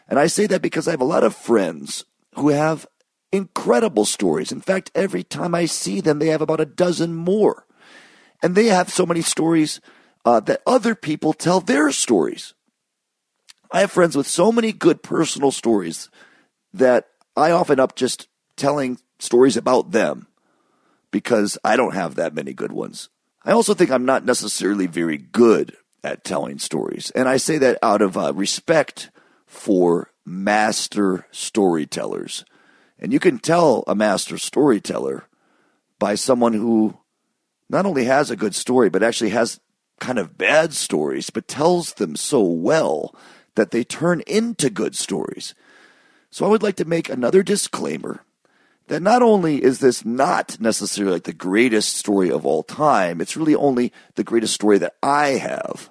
And 0.08 0.18
I 0.18 0.26
say 0.26 0.46
that 0.46 0.60
because 0.60 0.86
I 0.86 0.90
have 0.90 1.00
a 1.00 1.04
lot 1.04 1.24
of 1.24 1.34
friends 1.34 2.04
who 2.34 2.48
have 2.48 2.86
incredible 3.32 4.04
stories. 4.04 4.52
In 4.52 4.60
fact, 4.60 4.90
every 4.94 5.22
time 5.22 5.54
I 5.54 5.66
see 5.66 6.00
them, 6.00 6.18
they 6.18 6.28
have 6.28 6.42
about 6.42 6.60
a 6.60 6.66
dozen 6.66 7.14
more. 7.14 7.64
And 8.42 8.54
they 8.54 8.66
have 8.66 8.90
so 8.90 9.06
many 9.06 9.22
stories 9.22 9.80
uh, 10.24 10.40
that 10.40 10.62
other 10.66 10.94
people 10.94 11.32
tell 11.32 11.60
their 11.60 11.90
stories. 11.90 12.54
I 13.70 13.80
have 13.80 13.92
friends 13.92 14.16
with 14.16 14.26
so 14.26 14.50
many 14.50 14.72
good 14.72 15.02
personal 15.02 15.50
stories 15.50 16.08
that 16.72 17.08
I 17.36 17.50
often 17.50 17.80
up 17.80 17.96
just 17.96 18.28
telling 18.56 18.98
stories 19.18 19.56
about 19.56 19.90
them 19.90 20.26
because 21.10 21.58
I 21.64 21.76
don't 21.76 21.94
have 21.94 22.14
that 22.14 22.34
many 22.34 22.52
good 22.52 22.72
ones. 22.72 23.08
I 23.44 23.52
also 23.52 23.74
think 23.74 23.90
I'm 23.90 24.04
not 24.04 24.24
necessarily 24.24 24.86
very 24.86 25.16
good 25.16 25.76
at 26.04 26.24
telling 26.24 26.58
stories. 26.58 27.10
And 27.10 27.28
I 27.28 27.36
say 27.36 27.58
that 27.58 27.78
out 27.82 28.02
of 28.02 28.16
uh, 28.16 28.32
respect 28.34 29.10
for 29.46 30.10
master 30.24 31.26
storytellers. 31.30 32.44
And 32.98 33.12
you 33.12 33.20
can 33.20 33.38
tell 33.38 33.84
a 33.86 33.94
master 33.94 34.38
storyteller 34.38 35.24
by 35.98 36.14
someone 36.14 36.52
who 36.52 36.98
not 37.70 37.86
only 37.86 38.04
has 38.04 38.30
a 38.30 38.36
good 38.36 38.54
story, 38.54 38.90
but 38.90 39.02
actually 39.02 39.30
has 39.30 39.60
kind 40.00 40.18
of 40.18 40.38
bad 40.38 40.72
stories, 40.72 41.30
but 41.30 41.48
tells 41.48 41.94
them 41.94 42.16
so 42.16 42.42
well 42.42 43.14
that 43.54 43.70
they 43.70 43.84
turn 43.84 44.22
into 44.26 44.70
good 44.70 44.94
stories. 44.94 45.54
So 46.30 46.46
I 46.46 46.48
would 46.48 46.62
like 46.62 46.76
to 46.76 46.84
make 46.84 47.08
another 47.08 47.42
disclaimer 47.42 48.24
that 48.88 49.02
not 49.02 49.22
only 49.22 49.62
is 49.62 49.78
this 49.78 50.04
not 50.04 50.60
necessarily 50.60 51.14
like 51.14 51.24
the 51.24 51.32
greatest 51.32 51.96
story 51.96 52.30
of 52.30 52.44
all 52.44 52.62
time, 52.62 53.20
it's 53.20 53.36
really 53.36 53.54
only 53.54 53.92
the 54.16 54.24
greatest 54.24 54.54
story 54.54 54.78
that 54.78 54.94
I 55.02 55.28
have. 55.28 55.90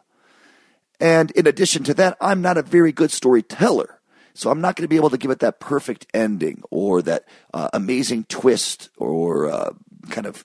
And 0.99 1.31
in 1.31 1.45
addition 1.47 1.83
to 1.85 1.93
that, 1.95 2.17
I'm 2.19 2.41
not 2.41 2.57
a 2.57 2.63
very 2.63 2.91
good 2.91 3.11
storyteller. 3.11 3.99
So 4.33 4.51
I'm 4.51 4.61
not 4.61 4.75
going 4.75 4.83
to 4.83 4.89
be 4.89 4.97
able 4.97 5.09
to 5.11 5.17
give 5.17 5.31
it 5.31 5.39
that 5.39 5.59
perfect 5.59 6.07
ending 6.13 6.61
or 6.69 7.01
that 7.03 7.25
uh, 7.53 7.69
amazing 7.73 8.25
twist 8.25 8.89
or 8.97 9.49
uh, 9.49 9.73
kind 10.09 10.27
of 10.27 10.43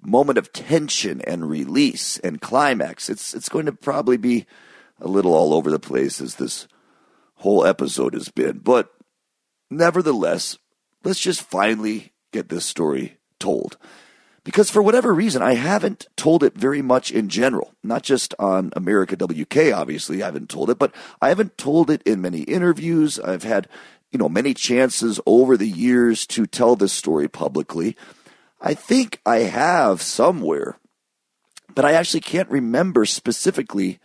moment 0.00 0.38
of 0.38 0.52
tension 0.52 1.20
and 1.22 1.48
release 1.48 2.18
and 2.18 2.40
climax. 2.40 3.10
It's 3.10 3.34
it's 3.34 3.48
going 3.48 3.66
to 3.66 3.72
probably 3.72 4.16
be 4.16 4.46
a 5.00 5.08
little 5.08 5.34
all 5.34 5.52
over 5.52 5.70
the 5.70 5.78
place 5.78 6.20
as 6.20 6.36
this 6.36 6.68
whole 7.36 7.66
episode 7.66 8.14
has 8.14 8.30
been. 8.30 8.58
But 8.58 8.90
nevertheless, 9.70 10.58
let's 11.04 11.20
just 11.20 11.42
finally 11.42 12.12
get 12.32 12.48
this 12.48 12.64
story 12.64 13.18
told. 13.38 13.76
Because 14.44 14.70
for 14.70 14.82
whatever 14.82 15.12
reason, 15.12 15.42
I 15.42 15.54
haven't 15.54 16.06
told 16.16 16.42
it 16.42 16.54
very 16.54 16.80
much 16.80 17.10
in 17.10 17.28
general. 17.28 17.74
Not 17.82 18.02
just 18.02 18.34
on 18.38 18.72
America 18.74 19.14
WK, 19.14 19.74
obviously, 19.74 20.22
I 20.22 20.26
haven't 20.26 20.48
told 20.48 20.70
it, 20.70 20.78
but 20.78 20.94
I 21.20 21.28
haven't 21.28 21.58
told 21.58 21.90
it 21.90 22.02
in 22.04 22.22
many 22.22 22.42
interviews. 22.42 23.20
I've 23.20 23.42
had, 23.42 23.68
you 24.10 24.18
know, 24.18 24.28
many 24.28 24.54
chances 24.54 25.20
over 25.26 25.58
the 25.58 25.68
years 25.68 26.26
to 26.28 26.46
tell 26.46 26.76
this 26.76 26.94
story 26.94 27.28
publicly. 27.28 27.94
I 28.60 28.72
think 28.72 29.20
I 29.26 29.40
have 29.40 30.00
somewhere, 30.00 30.78
but 31.74 31.84
I 31.84 31.92
actually 31.92 32.20
can't 32.20 32.48
remember 32.48 33.04
specifically 33.04 33.98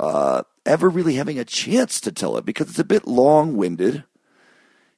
uh, 0.00 0.42
ever 0.64 0.88
really 0.88 1.14
having 1.16 1.38
a 1.38 1.44
chance 1.44 2.00
to 2.00 2.12
tell 2.12 2.36
it 2.36 2.46
because 2.46 2.70
it's 2.70 2.78
a 2.78 2.84
bit 2.84 3.06
long 3.06 3.56
winded, 3.56 4.04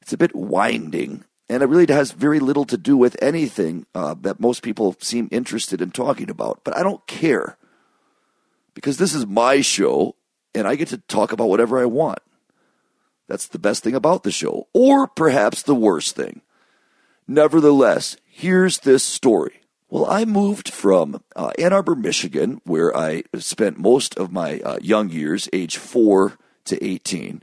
it's 0.00 0.12
a 0.12 0.18
bit 0.18 0.34
winding, 0.34 1.24
and 1.48 1.62
it 1.62 1.66
really 1.66 1.86
has 1.92 2.12
very 2.12 2.40
little 2.40 2.64
to 2.66 2.76
do 2.76 2.96
with 2.96 3.16
anything 3.22 3.86
uh, 3.94 4.14
that 4.20 4.40
most 4.40 4.62
people 4.62 4.96
seem 5.00 5.28
interested 5.30 5.80
in 5.80 5.90
talking 5.90 6.30
about. 6.30 6.60
But 6.64 6.76
I 6.76 6.82
don't 6.82 7.06
care 7.06 7.56
because 8.74 8.98
this 8.98 9.14
is 9.14 9.26
my 9.26 9.60
show 9.60 10.14
and 10.54 10.66
I 10.66 10.74
get 10.74 10.88
to 10.88 10.98
talk 10.98 11.32
about 11.32 11.48
whatever 11.48 11.78
I 11.78 11.84
want. 11.84 12.20
That's 13.28 13.46
the 13.46 13.58
best 13.58 13.84
thing 13.84 13.94
about 13.94 14.22
the 14.22 14.30
show, 14.30 14.68
or 14.72 15.06
perhaps 15.06 15.62
the 15.62 15.74
worst 15.74 16.16
thing. 16.16 16.40
Nevertheless, 17.26 18.16
here's 18.24 18.78
this 18.78 19.04
story. 19.04 19.60
Well, 19.90 20.06
I 20.06 20.24
moved 20.24 20.70
from 20.70 21.22
uh, 21.36 21.50
Ann 21.58 21.72
Arbor, 21.72 21.94
Michigan, 21.94 22.60
where 22.64 22.94
I 22.96 23.24
spent 23.36 23.78
most 23.78 24.16
of 24.16 24.32
my 24.32 24.60
uh, 24.60 24.78
young 24.80 25.10
years, 25.10 25.48
age 25.52 25.76
4 25.76 26.38
to 26.66 26.84
18. 26.84 27.42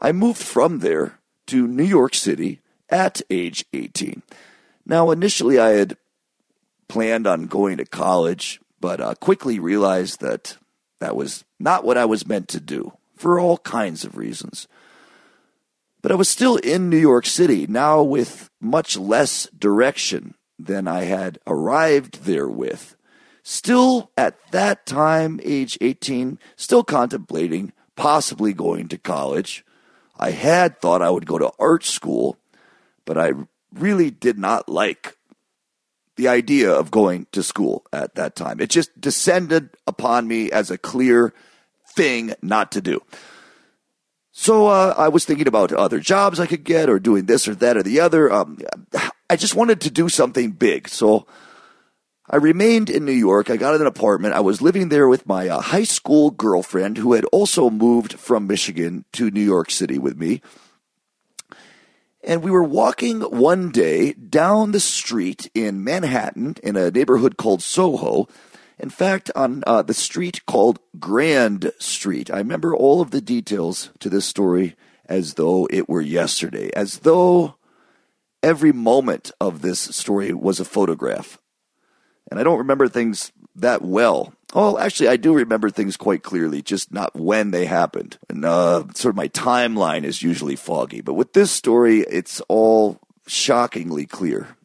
I 0.00 0.12
moved 0.12 0.42
from 0.42 0.78
there 0.78 1.19
to 1.50 1.66
New 1.66 1.84
York 1.84 2.14
City 2.14 2.60
at 2.88 3.22
age 3.28 3.64
18. 3.72 4.22
Now, 4.86 5.10
initially, 5.10 5.58
I 5.58 5.70
had 5.70 5.96
planned 6.88 7.26
on 7.26 7.46
going 7.46 7.78
to 7.78 7.84
college, 7.84 8.60
but 8.80 9.00
uh, 9.00 9.14
quickly 9.16 9.58
realized 9.58 10.20
that 10.20 10.56
that 11.00 11.16
was 11.16 11.44
not 11.58 11.84
what 11.84 11.98
I 11.98 12.04
was 12.04 12.26
meant 12.26 12.48
to 12.48 12.60
do 12.60 12.92
for 13.16 13.40
all 13.40 13.58
kinds 13.58 14.04
of 14.04 14.16
reasons. 14.16 14.68
But 16.02 16.12
I 16.12 16.14
was 16.14 16.28
still 16.28 16.56
in 16.56 16.88
New 16.88 16.98
York 16.98 17.26
City, 17.26 17.66
now 17.66 18.00
with 18.02 18.48
much 18.60 18.96
less 18.96 19.46
direction 19.46 20.34
than 20.56 20.86
I 20.86 21.02
had 21.02 21.38
arrived 21.48 22.24
there 22.24 22.48
with. 22.48 22.96
Still 23.42 24.12
at 24.16 24.36
that 24.52 24.86
time, 24.86 25.40
age 25.42 25.76
18, 25.80 26.38
still 26.56 26.84
contemplating 26.84 27.72
possibly 27.96 28.52
going 28.52 28.86
to 28.88 28.98
college. 28.98 29.64
I 30.20 30.32
had 30.32 30.80
thought 30.80 31.00
I 31.00 31.08
would 31.08 31.26
go 31.26 31.38
to 31.38 31.50
art 31.58 31.82
school, 31.82 32.36
but 33.06 33.16
I 33.16 33.32
really 33.72 34.10
did 34.10 34.38
not 34.38 34.68
like 34.68 35.16
the 36.16 36.28
idea 36.28 36.70
of 36.70 36.90
going 36.90 37.26
to 37.32 37.42
school 37.42 37.86
at 37.90 38.16
that 38.16 38.36
time. 38.36 38.60
It 38.60 38.68
just 38.68 39.00
descended 39.00 39.70
upon 39.86 40.28
me 40.28 40.52
as 40.52 40.70
a 40.70 40.76
clear 40.76 41.32
thing 41.94 42.34
not 42.42 42.70
to 42.72 42.82
do. 42.82 43.00
So 44.30 44.66
uh, 44.66 44.94
I 44.96 45.08
was 45.08 45.24
thinking 45.24 45.48
about 45.48 45.72
other 45.72 45.98
jobs 45.98 46.38
I 46.38 46.46
could 46.46 46.64
get 46.64 46.90
or 46.90 46.98
doing 46.98 47.24
this 47.24 47.48
or 47.48 47.54
that 47.56 47.78
or 47.78 47.82
the 47.82 48.00
other. 48.00 48.30
Um, 48.30 48.58
I 49.30 49.36
just 49.36 49.54
wanted 49.54 49.80
to 49.82 49.90
do 49.90 50.10
something 50.10 50.50
big. 50.50 50.88
So 50.88 51.26
I 52.32 52.36
remained 52.36 52.88
in 52.88 53.04
New 53.04 53.10
York. 53.10 53.50
I 53.50 53.56
got 53.56 53.74
an 53.74 53.88
apartment. 53.88 54.34
I 54.34 54.40
was 54.40 54.62
living 54.62 54.88
there 54.88 55.08
with 55.08 55.26
my 55.26 55.48
uh, 55.48 55.60
high 55.60 55.82
school 55.82 56.30
girlfriend 56.30 56.96
who 56.96 57.14
had 57.14 57.24
also 57.26 57.70
moved 57.70 58.12
from 58.12 58.46
Michigan 58.46 59.04
to 59.14 59.32
New 59.32 59.42
York 59.42 59.68
City 59.72 59.98
with 59.98 60.16
me. 60.16 60.40
And 62.22 62.40
we 62.44 62.52
were 62.52 62.62
walking 62.62 63.22
one 63.22 63.72
day 63.72 64.12
down 64.12 64.70
the 64.70 64.78
street 64.78 65.50
in 65.54 65.82
Manhattan 65.82 66.54
in 66.62 66.76
a 66.76 66.92
neighborhood 66.92 67.36
called 67.36 67.62
Soho. 67.62 68.28
In 68.78 68.90
fact, 68.90 69.32
on 69.34 69.64
uh, 69.66 69.82
the 69.82 69.92
street 69.92 70.46
called 70.46 70.78
Grand 71.00 71.72
Street. 71.80 72.30
I 72.30 72.38
remember 72.38 72.76
all 72.76 73.00
of 73.00 73.10
the 73.10 73.20
details 73.20 73.90
to 73.98 74.08
this 74.08 74.24
story 74.24 74.76
as 75.06 75.34
though 75.34 75.66
it 75.68 75.88
were 75.88 76.00
yesterday, 76.00 76.70
as 76.76 77.00
though 77.00 77.56
every 78.40 78.70
moment 78.70 79.32
of 79.40 79.62
this 79.62 79.80
story 79.80 80.32
was 80.32 80.60
a 80.60 80.64
photograph. 80.64 81.39
And 82.30 82.38
I 82.38 82.42
don't 82.42 82.58
remember 82.58 82.88
things 82.88 83.32
that 83.56 83.82
well. 83.82 84.32
Oh, 84.52 84.78
actually, 84.78 85.08
I 85.08 85.16
do 85.16 85.34
remember 85.34 85.70
things 85.70 85.96
quite 85.96 86.22
clearly, 86.22 86.62
just 86.62 86.92
not 86.92 87.14
when 87.14 87.50
they 87.50 87.66
happened. 87.66 88.18
And 88.28 88.44
uh, 88.44 88.84
sort 88.94 89.12
of 89.12 89.16
my 89.16 89.28
timeline 89.28 90.04
is 90.04 90.22
usually 90.22 90.56
foggy. 90.56 91.00
But 91.00 91.14
with 91.14 91.32
this 91.32 91.50
story, 91.50 92.00
it's 92.00 92.40
all 92.48 93.00
shockingly 93.26 94.06
clear. 94.06 94.56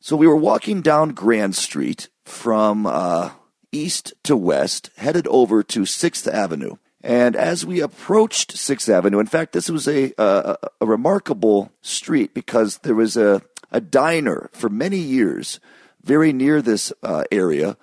So 0.00 0.16
we 0.16 0.26
were 0.26 0.36
walking 0.36 0.80
down 0.80 1.10
Grand 1.10 1.56
Street 1.56 2.08
from 2.24 2.86
uh, 2.86 3.30
east 3.72 4.12
to 4.24 4.36
west, 4.36 4.90
headed 4.96 5.26
over 5.26 5.62
to 5.62 5.80
6th 5.80 6.32
Avenue. 6.32 6.76
And 7.04 7.34
as 7.34 7.66
we 7.66 7.80
approached 7.80 8.54
6th 8.54 8.88
Avenue, 8.88 9.18
in 9.18 9.26
fact, 9.26 9.52
this 9.52 9.68
was 9.68 9.88
a, 9.88 10.12
a, 10.18 10.56
a 10.80 10.86
remarkable 10.86 11.72
street 11.82 12.32
because 12.32 12.78
there 12.78 12.94
was 12.94 13.16
a, 13.16 13.42
a 13.72 13.80
diner 13.80 14.50
for 14.52 14.68
many 14.68 14.98
years 14.98 15.58
very 16.02 16.32
near 16.32 16.60
this 16.62 16.92
uh, 17.02 17.24
area 17.30 17.76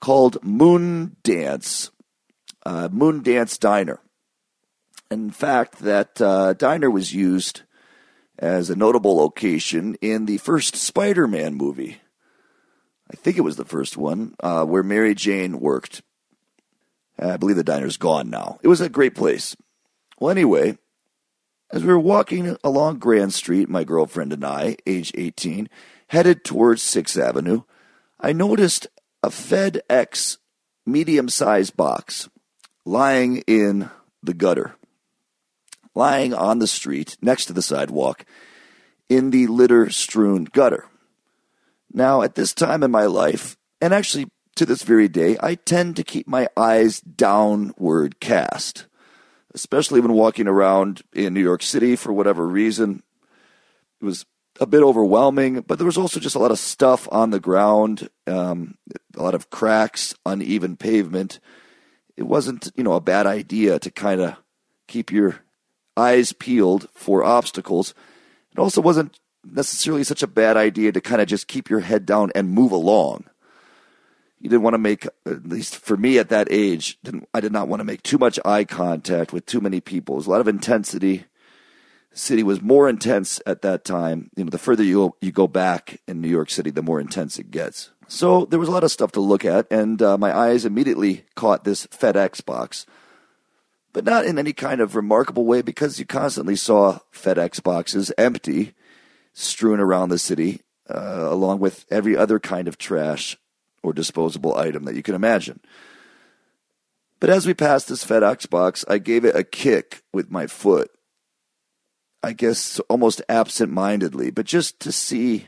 called 0.00 0.42
Moon 0.42 1.16
Dance, 1.22 1.90
uh, 2.64 2.88
Moon 2.92 3.22
Dance 3.22 3.58
Diner. 3.58 4.00
In 5.10 5.30
fact, 5.30 5.80
that 5.80 6.20
uh, 6.20 6.52
diner 6.54 6.90
was 6.90 7.14
used 7.14 7.62
as 8.38 8.70
a 8.70 8.76
notable 8.76 9.16
location 9.16 9.96
in 10.00 10.26
the 10.26 10.38
first 10.38 10.76
Spider 10.76 11.26
Man 11.26 11.54
movie. 11.54 11.98
I 13.10 13.16
think 13.16 13.38
it 13.38 13.42
was 13.42 13.56
the 13.56 13.64
first 13.64 13.96
one, 13.96 14.34
uh, 14.40 14.64
where 14.64 14.82
Mary 14.82 15.14
Jane 15.14 15.60
worked. 15.60 16.02
I 17.18 17.36
believe 17.36 17.56
the 17.56 17.64
diner's 17.64 17.96
gone 17.96 18.28
now. 18.30 18.58
It 18.62 18.68
was 18.68 18.80
a 18.80 18.88
great 18.88 19.14
place. 19.14 19.56
Well, 20.18 20.30
anyway, 20.30 20.76
as 21.70 21.82
we 21.82 21.92
were 21.92 21.98
walking 21.98 22.56
along 22.62 22.98
Grand 22.98 23.32
Street, 23.32 23.68
my 23.68 23.84
girlfriend 23.84 24.32
and 24.32 24.44
I, 24.44 24.76
age 24.86 25.12
18, 25.14 25.68
headed 26.08 26.44
towards 26.44 26.82
6th 26.82 27.20
Avenue, 27.20 27.62
I 28.20 28.32
noticed 28.32 28.86
a 29.22 29.28
FedEx 29.28 30.38
medium 30.84 31.28
sized 31.28 31.76
box 31.76 32.28
lying 32.84 33.38
in 33.46 33.90
the 34.22 34.34
gutter, 34.34 34.76
lying 35.94 36.32
on 36.32 36.58
the 36.58 36.66
street 36.66 37.16
next 37.20 37.46
to 37.46 37.52
the 37.52 37.62
sidewalk 37.62 38.24
in 39.08 39.30
the 39.30 39.46
litter 39.46 39.90
strewn 39.90 40.44
gutter. 40.44 40.86
Now, 41.92 42.22
at 42.22 42.34
this 42.34 42.52
time 42.52 42.82
in 42.82 42.90
my 42.90 43.06
life, 43.06 43.56
and 43.80 43.92
actually 43.94 44.26
to 44.56 44.66
this 44.66 44.82
very 44.82 45.08
day, 45.08 45.36
I 45.40 45.54
tend 45.54 45.96
to 45.96 46.04
keep 46.04 46.26
my 46.26 46.48
eyes 46.56 47.00
downward 47.00 48.20
cast, 48.20 48.86
especially 49.54 50.00
when 50.00 50.12
walking 50.12 50.48
around 50.48 51.02
in 51.12 51.34
New 51.34 51.42
York 51.42 51.62
City 51.62 51.96
for 51.96 52.12
whatever 52.12 52.46
reason. 52.46 53.02
It 54.00 54.04
was 54.04 54.26
a 54.60 54.66
bit 54.66 54.82
overwhelming, 54.82 55.60
but 55.60 55.78
there 55.78 55.86
was 55.86 55.98
also 55.98 56.20
just 56.20 56.36
a 56.36 56.38
lot 56.38 56.50
of 56.50 56.58
stuff 56.58 57.08
on 57.10 57.30
the 57.30 57.40
ground, 57.40 58.08
um, 58.26 58.76
a 59.16 59.22
lot 59.22 59.34
of 59.34 59.50
cracks, 59.50 60.14
uneven 60.24 60.76
pavement. 60.76 61.40
It 62.16 62.24
wasn't, 62.24 62.70
you 62.76 62.84
know, 62.84 62.94
a 62.94 63.00
bad 63.00 63.26
idea 63.26 63.78
to 63.78 63.90
kind 63.90 64.20
of 64.20 64.36
keep 64.88 65.12
your 65.12 65.40
eyes 65.96 66.32
peeled 66.32 66.88
for 66.94 67.24
obstacles. 67.24 67.94
It 68.52 68.58
also 68.58 68.80
wasn't 68.80 69.18
necessarily 69.44 70.04
such 70.04 70.22
a 70.22 70.28
bad 70.28 70.56
idea 70.56 70.92
to 70.92 71.00
kind 71.00 71.20
of 71.20 71.28
just 71.28 71.48
keep 71.48 71.70
your 71.70 71.80
head 71.80 72.06
down 72.06 72.30
and 72.34 72.50
move 72.50 72.72
along. 72.72 73.24
You 74.38 74.50
didn't 74.50 74.62
want 74.62 74.74
to 74.74 74.78
make, 74.78 75.06
at 75.24 75.48
least 75.48 75.76
for 75.76 75.96
me 75.96 76.18
at 76.18 76.28
that 76.28 76.48
age, 76.50 76.98
I 77.32 77.40
did 77.40 77.52
not 77.52 77.68
want 77.68 77.80
to 77.80 77.84
make 77.84 78.02
too 78.02 78.18
much 78.18 78.38
eye 78.44 78.64
contact 78.64 79.32
with 79.32 79.46
too 79.46 79.60
many 79.60 79.80
people. 79.80 80.14
There 80.14 80.18
was 80.18 80.26
a 80.26 80.30
lot 80.30 80.40
of 80.40 80.48
intensity 80.48 81.24
city 82.16 82.42
was 82.42 82.62
more 82.62 82.88
intense 82.88 83.40
at 83.46 83.62
that 83.62 83.84
time. 83.84 84.30
You 84.36 84.44
know, 84.44 84.50
the 84.50 84.58
further 84.58 84.82
you 84.82 85.14
you 85.20 85.30
go 85.30 85.46
back 85.46 86.00
in 86.08 86.20
New 86.20 86.28
York 86.28 86.50
City, 86.50 86.70
the 86.70 86.82
more 86.82 87.00
intense 87.00 87.38
it 87.38 87.50
gets. 87.50 87.90
So 88.08 88.46
there 88.46 88.58
was 88.58 88.68
a 88.68 88.72
lot 88.72 88.84
of 88.84 88.92
stuff 88.92 89.12
to 89.12 89.20
look 89.20 89.44
at, 89.44 89.66
and 89.70 90.00
uh, 90.00 90.16
my 90.16 90.36
eyes 90.36 90.64
immediately 90.64 91.24
caught 91.34 91.64
this 91.64 91.86
FedEx 91.88 92.44
box, 92.44 92.86
but 93.92 94.04
not 94.04 94.24
in 94.24 94.38
any 94.38 94.52
kind 94.52 94.80
of 94.80 94.94
remarkable 94.94 95.44
way 95.44 95.60
because 95.60 95.98
you 95.98 96.06
constantly 96.06 96.56
saw 96.56 97.00
FedEx 97.12 97.62
boxes 97.62 98.12
empty, 98.16 98.74
strewn 99.32 99.80
around 99.80 100.08
the 100.08 100.18
city, 100.18 100.62
uh, 100.88 101.26
along 101.30 101.58
with 101.58 101.84
every 101.90 102.16
other 102.16 102.38
kind 102.38 102.68
of 102.68 102.78
trash 102.78 103.36
or 103.82 103.92
disposable 103.92 104.56
item 104.56 104.84
that 104.84 104.94
you 104.94 105.02
can 105.02 105.16
imagine. 105.16 105.60
But 107.18 107.30
as 107.30 107.44
we 107.44 107.54
passed 107.54 107.88
this 107.88 108.04
FedEx 108.04 108.48
box, 108.48 108.84
I 108.86 108.98
gave 108.98 109.24
it 109.24 109.34
a 109.34 109.42
kick 109.42 110.02
with 110.12 110.30
my 110.30 110.46
foot 110.46 110.95
I 112.26 112.32
guess, 112.32 112.80
almost 112.88 113.22
absent 113.28 113.72
mindedly, 113.72 114.32
but 114.32 114.46
just 114.46 114.80
to 114.80 114.90
see 114.90 115.46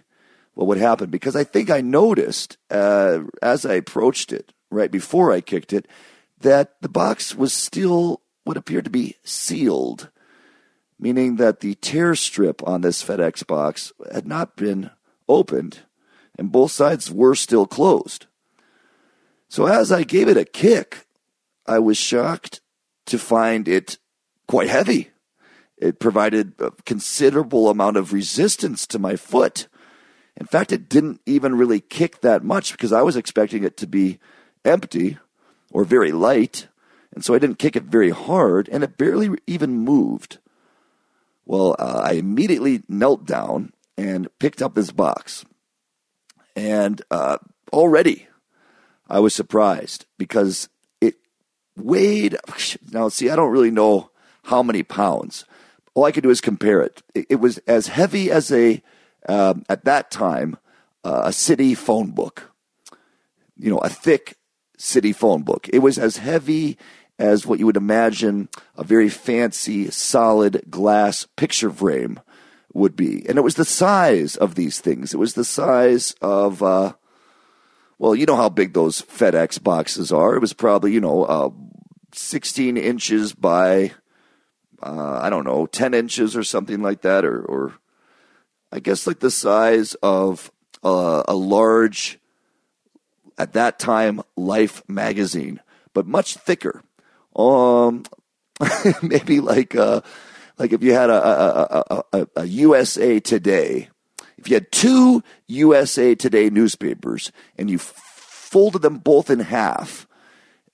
what 0.54 0.68
would 0.68 0.78
happen. 0.78 1.10
Because 1.10 1.34
I 1.34 1.42
think 1.42 1.70
I 1.70 1.80
noticed 1.80 2.56
uh, 2.70 3.22
as 3.42 3.66
I 3.66 3.74
approached 3.74 4.32
it, 4.32 4.52
right 4.70 4.88
before 4.88 5.32
I 5.32 5.40
kicked 5.40 5.72
it, 5.72 5.88
that 6.38 6.80
the 6.80 6.88
box 6.88 7.34
was 7.34 7.52
still 7.52 8.22
what 8.44 8.56
appeared 8.56 8.84
to 8.84 8.90
be 8.90 9.16
sealed, 9.24 10.10
meaning 11.00 11.34
that 11.36 11.58
the 11.58 11.74
tear 11.74 12.14
strip 12.14 12.62
on 12.66 12.82
this 12.82 13.02
FedEx 13.02 13.44
box 13.44 13.92
had 14.12 14.28
not 14.28 14.54
been 14.54 14.90
opened 15.28 15.80
and 16.38 16.52
both 16.52 16.70
sides 16.70 17.10
were 17.10 17.34
still 17.34 17.66
closed. 17.66 18.26
So 19.48 19.66
as 19.66 19.90
I 19.90 20.04
gave 20.04 20.28
it 20.28 20.36
a 20.36 20.44
kick, 20.44 21.06
I 21.66 21.80
was 21.80 21.98
shocked 21.98 22.60
to 23.06 23.18
find 23.18 23.66
it 23.66 23.98
quite 24.46 24.68
heavy. 24.68 25.10
It 25.80 26.00
provided 26.00 26.54
a 26.58 26.72
considerable 26.84 27.68
amount 27.68 27.96
of 27.96 28.12
resistance 28.12 28.86
to 28.88 28.98
my 28.98 29.16
foot. 29.16 29.68
In 30.36 30.46
fact, 30.46 30.72
it 30.72 30.88
didn't 30.88 31.20
even 31.26 31.56
really 31.56 31.80
kick 31.80 32.20
that 32.20 32.44
much 32.44 32.72
because 32.72 32.92
I 32.92 33.02
was 33.02 33.16
expecting 33.16 33.64
it 33.64 33.76
to 33.78 33.86
be 33.86 34.18
empty 34.64 35.18
or 35.70 35.84
very 35.84 36.12
light. 36.12 36.68
And 37.14 37.24
so 37.24 37.34
I 37.34 37.38
didn't 37.38 37.58
kick 37.58 37.74
it 37.74 37.84
very 37.84 38.10
hard, 38.10 38.68
and 38.68 38.84
it 38.84 38.98
barely 38.98 39.30
even 39.46 39.78
moved. 39.78 40.38
Well, 41.46 41.74
uh, 41.78 42.02
I 42.04 42.12
immediately 42.12 42.82
knelt 42.88 43.24
down 43.24 43.72
and 43.96 44.28
picked 44.38 44.62
up 44.62 44.74
this 44.74 44.92
box. 44.92 45.44
And 46.54 47.00
uh, 47.10 47.38
already 47.72 48.28
I 49.08 49.20
was 49.20 49.34
surprised 49.34 50.06
because 50.18 50.68
it 51.00 51.16
weighed. 51.76 52.36
Now, 52.92 53.08
see, 53.08 53.30
I 53.30 53.36
don't 53.36 53.52
really 53.52 53.70
know 53.70 54.10
how 54.44 54.62
many 54.62 54.82
pounds, 54.82 55.44
all 55.98 56.04
I 56.04 56.12
could 56.12 56.22
do 56.22 56.30
is 56.30 56.40
compare 56.40 56.80
it. 56.80 57.02
It, 57.12 57.26
it 57.30 57.34
was 57.36 57.58
as 57.58 57.88
heavy 57.88 58.30
as 58.30 58.52
a, 58.52 58.80
um, 59.28 59.64
at 59.68 59.84
that 59.84 60.12
time, 60.12 60.56
uh, 61.02 61.22
a 61.24 61.32
city 61.32 61.74
phone 61.74 62.12
book. 62.12 62.52
You 63.56 63.70
know, 63.70 63.78
a 63.78 63.88
thick 63.88 64.36
city 64.76 65.12
phone 65.12 65.42
book. 65.42 65.68
It 65.72 65.80
was 65.80 65.98
as 65.98 66.18
heavy 66.18 66.78
as 67.18 67.44
what 67.44 67.58
you 67.58 67.66
would 67.66 67.76
imagine 67.76 68.48
a 68.76 68.84
very 68.84 69.08
fancy, 69.08 69.90
solid 69.90 70.62
glass 70.70 71.26
picture 71.34 71.70
frame 71.70 72.20
would 72.72 72.94
be. 72.94 73.28
And 73.28 73.36
it 73.36 73.42
was 73.42 73.56
the 73.56 73.64
size 73.64 74.36
of 74.36 74.54
these 74.54 74.78
things. 74.78 75.12
It 75.12 75.16
was 75.18 75.34
the 75.34 75.44
size 75.44 76.14
of, 76.22 76.62
uh, 76.62 76.92
well, 77.98 78.14
you 78.14 78.24
know 78.24 78.36
how 78.36 78.48
big 78.48 78.72
those 78.72 79.02
FedEx 79.02 79.60
boxes 79.60 80.12
are. 80.12 80.36
It 80.36 80.40
was 80.40 80.52
probably, 80.52 80.92
you 80.92 81.00
know, 81.00 81.24
uh, 81.24 81.50
16 82.12 82.76
inches 82.76 83.32
by 83.32 83.94
uh, 84.82 85.20
I 85.22 85.30
don't 85.30 85.44
know, 85.44 85.66
10 85.66 85.94
inches 85.94 86.36
or 86.36 86.42
something 86.42 86.82
like 86.82 87.02
that, 87.02 87.24
or, 87.24 87.40
or 87.42 87.74
I 88.70 88.80
guess 88.80 89.06
like 89.06 89.20
the 89.20 89.30
size 89.30 89.94
of 90.02 90.50
uh, 90.84 91.22
a 91.26 91.34
large, 91.34 92.18
at 93.36 93.54
that 93.54 93.78
time, 93.78 94.20
Life 94.36 94.82
magazine, 94.88 95.60
but 95.94 96.06
much 96.06 96.34
thicker. 96.34 96.82
Um, 97.34 98.04
maybe 99.02 99.40
like 99.40 99.74
uh, 99.76 100.00
like 100.58 100.72
if 100.72 100.82
you 100.82 100.92
had 100.92 101.10
a, 101.10 101.28
a, 101.28 102.04
a, 102.12 102.26
a, 102.36 102.44
USA 102.44 103.20
Today, 103.20 103.88
if 104.36 104.48
you 104.48 104.54
had 104.54 104.72
two 104.72 105.22
USA 105.46 106.14
Today 106.14 106.50
newspapers 106.50 107.30
and 107.56 107.70
you 107.70 107.78
folded 107.78 108.82
them 108.82 108.98
both 108.98 109.30
in 109.30 109.40
half, 109.40 110.06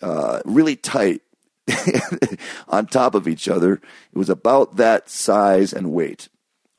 uh, 0.01 0.41
really 0.45 0.77
tight, 0.77 1.23
on 2.69 2.87
top 2.87 3.15
of 3.15 3.27
each 3.29 3.49
other. 3.49 3.75
It 3.75 4.19
was 4.19 4.31
about 4.31 4.77
that 4.77 5.09
size 5.09 5.73
and 5.73 5.93
weight, 5.93 6.29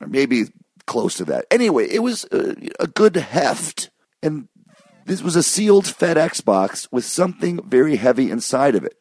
or 0.00 0.06
maybe 0.06 0.44
close 0.86 1.16
to 1.16 1.24
that. 1.26 1.46
Anyway, 1.50 1.86
it 1.88 2.00
was 2.00 2.24
a, 2.30 2.56
a 2.80 2.86
good 2.86 3.16
heft, 3.16 3.90
and 4.22 4.48
this 5.04 5.22
was 5.22 5.36
a 5.36 5.42
sealed 5.42 5.84
FedEx 5.84 6.44
box 6.44 6.90
with 6.90 7.04
something 7.04 7.60
very 7.68 7.96
heavy 7.96 8.30
inside 8.30 8.74
of 8.74 8.84
it, 8.84 9.00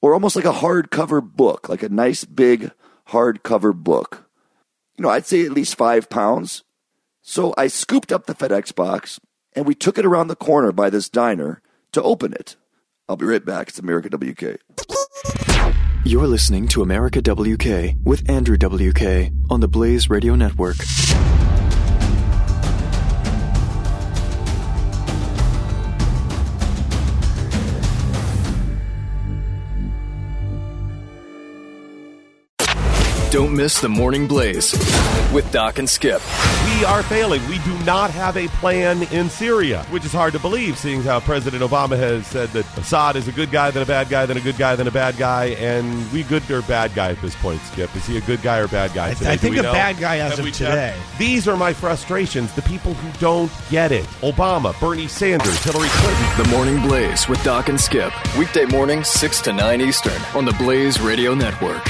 or 0.00 0.14
almost 0.14 0.36
like 0.36 0.44
a 0.44 0.52
hardcover 0.52 1.22
book, 1.22 1.68
like 1.68 1.82
a 1.82 1.88
nice 1.88 2.24
big 2.24 2.70
hardcover 3.08 3.74
book. 3.74 4.28
You 4.96 5.02
know, 5.02 5.10
I'd 5.10 5.26
say 5.26 5.44
at 5.44 5.52
least 5.52 5.76
five 5.76 6.08
pounds. 6.08 6.62
So 7.20 7.54
I 7.56 7.68
scooped 7.68 8.12
up 8.12 8.26
the 8.26 8.34
FedEx 8.34 8.74
box 8.74 9.18
and 9.54 9.66
we 9.66 9.74
took 9.74 9.98
it 9.98 10.04
around 10.04 10.28
the 10.28 10.36
corner 10.36 10.72
by 10.72 10.90
this 10.90 11.08
diner 11.08 11.62
to 11.92 12.02
open 12.02 12.32
it. 12.32 12.56
I'll 13.08 13.16
be 13.16 13.26
right 13.26 13.44
back. 13.44 13.68
It's 13.68 13.78
America 13.78 14.10
WK. 14.10 14.60
You're 16.06 16.26
listening 16.26 16.68
to 16.68 16.82
America 16.82 17.22
WK 17.22 17.96
with 18.04 18.28
Andrew 18.28 18.58
WK 18.58 19.32
on 19.48 19.60
the 19.60 19.68
Blaze 19.68 20.10
Radio 20.10 20.34
Network. 20.34 20.76
Don't 33.34 33.44
Don't 33.44 33.56
miss 33.56 33.80
the 33.80 33.88
Morning 33.88 34.26
Blaze 34.26 34.72
with 35.32 35.50
Doc 35.52 35.78
and 35.78 35.90
Skip. 35.90 36.22
We 36.64 36.84
are 36.84 37.02
failing. 37.02 37.46
We 37.48 37.58
do 37.58 37.76
not 37.84 38.10
have 38.10 38.36
a 38.36 38.48
plan 38.48 39.02
in 39.12 39.28
Syria, 39.28 39.82
which 39.90 40.04
is 40.04 40.12
hard 40.12 40.32
to 40.34 40.38
believe, 40.38 40.78
seeing 40.78 41.02
how 41.02 41.20
President 41.20 41.62
Obama 41.62 41.98
has 41.98 42.26
said 42.26 42.48
that 42.50 42.64
Assad 42.78 43.16
is 43.16 43.28
a 43.28 43.32
good 43.32 43.50
guy, 43.50 43.70
then 43.70 43.82
a 43.82 43.86
bad 43.86 44.08
guy, 44.08 44.24
then 44.24 44.36
a 44.36 44.40
good 44.40 44.56
guy, 44.56 44.76
then 44.76 44.86
a 44.86 44.90
bad 44.90 45.16
guy, 45.18 45.46
and 45.58 46.10
we 46.10 46.22
good 46.22 46.48
or 46.50 46.62
bad 46.62 46.94
guy 46.94 47.10
at 47.10 47.20
this 47.20 47.34
point, 47.36 47.60
Skip? 47.62 47.94
Is 47.94 48.06
he 48.06 48.16
a 48.16 48.20
good 48.22 48.40
guy 48.40 48.58
or 48.58 48.68
bad 48.68 48.94
guy 48.94 49.12
today? 49.12 49.30
I 49.30 49.34
Do 49.34 49.38
think 49.40 49.56
a 49.58 49.62
know? 49.62 49.72
bad 49.72 49.98
guy 49.98 50.18
as 50.18 50.36
Have 50.36 50.46
of 50.46 50.52
today. 50.52 50.94
checked? 50.96 51.18
These 51.18 51.46
are 51.46 51.56
my 51.56 51.72
frustrations. 51.74 52.52
The 52.54 52.62
people 52.62 52.94
who 52.94 53.18
don't 53.18 53.52
get 53.68 53.92
it. 53.92 54.06
Obama, 54.22 54.78
Bernie 54.80 55.08
Sanders, 55.08 55.62
Hillary 55.62 55.88
Clinton. 55.90 56.44
The 56.44 56.48
Morning 56.50 56.80
Blaze 56.88 57.28
with 57.28 57.42
Doc 57.44 57.68
and 57.68 57.80
Skip. 57.80 58.12
Weekday 58.38 58.64
mornings, 58.64 59.08
6 59.08 59.42
to 59.42 59.52
9 59.52 59.80
Eastern 59.82 60.22
on 60.34 60.44
the 60.46 60.52
Blaze 60.54 61.00
Radio 61.00 61.34
Network. 61.34 61.82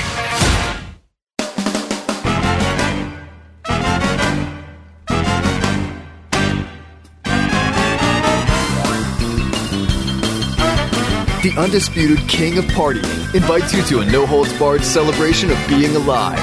The 11.45 11.61
undisputed 11.61 12.26
king 12.26 12.57
of 12.57 12.64
partying 12.68 13.34
invites 13.34 13.74
you 13.74 13.82
to 13.82 14.01
a 14.01 14.07
no 14.11 14.24
holds 14.24 14.59
barred 14.59 14.82
celebration 14.82 15.51
of 15.51 15.59
being 15.68 15.95
alive. 15.95 16.38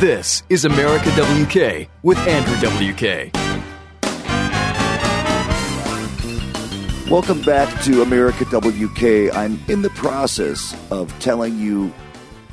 This 0.00 0.42
is 0.48 0.64
America 0.64 1.10
WK 1.10 1.90
with 2.02 2.16
Andrew 2.16 2.56
WK. 2.56 3.30
Welcome 7.10 7.42
back 7.42 7.82
to 7.82 8.00
America 8.00 8.46
WK. 8.46 9.36
I'm 9.36 9.60
in 9.68 9.82
the 9.82 9.92
process 9.96 10.74
of 10.90 11.12
telling 11.20 11.58
you 11.58 11.92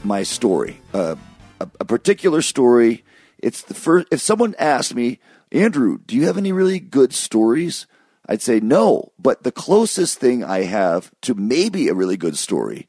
my 0.03 0.23
story, 0.23 0.81
uh, 0.93 1.15
a, 1.61 1.69
a 1.79 1.85
particular 1.85 2.41
story. 2.41 3.05
It's 3.37 3.61
the 3.61 3.73
first. 3.73 4.07
If 4.11 4.19
someone 4.19 4.53
asked 4.59 4.95
me, 4.95 5.19
Andrew, 5.53 5.99
do 5.99 6.17
you 6.17 6.25
have 6.25 6.37
any 6.37 6.51
really 6.51 6.81
good 6.81 7.13
stories? 7.13 7.87
I'd 8.29 8.43
say 8.43 8.59
no. 8.59 9.11
But 9.17 9.43
the 9.43 9.51
closest 9.51 10.19
thing 10.19 10.43
I 10.43 10.63
have 10.63 11.11
to 11.23 11.33
maybe 11.33 11.89
a 11.89 11.95
really 11.95 12.15
good 12.15 12.37
story 12.37 12.87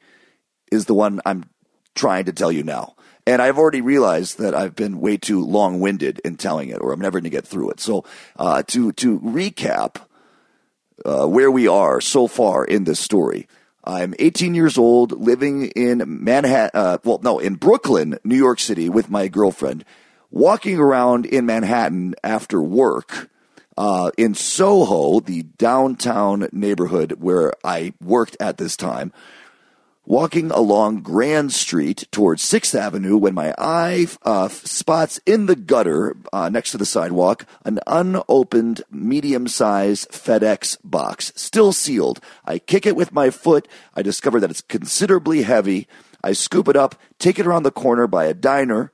is 0.71 0.85
the 0.85 0.93
one 0.93 1.19
I'm 1.25 1.49
trying 1.95 2.25
to 2.25 2.31
tell 2.31 2.51
you 2.51 2.63
now. 2.63 2.95
And 3.25 3.41
I've 3.41 3.57
already 3.57 3.81
realized 3.81 4.37
that 4.37 4.55
I've 4.55 4.75
been 4.75 5.01
way 5.01 5.17
too 5.17 5.43
long 5.43 5.79
winded 5.79 6.19
in 6.23 6.37
telling 6.37 6.69
it, 6.69 6.79
or 6.79 6.93
I'm 6.93 7.01
never 7.01 7.19
going 7.19 7.25
to 7.25 7.29
get 7.29 7.45
through 7.45 7.71
it. 7.71 7.79
So, 7.79 8.05
uh, 8.35 8.63
to 8.67 8.91
to 8.93 9.19
recap, 9.19 9.97
uh, 11.05 11.27
where 11.27 11.51
we 11.51 11.67
are 11.67 12.01
so 12.01 12.27
far 12.27 12.63
in 12.63 12.83
this 12.83 12.99
story. 12.99 13.47
I'm 13.83 14.13
18 14.19 14.53
years 14.53 14.77
old, 14.77 15.19
living 15.19 15.67
in 15.69 16.03
Manhattan, 16.23 16.79
uh, 16.79 16.97
well, 17.03 17.19
no, 17.23 17.39
in 17.39 17.55
Brooklyn, 17.55 18.19
New 18.23 18.35
York 18.35 18.59
City 18.59 18.89
with 18.89 19.09
my 19.09 19.27
girlfriend, 19.27 19.85
walking 20.29 20.77
around 20.77 21.25
in 21.25 21.47
Manhattan 21.47 22.13
after 22.23 22.61
work. 22.61 23.30
Uh, 23.81 24.11
in 24.15 24.35
Soho, 24.35 25.21
the 25.21 25.41
downtown 25.41 26.47
neighborhood 26.51 27.13
where 27.13 27.51
I 27.63 27.93
worked 27.99 28.37
at 28.39 28.57
this 28.57 28.77
time, 28.77 29.11
walking 30.05 30.51
along 30.51 31.01
Grand 31.01 31.51
Street 31.51 32.07
towards 32.11 32.43
Sixth 32.43 32.75
Avenue 32.75 33.17
when 33.17 33.33
my 33.33 33.55
eye 33.57 34.05
uh, 34.21 34.49
spots 34.49 35.19
in 35.25 35.47
the 35.47 35.55
gutter 35.55 36.15
uh, 36.31 36.47
next 36.49 36.69
to 36.73 36.77
the 36.77 36.85
sidewalk 36.85 37.47
an 37.65 37.79
unopened, 37.87 38.83
medium 38.91 39.47
sized 39.47 40.11
FedEx 40.11 40.77
box, 40.83 41.33
still 41.35 41.73
sealed. 41.73 42.19
I 42.45 42.59
kick 42.59 42.85
it 42.85 42.95
with 42.95 43.11
my 43.11 43.31
foot. 43.31 43.67
I 43.95 44.03
discover 44.03 44.39
that 44.41 44.51
it's 44.51 44.61
considerably 44.61 45.41
heavy. 45.41 45.87
I 46.23 46.33
scoop 46.33 46.67
it 46.67 46.75
up, 46.75 46.93
take 47.17 47.39
it 47.39 47.47
around 47.47 47.63
the 47.63 47.71
corner 47.71 48.05
by 48.05 48.25
a 48.25 48.35
diner 48.35 48.91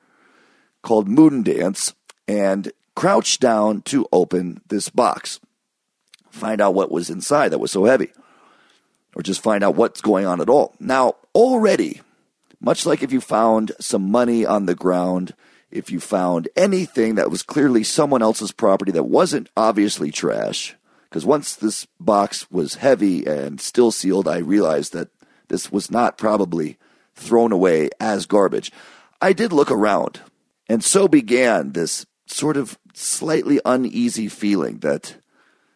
called 0.82 1.10
Moon 1.10 1.44
Dance, 1.44 1.94
and 2.26 2.72
crouch 2.98 3.38
down 3.38 3.84
to 3.84 4.08
open 4.12 4.60
this 4.70 4.90
box. 4.90 5.40
Find 6.32 6.60
out 6.60 6.74
what 6.74 6.92
was 6.92 7.12
inside 7.12 7.50
that 7.50 7.60
was 7.60 7.72
so 7.72 7.86
heavy 7.86 8.12
or 9.16 9.22
just 9.22 9.44
find 9.44 9.64
out 9.64 9.76
what's 9.76 10.02
going 10.02 10.26
on 10.26 10.42
at 10.42 10.50
all. 10.50 10.74
Now, 10.80 11.14
already, 11.36 12.02
much 12.60 12.88
like 12.88 13.04
if 13.04 13.12
you 13.12 13.22
found 13.22 13.72
some 13.80 14.10
money 14.10 14.48
on 14.48 14.66
the 14.66 14.74
ground, 14.74 15.36
if 15.70 15.92
you 15.92 16.00
found 16.00 16.50
anything 16.56 17.14
that 17.16 17.30
was 17.30 17.44
clearly 17.44 17.84
someone 17.84 18.24
else's 18.24 18.52
property 18.52 18.92
that 18.94 19.04
wasn't 19.04 19.52
obviously 19.56 20.12
trash, 20.12 20.76
because 21.04 21.24
once 21.24 21.56
this 21.56 21.86
box 22.00 22.50
was 22.50 22.76
heavy 22.76 23.28
and 23.28 23.62
still 23.62 23.92
sealed, 23.92 24.28
I 24.28 24.40
realized 24.40 24.94
that 24.94 25.10
this 25.50 25.72
was 25.72 25.92
not 25.92 26.18
probably 26.18 26.80
thrown 27.14 27.52
away 27.52 27.92
as 28.00 28.26
garbage. 28.26 28.72
I 29.22 29.34
did 29.34 29.54
look 29.54 29.70
around, 29.70 30.22
and 30.68 30.84
so 30.84 31.08
began 31.08 31.74
this 31.74 32.08
sort 32.30 32.58
of 32.58 32.78
slightly 32.98 33.60
uneasy 33.66 34.28
feeling 34.28 34.80
that, 34.80 35.18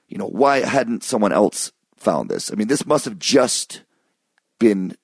you 0.07 0.17
know, 0.17 0.27
why 0.27 0.59
hadn't 0.59 1.03
someone 1.03 1.31
else 1.31 1.71
found 2.01 2.29
this. 2.29 2.51
I 2.51 2.55
mean, 2.55 2.67
this 2.67 2.85
must 2.85 3.05
have 3.05 3.19
just 3.19 3.83
been 4.59 4.95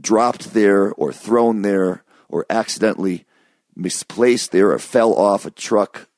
dropped 0.00 0.52
there 0.52 0.92
or 0.92 1.12
thrown 1.12 1.62
there 1.62 2.02
or 2.28 2.44
accidentally 2.50 3.24
misplaced 3.76 4.52
there 4.52 4.72
or 4.72 4.78
fell 4.78 5.14
off 5.14 5.46
a 5.46 5.50
truck, 5.50 6.08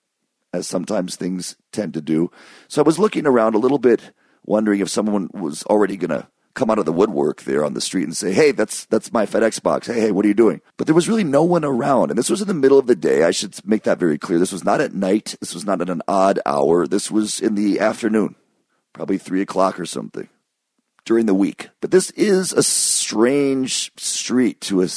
as 0.53 0.67
sometimes 0.67 1.17
things 1.17 1.57
tend 1.73 1.95
to 1.95 2.01
do. 2.01 2.31
So 2.69 2.83
I 2.83 2.87
was 2.87 2.99
looking 2.99 3.27
around 3.27 3.55
a 3.55 3.59
little 3.59 3.79
bit, 3.79 4.13
wondering 4.45 4.81
if 4.81 4.89
someone 4.89 5.29
was 5.33 5.63
already 5.65 5.97
going 5.97 6.11
to 6.11 6.29
come 6.57 6.71
out 6.71 6.81
of 6.81 6.87
the 6.87 6.93
woodwork 6.93 7.43
there 7.43 7.65
on 7.65 7.75
the 7.75 7.81
street 7.81 8.05
and 8.05 8.17
say, 8.17 8.33
"Hey, 8.33 8.51
that's 8.51 8.87
that's 8.87 9.13
my 9.13 9.27
FedEx 9.27 9.63
box. 9.63 9.87
Hey, 9.87 10.01
hey, 10.01 10.11
what 10.11 10.25
are 10.25 10.29
you 10.29 10.35
doing?" 10.35 10.61
But 10.77 10.89
there 10.89 10.95
was 10.95 11.09
really 11.09 11.23
no 11.23 11.45
one 11.45 11.65
around, 11.65 12.11
and 12.11 12.19
this 12.19 12.31
was 12.31 12.43
in 12.43 12.49
the 12.49 12.55
middle 12.55 12.79
of 12.79 12.89
the 12.89 12.97
day. 12.97 13.23
I 13.23 13.31
should 13.31 13.55
make 13.65 13.85
that 13.85 14.01
very 14.01 14.19
clear. 14.19 14.41
This 14.41 14.53
was 14.53 14.65
not 14.65 14.81
at 14.81 14.95
night. 14.95 15.37
This 15.39 15.55
was 15.55 15.65
not 15.65 15.81
at 15.81 15.91
an 15.91 16.03
odd 16.09 16.41
hour. 16.45 16.89
This 16.89 17.11
was 17.11 17.39
in 17.39 17.55
the 17.55 17.79
afternoon 17.79 18.35
probably 18.97 19.19
three 19.19 19.43
o'clock 19.43 19.79
or 19.79 19.85
something 19.85 20.27
during 21.05 21.27
the 21.27 21.35
week. 21.35 21.69
But 21.83 21.91
this 21.91 22.11
is 22.13 22.55
a 22.55 22.63
strange 22.63 23.93
street 23.99 24.61
to 24.63 24.83
a 24.83 24.89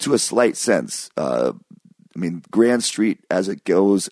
to 0.00 0.14
a 0.14 0.18
slight 0.18 0.56
sense. 0.56 1.10
Uh, 1.16 1.52
I 2.14 2.18
mean, 2.18 2.42
Grand 2.50 2.82
Street 2.82 3.24
as 3.30 3.48
it 3.48 3.64
goes 3.64 4.10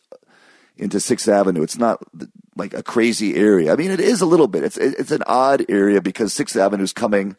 into 0.77 1.01
Sixth 1.01 1.29
Avenue, 1.29 1.63
it's 1.63 1.77
not 1.77 2.03
like 2.57 2.75
a 2.75 2.83
crazy 2.83 3.37
area. 3.37 3.73
I 3.73 3.77
mean, 3.77 3.91
it 3.91 4.01
is 4.01 4.21
a 4.21 4.27
little 4.27 4.49
bit. 4.49 4.65
It's 4.65 4.77
it's 4.77 5.11
an 5.11 5.23
odd 5.27 5.65
area 5.69 6.01
because 6.01 6.33
Sixth 6.33 6.57
Avenue 6.57 6.85
is 6.85 6.93
coming 6.93 7.37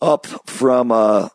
up 0.00 0.26
from 0.48 0.90
uh, 0.90 1.28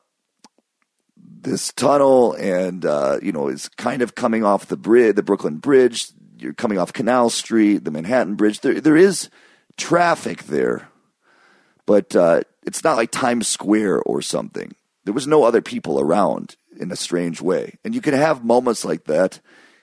this 1.17 1.71
tunnel, 1.73 2.33
and 2.33 2.85
uh, 2.85 3.19
you 3.21 3.31
know, 3.31 3.47
is 3.47 3.69
kind 3.69 4.01
of 4.01 4.15
coming 4.15 4.43
off 4.43 4.67
the 4.67 4.77
bridge, 4.77 5.15
the 5.15 5.23
Brooklyn 5.23 5.57
Bridge 5.57 6.11
you're 6.37 6.53
coming 6.53 6.77
off 6.77 6.93
Canal 6.93 7.29
Street, 7.29 7.83
the 7.83 7.91
Manhattan 7.91 8.35
Bridge. 8.35 8.61
There, 8.61 8.79
there 8.79 8.97
is 8.97 9.29
traffic 9.77 10.43
there, 10.43 10.89
but 11.85 12.15
uh, 12.15 12.41
it's 12.65 12.83
not 12.83 12.97
like 12.97 13.11
Times 13.11 13.47
Square 13.47 14.01
or 14.03 14.21
something. 14.21 14.75
There 15.03 15.13
was 15.13 15.27
no 15.27 15.43
other 15.43 15.61
people 15.61 15.99
around 15.99 16.55
in 16.77 16.91
a 16.91 16.95
strange 16.95 17.41
way, 17.41 17.77
and 17.83 17.93
you 17.93 18.01
can 18.01 18.13
have 18.13 18.43
moments 18.43 18.83
like 18.83 19.05
that 19.05 19.39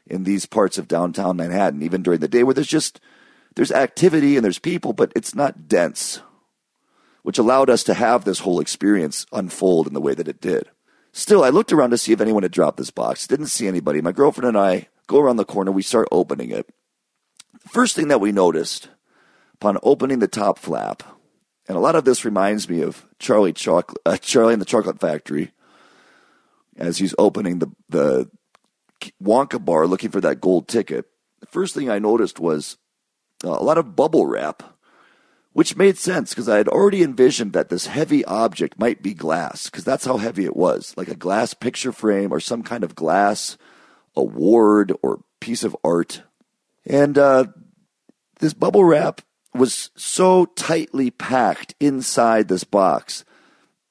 in 0.06 0.24
these 0.24 0.46
parts 0.46 0.78
of 0.78 0.88
downtown 0.88 1.36
Manhattan, 1.36 1.82
even 1.82 2.02
during 2.02 2.20
the 2.20 2.28
day, 2.28 2.42
where 2.42 2.54
there's 2.54 2.66
just 2.66 3.00
there's 3.54 3.72
activity 3.72 4.36
and 4.36 4.44
there's 4.44 4.58
people, 4.58 4.92
but 4.92 5.12
it's 5.14 5.34
not 5.34 5.68
dense, 5.68 6.20
which 7.22 7.38
allowed 7.38 7.70
us 7.70 7.84
to 7.84 7.94
have 7.94 8.24
this 8.24 8.40
whole 8.40 8.60
experience 8.60 9.26
unfold 9.32 9.86
in 9.86 9.94
the 9.94 10.00
way 10.00 10.14
that 10.14 10.28
it 10.28 10.40
did. 10.40 10.68
Still, 11.12 11.44
I 11.44 11.50
looked 11.50 11.72
around 11.72 11.90
to 11.90 11.98
see 11.98 12.12
if 12.12 12.20
anyone 12.20 12.42
had 12.42 12.52
dropped 12.52 12.78
this 12.78 12.90
box. 12.90 13.26
Didn't 13.26 13.46
see 13.46 13.68
anybody. 13.68 14.00
My 14.00 14.12
girlfriend 14.12 14.48
and 14.48 14.58
I 14.58 14.88
go 15.06 15.20
around 15.20 15.36
the 15.36 15.44
corner. 15.44 15.70
We 15.70 15.82
start 15.82 16.08
opening 16.10 16.50
it. 16.50 16.66
First 17.68 17.94
thing 17.94 18.08
that 18.08 18.20
we 18.20 18.32
noticed 18.32 18.88
upon 19.54 19.78
opening 19.82 20.18
the 20.18 20.28
top 20.28 20.58
flap, 20.58 21.02
and 21.68 21.76
a 21.76 21.80
lot 21.80 21.94
of 21.94 22.04
this 22.04 22.24
reminds 22.24 22.68
me 22.68 22.80
of 22.80 23.06
Charlie 23.18 23.52
Chocolate, 23.52 23.98
uh, 24.06 24.16
Charlie 24.16 24.54
and 24.54 24.62
the 24.62 24.66
Chocolate 24.66 24.98
Factory, 24.98 25.52
as 26.76 26.98
he's 26.98 27.14
opening 27.18 27.58
the 27.58 27.70
the 27.88 28.30
Wonka 29.22 29.64
bar 29.64 29.86
looking 29.86 30.10
for 30.10 30.20
that 30.20 30.40
gold 30.40 30.68
ticket. 30.68 31.06
The 31.40 31.46
first 31.46 31.74
thing 31.74 31.90
I 31.90 31.98
noticed 31.98 32.38
was 32.38 32.76
uh, 33.44 33.50
a 33.50 33.64
lot 33.64 33.78
of 33.78 33.96
bubble 33.96 34.26
wrap, 34.26 34.62
which 35.52 35.76
made 35.76 35.98
sense 35.98 36.30
because 36.30 36.48
I 36.48 36.58
had 36.58 36.68
already 36.68 37.02
envisioned 37.02 37.52
that 37.52 37.68
this 37.68 37.86
heavy 37.86 38.24
object 38.24 38.78
might 38.78 39.02
be 39.02 39.14
glass 39.14 39.68
because 39.68 39.84
that's 39.84 40.04
how 40.04 40.18
heavy 40.18 40.44
it 40.44 40.56
was, 40.56 40.94
like 40.96 41.08
a 41.08 41.16
glass 41.16 41.54
picture 41.54 41.92
frame 41.92 42.32
or 42.32 42.40
some 42.40 42.62
kind 42.62 42.84
of 42.84 42.94
glass 42.94 43.56
award 44.14 44.92
or 45.02 45.20
piece 45.40 45.64
of 45.64 45.76
art. 45.84 46.22
And 46.86 47.18
uh, 47.18 47.46
this 48.40 48.54
bubble 48.54 48.84
wrap 48.84 49.22
was 49.54 49.90
so 49.96 50.46
tightly 50.46 51.10
packed 51.10 51.74
inside 51.80 52.48
this 52.48 52.64
box 52.64 53.24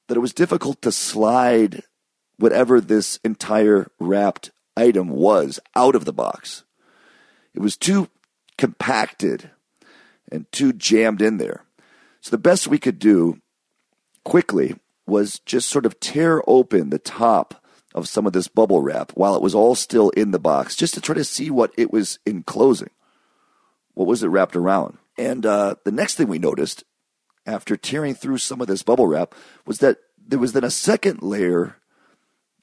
that 0.08 0.16
it 0.16 0.20
was 0.20 0.34
difficult 0.34 0.82
to 0.82 0.92
slide 0.92 1.82
whatever 2.38 2.80
this 2.80 3.20
entire 3.24 3.90
wrapped 4.00 4.50
item 4.76 5.08
was 5.08 5.60
out 5.76 5.94
of 5.94 6.04
the 6.04 6.12
box. 6.12 6.64
It 7.54 7.60
was 7.60 7.76
too 7.76 8.08
compacted 8.56 9.50
and 10.30 10.50
too 10.52 10.72
jammed 10.72 11.20
in 11.20 11.36
there. 11.36 11.64
So 12.20 12.30
the 12.30 12.38
best 12.38 12.68
we 12.68 12.78
could 12.78 12.98
do 12.98 13.40
quickly 14.24 14.76
was 15.06 15.40
just 15.40 15.68
sort 15.68 15.86
of 15.86 16.00
tear 16.00 16.42
open 16.46 16.90
the 16.90 16.98
top 16.98 17.62
of 17.94 18.08
some 18.08 18.26
of 18.26 18.32
this 18.32 18.48
bubble 18.48 18.80
wrap 18.80 19.12
while 19.12 19.36
it 19.36 19.42
was 19.42 19.54
all 19.54 19.74
still 19.74 20.10
in 20.10 20.30
the 20.30 20.38
box, 20.38 20.76
just 20.76 20.94
to 20.94 21.00
try 21.00 21.14
to 21.14 21.24
see 21.24 21.50
what 21.50 21.72
it 21.76 21.92
was 21.92 22.18
enclosing. 22.24 22.90
What 23.94 24.06
was 24.06 24.22
it 24.22 24.28
wrapped 24.28 24.56
around? 24.56 24.96
And 25.18 25.44
uh, 25.44 25.74
the 25.84 25.92
next 25.92 26.14
thing 26.14 26.28
we 26.28 26.38
noticed 26.38 26.84
after 27.44 27.76
tearing 27.76 28.14
through 28.14 28.38
some 28.38 28.60
of 28.60 28.66
this 28.66 28.82
bubble 28.82 29.06
wrap 29.06 29.34
was 29.66 29.80
that 29.80 29.98
there 30.16 30.38
was 30.38 30.52
then 30.52 30.64
a 30.64 30.70
second 30.70 31.22
layer 31.22 31.76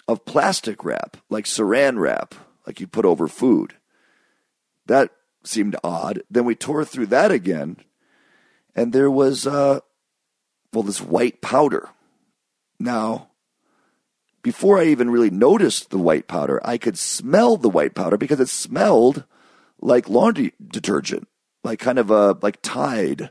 of 0.09 0.25
plastic 0.25 0.83
wrap, 0.83 1.17
like 1.29 1.45
saran 1.45 1.99
wrap, 1.99 2.33
like 2.65 2.79
you 2.79 2.87
put 2.87 3.05
over 3.05 3.27
food. 3.27 3.75
That 4.87 5.11
seemed 5.43 5.75
odd. 5.83 6.23
Then 6.31 6.45
we 6.45 6.55
tore 6.55 6.83
through 6.83 7.05
that 7.07 7.31
again, 7.31 7.77
and 8.75 8.91
there 8.91 9.11
was, 9.11 9.45
uh, 9.45 9.81
well, 10.73 10.81
this 10.81 10.99
white 10.99 11.41
powder. 11.41 11.89
Now, 12.79 13.29
before 14.41 14.79
I 14.79 14.85
even 14.85 15.11
really 15.11 15.29
noticed 15.29 15.91
the 15.91 15.99
white 15.99 16.27
powder, 16.27 16.59
I 16.63 16.79
could 16.79 16.97
smell 16.97 17.55
the 17.55 17.69
white 17.69 17.93
powder 17.93 18.17
because 18.17 18.39
it 18.39 18.49
smelled 18.49 19.25
like 19.79 20.09
laundry 20.09 20.53
detergent, 20.59 21.27
like 21.63 21.77
kind 21.77 21.99
of 21.99 22.09
a 22.09 22.35
like 22.41 22.63
Tide. 22.63 23.29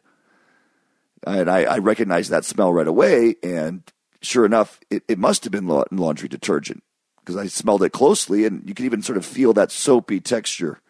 And 1.26 1.51
I, 1.51 1.64
I 1.64 1.79
recognized 1.79 2.31
that 2.31 2.45
smell 2.45 2.72
right 2.72 2.87
away. 2.87 3.35
And 3.43 3.83
sure 4.21 4.45
enough, 4.45 4.81
it, 4.91 5.03
it 5.09 5.19
must 5.19 5.45
have 5.45 5.53
been 5.53 5.66
laundry 5.66 6.29
detergent 6.29 6.83
because 7.21 7.37
I 7.37 7.47
smelled 7.47 7.83
it 7.83 7.91
closely, 7.91 8.45
and 8.45 8.66
you 8.66 8.75
could 8.75 8.87
even 8.87 9.03
sort 9.03 9.19
of 9.19 9.27
feel 9.27 9.53
that 9.53 9.71
soapy 9.71 10.21
texture 10.21 10.81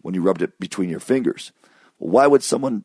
when 0.00 0.14
you 0.14 0.22
rubbed 0.22 0.42
it 0.42 0.58
between 0.58 0.90
your 0.90 1.00
fingers. 1.00 1.52
Why 1.98 2.26
would 2.26 2.42
someone 2.42 2.84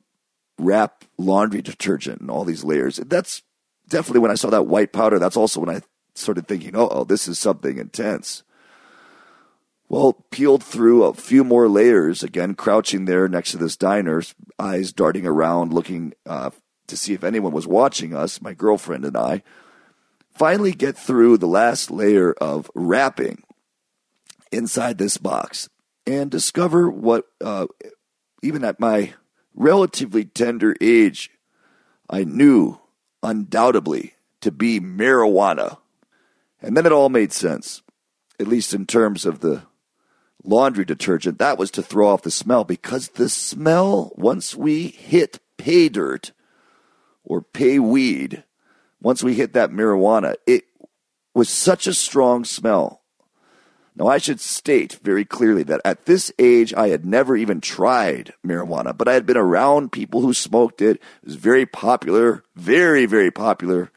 wrap 0.59 1.03
laundry 1.17 1.61
detergent 1.61 2.21
in 2.21 2.29
all 2.29 2.43
these 2.43 2.63
layers? 2.63 2.97
That's 2.97 3.41
definitely 3.87 4.19
when 4.21 4.31
I 4.31 4.35
saw 4.35 4.49
that 4.49 4.67
white 4.67 4.93
powder. 4.93 5.19
That's 5.19 5.37
also 5.37 5.59
when 5.59 5.75
I 5.75 5.81
started 6.15 6.47
thinking, 6.47 6.71
oh, 6.75 7.03
this 7.03 7.27
is 7.27 7.39
something 7.39 7.77
intense. 7.77 8.43
Well, 9.89 10.25
peeled 10.31 10.63
through 10.63 11.03
a 11.03 11.13
few 11.13 11.43
more 11.43 11.67
layers, 11.67 12.23
again, 12.23 12.55
crouching 12.55 13.05
there 13.05 13.27
next 13.27 13.51
to 13.51 13.57
this 13.57 13.77
diner, 13.77 14.23
eyes 14.57 14.91
darting 14.91 15.27
around, 15.27 15.73
looking 15.73 16.13
uh, 16.25 16.51
to 16.87 16.97
see 16.97 17.13
if 17.13 17.23
anyone 17.23 17.51
was 17.51 17.67
watching 17.67 18.15
us, 18.15 18.41
my 18.41 18.53
girlfriend 18.53 19.05
and 19.05 19.17
I, 19.17 19.43
finally 20.33 20.71
get 20.71 20.97
through 20.97 21.37
the 21.37 21.47
last 21.47 21.91
layer 21.91 22.33
of 22.33 22.69
wrapping 22.73 23.43
inside 24.51 24.97
this 24.97 25.17
box 25.17 25.69
and 26.05 26.29
discover 26.29 26.89
what, 26.89 27.25
uh, 27.43 27.67
even 28.41 28.63
at 28.63 28.79
my 28.79 29.13
relatively 29.55 30.25
tender 30.25 30.75
age, 30.81 31.31
I 32.09 32.23
knew 32.23 32.79
undoubtedly 33.21 34.13
to 34.41 34.51
be 34.51 34.79
marijuana. 34.79 35.77
And 36.61 36.75
then 36.75 36.85
it 36.85 36.91
all 36.91 37.09
made 37.09 37.31
sense, 37.31 37.81
at 38.39 38.47
least 38.47 38.73
in 38.73 38.85
terms 38.85 39.25
of 39.25 39.39
the 39.39 39.63
laundry 40.43 40.85
detergent. 40.85 41.39
That 41.39 41.57
was 41.57 41.71
to 41.71 41.81
throw 41.81 42.09
off 42.09 42.23
the 42.23 42.31
smell 42.31 42.63
because 42.63 43.09
the 43.09 43.29
smell, 43.29 44.11
once 44.15 44.55
we 44.55 44.87
hit 44.87 45.39
pay 45.57 45.89
dirt 45.89 46.31
or 47.23 47.41
pay 47.41 47.79
weed, 47.79 48.43
once 49.03 49.21
we 49.21 49.35
hit 49.35 49.53
that 49.53 49.69
marijuana, 49.69 50.35
it 50.47 50.63
was 51.35 51.49
such 51.49 51.85
a 51.85 51.93
strong 51.93 52.45
smell. 52.45 53.01
Now, 53.95 54.07
I 54.07 54.17
should 54.17 54.39
state 54.39 54.93
very 55.03 55.23
clearly 55.23 55.61
that 55.63 55.81
at 55.85 56.05
this 56.05 56.31
age, 56.39 56.73
I 56.73 56.87
had 56.87 57.05
never 57.05 57.35
even 57.35 57.61
tried 57.61 58.33
marijuana, 58.43 58.97
but 58.97 59.07
I 59.07 59.13
had 59.13 59.27
been 59.27 59.37
around 59.37 59.91
people 59.91 60.21
who 60.21 60.33
smoked 60.33 60.81
it. 60.81 60.95
It 60.95 61.25
was 61.25 61.35
very 61.35 61.67
popular, 61.67 62.43
very, 62.55 63.05
very 63.05 63.29
popular 63.29 63.91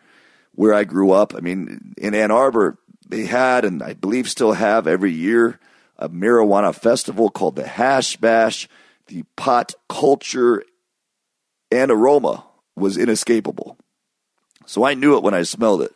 where 0.53 0.75
I 0.75 0.85
grew 0.85 1.13
up. 1.13 1.35
I 1.35 1.41
mean, 1.41 1.95
in 1.97 2.15
Ann 2.15 2.31
Arbor, 2.31 2.77
they 3.09 3.25
had, 3.25 3.65
and 3.65 3.83
I 3.83 3.95
believe 3.95 4.29
still 4.29 4.53
have 4.53 4.87
every 4.87 5.13
year, 5.13 5.59
a 5.99 6.11
marijuana 6.11 6.75
festival 6.75 7.31
called 7.31 7.57
the 7.57 7.67
Hash 7.67 8.17
Bash. 8.17 8.69
The 9.07 9.23
pot 9.37 9.75
culture 9.89 10.63
and 11.71 11.91
aroma 11.91 12.45
was 12.75 12.99
inescapable. 12.99 13.76
So 14.67 14.85
I 14.85 14.95
knew 14.95 15.17
it 15.17 15.23
when 15.23 15.35
I 15.35 15.43
smelled 15.43 15.83
it. 15.83 15.95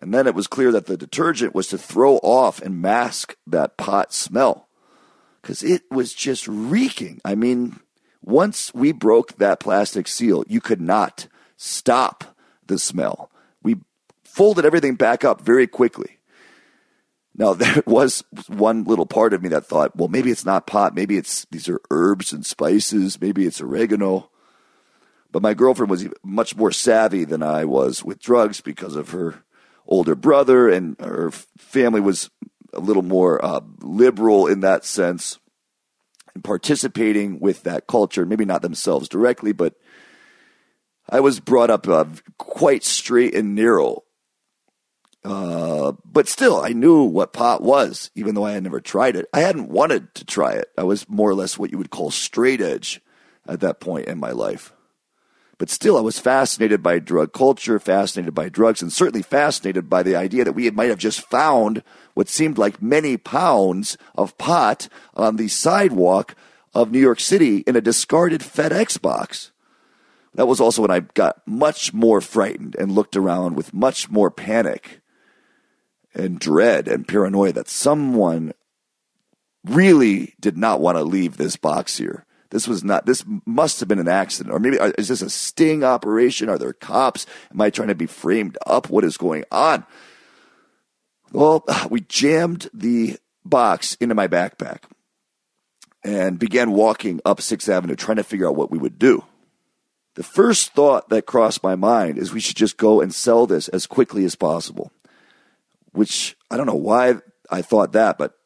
And 0.00 0.12
then 0.12 0.26
it 0.26 0.34
was 0.34 0.46
clear 0.46 0.70
that 0.72 0.86
the 0.86 0.96
detergent 0.96 1.54
was 1.54 1.68
to 1.68 1.78
throw 1.78 2.16
off 2.18 2.60
and 2.60 2.82
mask 2.82 3.36
that 3.46 3.76
pot 3.76 4.12
smell 4.12 4.68
because 5.40 5.62
it 5.62 5.82
was 5.90 6.14
just 6.14 6.46
reeking. 6.46 7.20
I 7.24 7.34
mean, 7.34 7.80
once 8.22 8.72
we 8.74 8.92
broke 8.92 9.36
that 9.38 9.60
plastic 9.60 10.06
seal, 10.06 10.44
you 10.46 10.60
could 10.60 10.80
not 10.80 11.26
stop 11.56 12.36
the 12.66 12.78
smell. 12.78 13.30
We 13.62 13.76
folded 14.24 14.64
everything 14.64 14.94
back 14.94 15.24
up 15.24 15.40
very 15.40 15.66
quickly. 15.66 16.18
Now, 17.34 17.54
there 17.54 17.82
was 17.86 18.22
one 18.46 18.84
little 18.84 19.06
part 19.06 19.32
of 19.32 19.42
me 19.42 19.48
that 19.50 19.66
thought, 19.66 19.96
well, 19.96 20.08
maybe 20.08 20.30
it's 20.30 20.44
not 20.44 20.66
pot. 20.66 20.94
Maybe 20.94 21.16
it's 21.16 21.46
these 21.50 21.68
are 21.68 21.80
herbs 21.90 22.32
and 22.32 22.44
spices. 22.44 23.20
Maybe 23.20 23.46
it's 23.46 23.60
oregano. 23.60 24.30
But 25.30 25.42
my 25.42 25.54
girlfriend 25.54 25.90
was 25.90 26.08
much 26.24 26.56
more 26.56 26.72
savvy 26.72 27.24
than 27.24 27.42
I 27.42 27.64
was 27.64 28.02
with 28.02 28.20
drugs 28.20 28.60
because 28.60 28.96
of 28.96 29.10
her 29.10 29.44
older 29.86 30.14
brother, 30.14 30.68
and 30.68 30.96
her 31.00 31.30
family 31.58 32.00
was 32.00 32.30
a 32.72 32.80
little 32.80 33.02
more 33.02 33.44
uh, 33.44 33.60
liberal 33.80 34.46
in 34.46 34.60
that 34.60 34.84
sense 34.84 35.38
and 36.34 36.44
participating 36.44 37.40
with 37.40 37.64
that 37.64 37.86
culture. 37.86 38.24
Maybe 38.24 38.44
not 38.44 38.62
themselves 38.62 39.08
directly, 39.08 39.52
but 39.52 39.74
I 41.08 41.20
was 41.20 41.40
brought 41.40 41.70
up 41.70 41.88
uh, 41.88 42.04
quite 42.38 42.84
straight 42.84 43.34
and 43.34 43.54
narrow. 43.54 44.04
Uh, 45.24 45.92
but 46.04 46.28
still, 46.28 46.60
I 46.60 46.70
knew 46.70 47.02
what 47.02 47.32
pot 47.32 47.62
was, 47.62 48.10
even 48.14 48.34
though 48.34 48.44
I 48.44 48.52
had 48.52 48.62
never 48.62 48.80
tried 48.80 49.16
it. 49.16 49.26
I 49.32 49.40
hadn't 49.40 49.68
wanted 49.68 50.14
to 50.14 50.24
try 50.24 50.52
it. 50.52 50.68
I 50.76 50.84
was 50.84 51.08
more 51.08 51.28
or 51.28 51.34
less 51.34 51.58
what 51.58 51.70
you 51.70 51.78
would 51.78 51.90
call 51.90 52.10
straight 52.10 52.60
edge 52.60 53.00
at 53.46 53.60
that 53.60 53.80
point 53.80 54.06
in 54.06 54.18
my 54.18 54.30
life. 54.30 54.72
But 55.58 55.70
still, 55.70 55.98
I 55.98 56.00
was 56.00 56.20
fascinated 56.20 56.84
by 56.84 57.00
drug 57.00 57.32
culture, 57.32 57.80
fascinated 57.80 58.32
by 58.32 58.48
drugs, 58.48 58.80
and 58.80 58.92
certainly 58.92 59.22
fascinated 59.22 59.90
by 59.90 60.04
the 60.04 60.14
idea 60.14 60.44
that 60.44 60.52
we 60.52 60.70
might 60.70 60.88
have 60.88 60.98
just 60.98 61.20
found 61.20 61.82
what 62.14 62.28
seemed 62.28 62.58
like 62.58 62.80
many 62.80 63.16
pounds 63.16 63.98
of 64.14 64.38
pot 64.38 64.88
on 65.14 65.34
the 65.34 65.48
sidewalk 65.48 66.36
of 66.74 66.92
New 66.92 67.00
York 67.00 67.18
City 67.18 67.58
in 67.66 67.74
a 67.74 67.80
discarded 67.80 68.40
FedEx 68.40 69.02
box. 69.02 69.50
That 70.34 70.46
was 70.46 70.60
also 70.60 70.82
when 70.82 70.92
I 70.92 71.00
got 71.00 71.42
much 71.44 71.92
more 71.92 72.20
frightened 72.20 72.76
and 72.76 72.92
looked 72.92 73.16
around 73.16 73.56
with 73.56 73.74
much 73.74 74.08
more 74.08 74.30
panic 74.30 75.00
and 76.14 76.38
dread 76.38 76.86
and 76.86 77.08
paranoia 77.08 77.52
that 77.52 77.68
someone 77.68 78.52
really 79.64 80.34
did 80.38 80.56
not 80.56 80.80
want 80.80 80.96
to 80.96 81.02
leave 81.02 81.36
this 81.36 81.56
box 81.56 81.98
here. 81.98 82.24
This 82.50 82.66
was 82.66 82.82
not, 82.82 83.04
this 83.04 83.24
must 83.44 83.80
have 83.80 83.88
been 83.88 83.98
an 83.98 84.08
accident. 84.08 84.54
Or 84.54 84.58
maybe, 84.58 84.78
uh, 84.78 84.92
is 84.96 85.08
this 85.08 85.20
a 85.20 85.28
sting 85.28 85.84
operation? 85.84 86.48
Are 86.48 86.58
there 86.58 86.72
cops? 86.72 87.26
Am 87.52 87.60
I 87.60 87.70
trying 87.70 87.88
to 87.88 87.94
be 87.94 88.06
framed 88.06 88.56
up? 88.66 88.88
What 88.88 89.04
is 89.04 89.16
going 89.16 89.44
on? 89.50 89.84
Well, 91.32 91.64
we 91.90 92.00
jammed 92.00 92.70
the 92.72 93.18
box 93.44 93.94
into 93.96 94.14
my 94.14 94.28
backpack 94.28 94.80
and 96.02 96.38
began 96.38 96.72
walking 96.72 97.20
up 97.24 97.40
Sixth 97.40 97.68
Avenue 97.68 97.96
trying 97.96 98.16
to 98.16 98.24
figure 98.24 98.48
out 98.48 98.56
what 98.56 98.70
we 98.70 98.78
would 98.78 98.98
do. 98.98 99.24
The 100.14 100.22
first 100.22 100.72
thought 100.72 101.10
that 101.10 101.26
crossed 101.26 101.62
my 101.62 101.76
mind 101.76 102.18
is 102.18 102.32
we 102.32 102.40
should 102.40 102.56
just 102.56 102.76
go 102.76 103.00
and 103.00 103.14
sell 103.14 103.46
this 103.46 103.68
as 103.68 103.86
quickly 103.86 104.24
as 104.24 104.34
possible. 104.34 104.90
Which 105.92 106.36
I 106.50 106.56
don't 106.56 106.66
know 106.66 106.74
why 106.74 107.16
I 107.50 107.62
thought 107.62 107.92
that, 107.92 108.18
but 108.18 108.37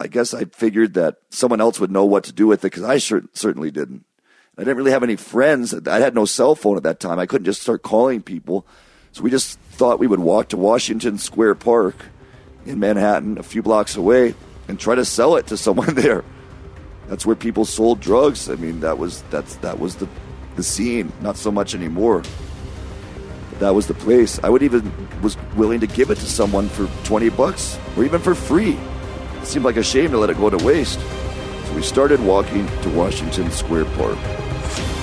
I 0.00 0.06
guess 0.06 0.32
I 0.32 0.46
figured 0.46 0.94
that 0.94 1.16
someone 1.28 1.60
else 1.60 1.78
would 1.78 1.90
know 1.90 2.06
what 2.06 2.24
to 2.24 2.32
do 2.32 2.46
with 2.46 2.60
it 2.60 2.72
because 2.72 2.82
I 2.82 2.96
cer- 2.96 3.28
certainly 3.34 3.70
didn't. 3.70 4.06
I 4.56 4.62
didn't 4.62 4.78
really 4.78 4.92
have 4.92 5.02
any 5.02 5.16
friends. 5.16 5.74
I 5.86 6.00
had 6.00 6.14
no 6.14 6.24
cell 6.24 6.54
phone 6.54 6.78
at 6.78 6.82
that 6.84 7.00
time. 7.00 7.18
I 7.18 7.26
couldn't 7.26 7.44
just 7.44 7.62
start 7.62 7.82
calling 7.82 8.22
people. 8.22 8.66
So 9.12 9.22
we 9.22 9.30
just 9.30 9.58
thought 9.72 9.98
we 9.98 10.06
would 10.06 10.20
walk 10.20 10.48
to 10.48 10.56
Washington 10.56 11.18
Square 11.18 11.56
Park 11.56 12.06
in 12.64 12.78
Manhattan, 12.78 13.38
a 13.38 13.42
few 13.42 13.62
blocks 13.62 13.96
away, 13.96 14.34
and 14.68 14.80
try 14.80 14.94
to 14.94 15.04
sell 15.04 15.36
it 15.36 15.46
to 15.48 15.56
someone 15.56 15.94
there. 15.94 16.24
That's 17.08 17.26
where 17.26 17.36
people 17.36 17.64
sold 17.66 18.00
drugs. 18.00 18.48
I 18.48 18.54
mean, 18.54 18.80
that 18.80 18.96
was 18.98 19.22
that's 19.30 19.56
that 19.56 19.78
was 19.78 19.96
the 19.96 20.08
the 20.56 20.62
scene. 20.62 21.12
Not 21.20 21.36
so 21.36 21.50
much 21.50 21.74
anymore. 21.74 22.22
But 23.50 23.60
that 23.60 23.74
was 23.74 23.86
the 23.86 23.94
place. 23.94 24.40
I 24.42 24.48
would 24.48 24.62
even 24.62 24.92
was 25.20 25.36
willing 25.56 25.80
to 25.80 25.86
give 25.86 26.10
it 26.10 26.16
to 26.16 26.26
someone 26.26 26.68
for 26.68 26.86
twenty 27.04 27.28
bucks 27.28 27.78
or 27.96 28.04
even 28.04 28.20
for 28.20 28.34
free. 28.34 28.78
It 29.40 29.46
seemed 29.46 29.64
like 29.64 29.76
a 29.76 29.82
shame 29.82 30.10
to 30.10 30.18
let 30.18 30.30
it 30.30 30.36
go 30.36 30.50
to 30.50 30.64
waste. 30.64 31.00
So 31.00 31.74
we 31.74 31.82
started 31.82 32.20
walking 32.20 32.66
to 32.82 32.90
Washington 32.90 33.50
Square 33.50 33.86
Park. 33.96 34.18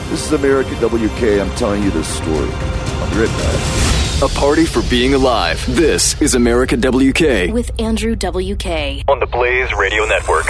This 0.09 0.25
is 0.25 0.31
America 0.33 0.73
WK. 0.75 1.41
I'm 1.41 1.49
telling 1.57 1.83
you 1.83 1.91
this 1.91 2.07
story. 2.07 2.49
I'll 2.51 3.09
be 3.11 3.21
right 3.21 3.37
back. 3.37 4.21
A 4.23 4.27
party 4.29 4.65
for 4.65 4.81
being 4.89 5.13
alive. 5.13 5.63
This 5.67 6.19
is 6.21 6.33
America 6.33 6.75
WK. 6.75 7.53
With 7.53 7.71
Andrew 7.79 8.15
WK. 8.15 9.03
On 9.07 9.19
the 9.19 9.27
Blaze 9.31 9.71
Radio 9.73 10.05
Network. 10.05 10.47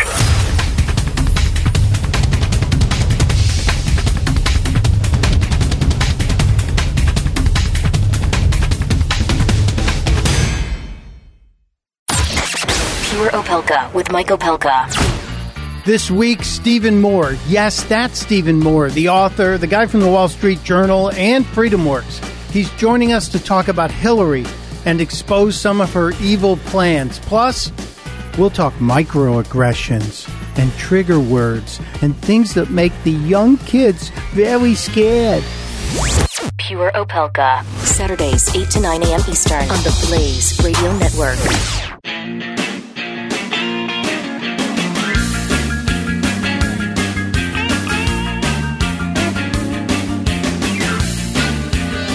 Opelka 13.26 13.93
with 13.93 14.11
Mike 14.11 14.28
Opelka. 14.28 14.88
This 15.86 16.11
week, 16.11 16.43
Stephen 16.43 17.01
Moore. 17.01 17.36
Yes, 17.47 17.84
that's 17.84 18.20
Stephen 18.20 18.59
Moore, 18.59 18.89
the 18.89 19.09
author, 19.09 19.57
the 19.57 19.68
guy 19.68 19.88
from 19.88 20.01
the 20.01 20.09
Wall 20.09 20.28
Street 20.28 20.63
Journal, 20.63 21.11
and 21.11 21.45
FreedomWorks. 21.45 22.24
He's 22.51 22.70
joining 22.72 23.13
us 23.13 23.30
to 23.30 23.43
talk 23.43 23.68
about 23.68 23.89
Hillary 23.91 24.45
and 24.86 25.01
expose 25.01 25.59
some 25.59 25.82
of 25.82 25.91
her 25.93 26.11
evil 26.22 26.57
plans. 26.57 27.20
Plus, 27.20 27.72
we'll 28.38 28.49
talk 28.49 28.74
microaggressions 28.76 30.30
and 30.57 30.72
trigger 30.74 31.20
words 31.20 31.80
and 32.01 32.15
things 32.18 32.53
that 32.53 32.70
make 32.70 32.93
the 33.03 33.11
young 33.11 33.57
kids 33.57 34.09
very 34.32 34.76
scared. 34.76 35.43
Pure 36.57 36.91
Opelka. 36.91 37.63
Saturdays, 37.86 38.53
8 38.55 38.70
to 38.72 38.80
9 38.82 39.03
a.m. 39.03 39.22
Eastern 39.30 39.61
on 39.61 39.84
the 39.84 40.05
Blaze 40.07 40.61
Radio 40.63 40.97
Network. 40.97 42.66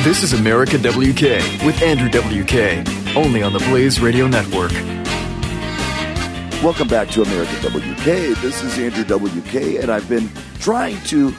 This 0.02 0.24
is 0.24 0.32
America 0.32 0.78
WK 0.78 1.38
with 1.64 1.80
Andrew 1.80 2.08
WK, 2.08 2.84
only 3.16 3.40
on 3.40 3.52
the 3.52 3.60
Blaze 3.68 4.00
Radio 4.00 4.26
Network. 4.26 4.72
Welcome 6.60 6.88
back 6.88 7.08
to 7.10 7.22
America 7.22 7.52
WK. 7.68 8.04
This 8.42 8.64
is 8.64 8.76
Andrew 8.80 9.04
WK, 9.04 9.80
and 9.80 9.92
I've 9.92 10.08
been 10.08 10.28
trying 10.58 11.00
to 11.02 11.32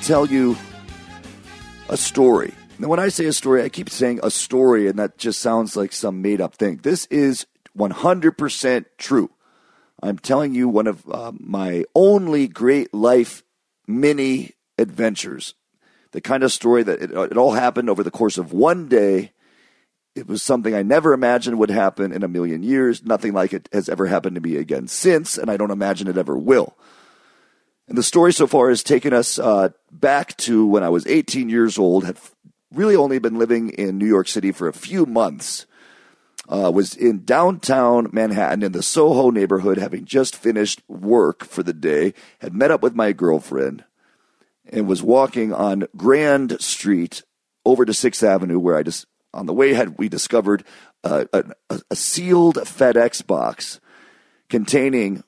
tell 0.00 0.24
you 0.24 0.56
a 1.90 1.98
story. 1.98 2.54
Now, 2.78 2.88
when 2.88 3.00
I 3.00 3.08
say 3.08 3.26
a 3.26 3.34
story, 3.34 3.62
I 3.62 3.68
keep 3.68 3.90
saying 3.90 4.20
a 4.22 4.30
story, 4.30 4.88
and 4.88 4.98
that 4.98 5.18
just 5.18 5.40
sounds 5.40 5.76
like 5.76 5.92
some 5.92 6.22
made 6.22 6.40
up 6.40 6.54
thing. 6.54 6.80
This 6.82 7.04
is 7.10 7.46
100% 7.76 8.86
true. 8.96 9.30
I'm 10.02 10.18
telling 10.18 10.54
you 10.54 10.70
one 10.70 10.86
of 10.86 11.06
uh, 11.06 11.32
my 11.38 11.84
only 11.94 12.48
great 12.48 12.94
life 12.94 13.42
mini 13.86 14.52
adventures. 14.78 15.52
The 16.16 16.22
kind 16.22 16.42
of 16.42 16.50
story 16.50 16.82
that 16.82 17.02
it, 17.02 17.10
it 17.10 17.36
all 17.36 17.52
happened 17.52 17.90
over 17.90 18.02
the 18.02 18.10
course 18.10 18.38
of 18.38 18.50
one 18.50 18.88
day. 18.88 19.32
It 20.14 20.26
was 20.26 20.42
something 20.42 20.74
I 20.74 20.80
never 20.82 21.12
imagined 21.12 21.58
would 21.58 21.68
happen 21.68 22.10
in 22.10 22.22
a 22.22 22.26
million 22.26 22.62
years. 22.62 23.04
Nothing 23.04 23.34
like 23.34 23.52
it 23.52 23.68
has 23.70 23.90
ever 23.90 24.06
happened 24.06 24.34
to 24.36 24.40
me 24.40 24.56
again 24.56 24.88
since, 24.88 25.36
and 25.36 25.50
I 25.50 25.58
don't 25.58 25.70
imagine 25.70 26.08
it 26.08 26.16
ever 26.16 26.34
will. 26.34 26.74
And 27.86 27.98
the 27.98 28.02
story 28.02 28.32
so 28.32 28.46
far 28.46 28.70
has 28.70 28.82
taken 28.82 29.12
us 29.12 29.38
uh, 29.38 29.68
back 29.92 30.34
to 30.38 30.66
when 30.66 30.82
I 30.82 30.88
was 30.88 31.06
18 31.06 31.50
years 31.50 31.76
old, 31.76 32.06
had 32.06 32.16
really 32.72 32.96
only 32.96 33.18
been 33.18 33.38
living 33.38 33.68
in 33.68 33.98
New 33.98 34.06
York 34.06 34.28
City 34.28 34.52
for 34.52 34.68
a 34.68 34.72
few 34.72 35.04
months. 35.04 35.66
Uh, 36.48 36.70
was 36.72 36.94
in 36.94 37.26
downtown 37.26 38.08
Manhattan 38.10 38.62
in 38.62 38.72
the 38.72 38.82
Soho 38.82 39.28
neighborhood, 39.28 39.76
having 39.76 40.06
just 40.06 40.34
finished 40.34 40.80
work 40.88 41.44
for 41.44 41.62
the 41.62 41.74
day, 41.74 42.14
had 42.38 42.54
met 42.54 42.70
up 42.70 42.82
with 42.82 42.94
my 42.94 43.12
girlfriend, 43.12 43.84
and 44.72 44.86
was 44.86 45.02
walking 45.02 45.52
on 45.52 45.86
Grand 45.96 46.60
Street 46.60 47.22
over 47.64 47.84
to 47.84 47.94
Sixth 47.94 48.22
Avenue, 48.22 48.58
where 48.58 48.76
I 48.76 48.82
just 48.82 49.06
on 49.32 49.46
the 49.46 49.52
way 49.52 49.74
had 49.74 49.98
we 49.98 50.08
discovered 50.08 50.64
uh, 51.04 51.24
a, 51.32 51.44
a 51.90 51.96
sealed 51.96 52.56
FedEx 52.56 53.26
box 53.26 53.80
containing, 54.48 55.22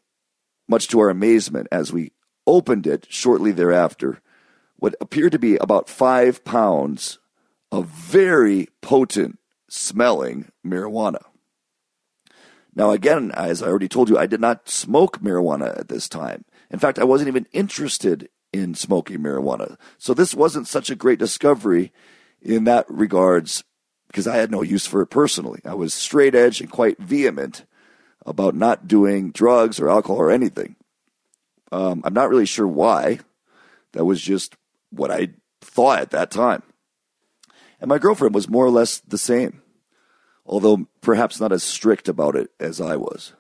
much 0.69 0.89
to 0.89 1.01
our 1.01 1.11
amazement, 1.11 1.69
as 1.71 1.93
we 1.93 2.13
opened 2.47 2.87
it 2.87 3.07
shortly 3.11 3.53
thereafter, 3.53 4.21
what 4.77 4.95
appeared 5.01 5.33
to 5.33 5.39
be 5.39 5.57
about 5.57 5.89
five 5.89 6.45
pounds 6.45 7.19
of 7.71 7.87
very 7.87 8.69
potent 8.81 9.39
smelling 9.69 10.51
marijuana. 10.65 11.23
Now, 12.75 12.93
again, 12.93 13.33
as 13.33 13.63
I 13.63 13.67
already 13.67 13.89
told 13.89 14.09
you, 14.09 14.17
I 14.17 14.27
did 14.27 14.41
not 14.41 14.69
smoke 14.69 15.19
marijuana 15.19 15.79
at 15.79 15.89
this 15.89 16.09
time. 16.09 16.45
In 16.71 16.79
fact, 16.79 16.99
I 16.99 17.05
wasn't 17.05 17.29
even 17.29 17.47
interested 17.53 18.29
in 18.53 18.75
smoking 18.75 19.19
marijuana. 19.19 19.77
So 19.99 20.15
this 20.15 20.35
wasn't 20.35 20.69
such 20.69 20.91
a 20.91 20.97
great 20.97 21.19
discovery 21.19 21.93
in 22.41 22.65
that 22.65 22.87
regards 22.89 23.65
because 24.07 24.27
I 24.27 24.37
had 24.37 24.51
no 24.51 24.63
use 24.63 24.87
for 24.87 25.03
it 25.03 25.09
personally. 25.09 25.61
I 25.65 25.75
was 25.75 25.93
straight 25.93 26.35
edge 26.35 26.61
and 26.61 26.71
quite 26.71 26.99
vehement 26.99 27.65
about 28.25 28.55
not 28.55 28.89
doing 28.89 29.31
drugs 29.31 29.79
or 29.79 29.89
alcohol 29.89 30.19
or 30.19 30.31
anything. 30.31 30.77
Um, 31.71 32.03
I'm 32.05 32.15
not 32.15 32.31
really 32.31 32.47
sure 32.47 32.67
why. 32.67 33.21
That 33.93 34.05
was 34.05 34.21
just 34.21 34.55
what 34.91 35.11
I 35.11 35.31
thought 35.61 36.01
at 36.01 36.11
that 36.11 36.31
time. 36.31 36.63
And 37.81 37.89
my 37.89 37.99
girlfriend 37.99 38.35
was 38.35 38.49
more 38.49 38.65
or 38.65 38.71
less 38.71 39.01
the 39.01 39.19
same, 39.19 39.63
although 40.45 40.89
perhaps 41.01 41.41
not 41.41 41.53
as 41.53 41.63
strict 41.63 42.09
about 42.09 42.35
it 42.35 42.51
as 42.59 42.81
I 42.81 42.97
was. 42.97 43.35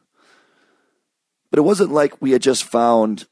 But 1.51 1.59
it 1.59 1.63
wasn't 1.63 1.93
like 1.93 2.21
we 2.21 2.33
had 2.33 2.43
just 2.43 2.65
found 2.65 3.27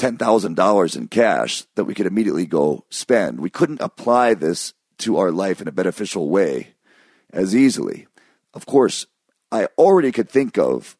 $10,000 0.00 0.96
in 0.96 1.08
cash 1.08 1.64
that 1.74 1.84
we 1.84 1.94
could 1.94 2.06
immediately 2.06 2.46
go 2.46 2.84
spend. 2.88 3.38
We 3.38 3.50
couldn't 3.50 3.82
apply 3.82 4.34
this 4.34 4.72
to 4.98 5.18
our 5.18 5.30
life 5.30 5.60
in 5.60 5.68
a 5.68 5.72
beneficial 5.72 6.30
way 6.30 6.74
as 7.32 7.54
easily. 7.54 8.06
Of 8.54 8.64
course, 8.64 9.06
I 9.52 9.66
already 9.76 10.10
could 10.10 10.30
think 10.30 10.56
of 10.56 10.96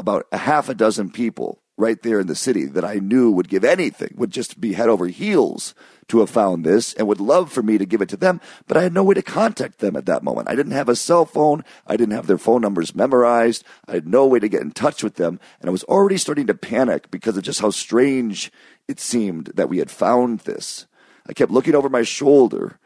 about 0.00 0.26
a 0.32 0.38
half 0.38 0.68
a 0.68 0.74
dozen 0.74 1.10
people 1.10 1.60
right 1.78 2.02
there 2.02 2.20
in 2.20 2.26
the 2.26 2.34
city 2.34 2.66
that 2.66 2.84
I 2.84 2.96
knew 2.96 3.30
would 3.30 3.48
give 3.48 3.64
anything, 3.64 4.12
would 4.16 4.32
just 4.32 4.60
be 4.60 4.72
head 4.74 4.88
over 4.88 5.06
heels 5.06 5.74
to 6.08 6.20
have 6.20 6.28
found 6.28 6.64
this 6.64 6.92
and 6.94 7.06
would 7.06 7.20
love 7.20 7.52
for 7.52 7.62
me 7.62 7.78
to 7.78 7.86
give 7.86 8.02
it 8.02 8.08
to 8.08 8.16
them, 8.16 8.40
but 8.66 8.76
I 8.76 8.82
had 8.82 8.92
no 8.92 9.04
way 9.04 9.14
to 9.14 9.22
contact 9.22 9.78
them 9.78 9.94
at 9.94 10.06
that 10.06 10.24
moment. 10.24 10.48
I 10.48 10.54
didn't 10.54 10.72
have 10.72 10.88
a 10.88 10.96
cell 10.96 11.24
phone. 11.24 11.64
I 11.86 11.96
didn't 11.96 12.14
have 12.14 12.26
their 12.26 12.38
phone 12.38 12.62
numbers 12.62 12.94
memorized. 12.94 13.64
I 13.86 13.92
had 13.92 14.08
no 14.08 14.26
way 14.26 14.38
to 14.38 14.48
get 14.48 14.62
in 14.62 14.72
touch 14.72 15.02
with 15.02 15.16
them. 15.16 15.38
And 15.60 15.68
I 15.68 15.72
was 15.72 15.84
already 15.84 16.16
starting 16.16 16.46
to 16.48 16.54
panic 16.54 17.10
because 17.10 17.36
of 17.36 17.44
just 17.44 17.60
how 17.60 17.70
strange 17.70 18.50
it 18.88 18.98
seemed 18.98 19.52
that 19.54 19.68
we 19.68 19.78
had 19.78 19.90
found 19.90 20.40
this. 20.40 20.86
I 21.28 21.34
kept 21.34 21.52
looking 21.52 21.74
over 21.74 21.88
my 21.88 22.02
shoulder 22.02 22.78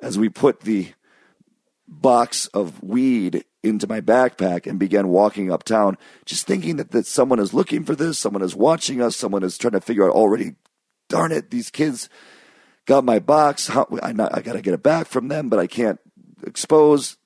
as 0.00 0.18
we 0.18 0.28
put 0.28 0.60
the 0.60 0.92
box 1.88 2.46
of 2.48 2.82
weed 2.82 3.44
into 3.62 3.86
my 3.86 4.00
backpack 4.00 4.66
and 4.66 4.78
began 4.78 5.08
walking 5.08 5.52
uptown, 5.52 5.98
just 6.24 6.46
thinking 6.46 6.76
that, 6.76 6.90
that 6.92 7.06
someone 7.06 7.38
is 7.38 7.52
looking 7.52 7.84
for 7.84 7.94
this, 7.94 8.18
someone 8.18 8.42
is 8.42 8.56
watching 8.56 9.02
us, 9.02 9.16
someone 9.16 9.42
is 9.42 9.58
trying 9.58 9.72
to 9.72 9.80
figure 9.80 10.08
out 10.08 10.16
already, 10.16 10.54
darn 11.08 11.32
it, 11.32 11.50
these 11.50 11.70
kids 11.70 12.08
got 12.86 13.04
my 13.04 13.18
box. 13.18 13.68
How, 13.68 13.86
I, 14.02 14.10
I 14.10 14.40
got 14.40 14.54
to 14.54 14.62
get 14.62 14.74
it 14.74 14.82
back 14.82 15.06
from 15.06 15.28
them, 15.28 15.48
but 15.48 15.58
I 15.58 15.66
can't 15.66 16.00
expose, 16.44 17.18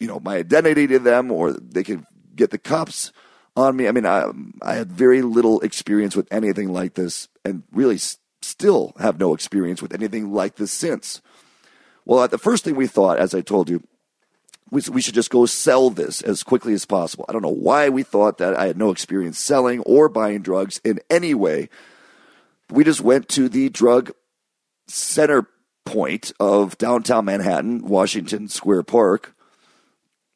you 0.00 0.08
know, 0.08 0.20
my 0.20 0.36
identity 0.36 0.86
to 0.88 0.98
them 0.98 1.30
or 1.30 1.52
they 1.52 1.84
could 1.84 2.04
get 2.34 2.50
the 2.50 2.58
cops 2.58 3.12
on 3.56 3.76
me. 3.76 3.86
I 3.88 3.92
mean, 3.92 4.06
I, 4.06 4.30
I 4.62 4.74
had 4.74 4.92
very 4.92 5.22
little 5.22 5.60
experience 5.60 6.16
with 6.16 6.28
anything 6.32 6.72
like 6.72 6.94
this 6.94 7.28
and 7.44 7.62
really 7.72 7.94
s- 7.94 8.18
still 8.42 8.92
have 8.98 9.18
no 9.18 9.32
experience 9.32 9.80
with 9.80 9.94
anything 9.94 10.32
like 10.32 10.56
this 10.56 10.72
since. 10.72 11.22
Well, 12.04 12.26
the 12.28 12.38
first 12.38 12.64
thing 12.64 12.76
we 12.76 12.86
thought, 12.86 13.18
as 13.18 13.34
I 13.34 13.40
told 13.40 13.70
you, 13.70 13.82
we, 14.70 14.82
we 14.90 15.00
should 15.00 15.14
just 15.14 15.30
go 15.30 15.46
sell 15.46 15.90
this 15.90 16.22
as 16.22 16.42
quickly 16.42 16.74
as 16.74 16.84
possible. 16.84 17.24
I 17.28 17.32
don't 17.32 17.42
know 17.42 17.48
why 17.48 17.88
we 17.88 18.02
thought 18.02 18.38
that. 18.38 18.56
I 18.56 18.66
had 18.66 18.76
no 18.76 18.90
experience 18.90 19.38
selling 19.38 19.80
or 19.80 20.08
buying 20.08 20.42
drugs 20.42 20.80
in 20.84 21.00
any 21.08 21.34
way. 21.34 21.68
We 22.70 22.84
just 22.84 23.00
went 23.00 23.28
to 23.30 23.48
the 23.48 23.68
drug 23.68 24.12
center 24.88 25.48
point 25.84 26.32
of 26.40 26.76
downtown 26.78 27.24
Manhattan, 27.26 27.86
Washington 27.86 28.48
Square 28.48 28.84
Park, 28.84 29.34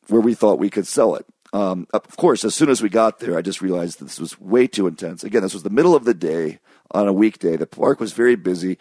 where 0.08 0.20
we 0.20 0.34
thought 0.34 0.58
we 0.58 0.70
could 0.70 0.86
sell 0.86 1.16
it. 1.16 1.26
Um, 1.52 1.88
of 1.92 2.16
course, 2.16 2.44
as 2.44 2.54
soon 2.54 2.70
as 2.70 2.80
we 2.80 2.88
got 2.88 3.18
there, 3.18 3.36
I 3.36 3.42
just 3.42 3.60
realized 3.60 4.00
this 4.00 4.20
was 4.20 4.40
way 4.40 4.68
too 4.68 4.86
intense. 4.86 5.24
Again, 5.24 5.42
this 5.42 5.54
was 5.54 5.64
the 5.64 5.70
middle 5.70 5.96
of 5.96 6.04
the 6.04 6.14
day 6.14 6.60
on 6.92 7.08
a 7.08 7.12
weekday. 7.12 7.56
The 7.56 7.66
park 7.66 7.98
was 7.98 8.12
very 8.12 8.36
busy. 8.36 8.78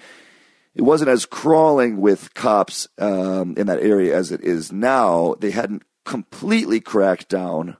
It 0.79 0.85
wasn't 0.85 1.09
as 1.09 1.25
crawling 1.25 1.99
with 1.99 2.33
cops 2.35 2.87
um, 2.97 3.53
in 3.57 3.67
that 3.67 3.81
area 3.81 4.15
as 4.15 4.31
it 4.31 4.39
is 4.39 4.71
now. 4.71 5.35
They 5.37 5.51
hadn't 5.51 5.83
completely 6.05 6.79
cracked 6.79 7.27
down 7.27 7.75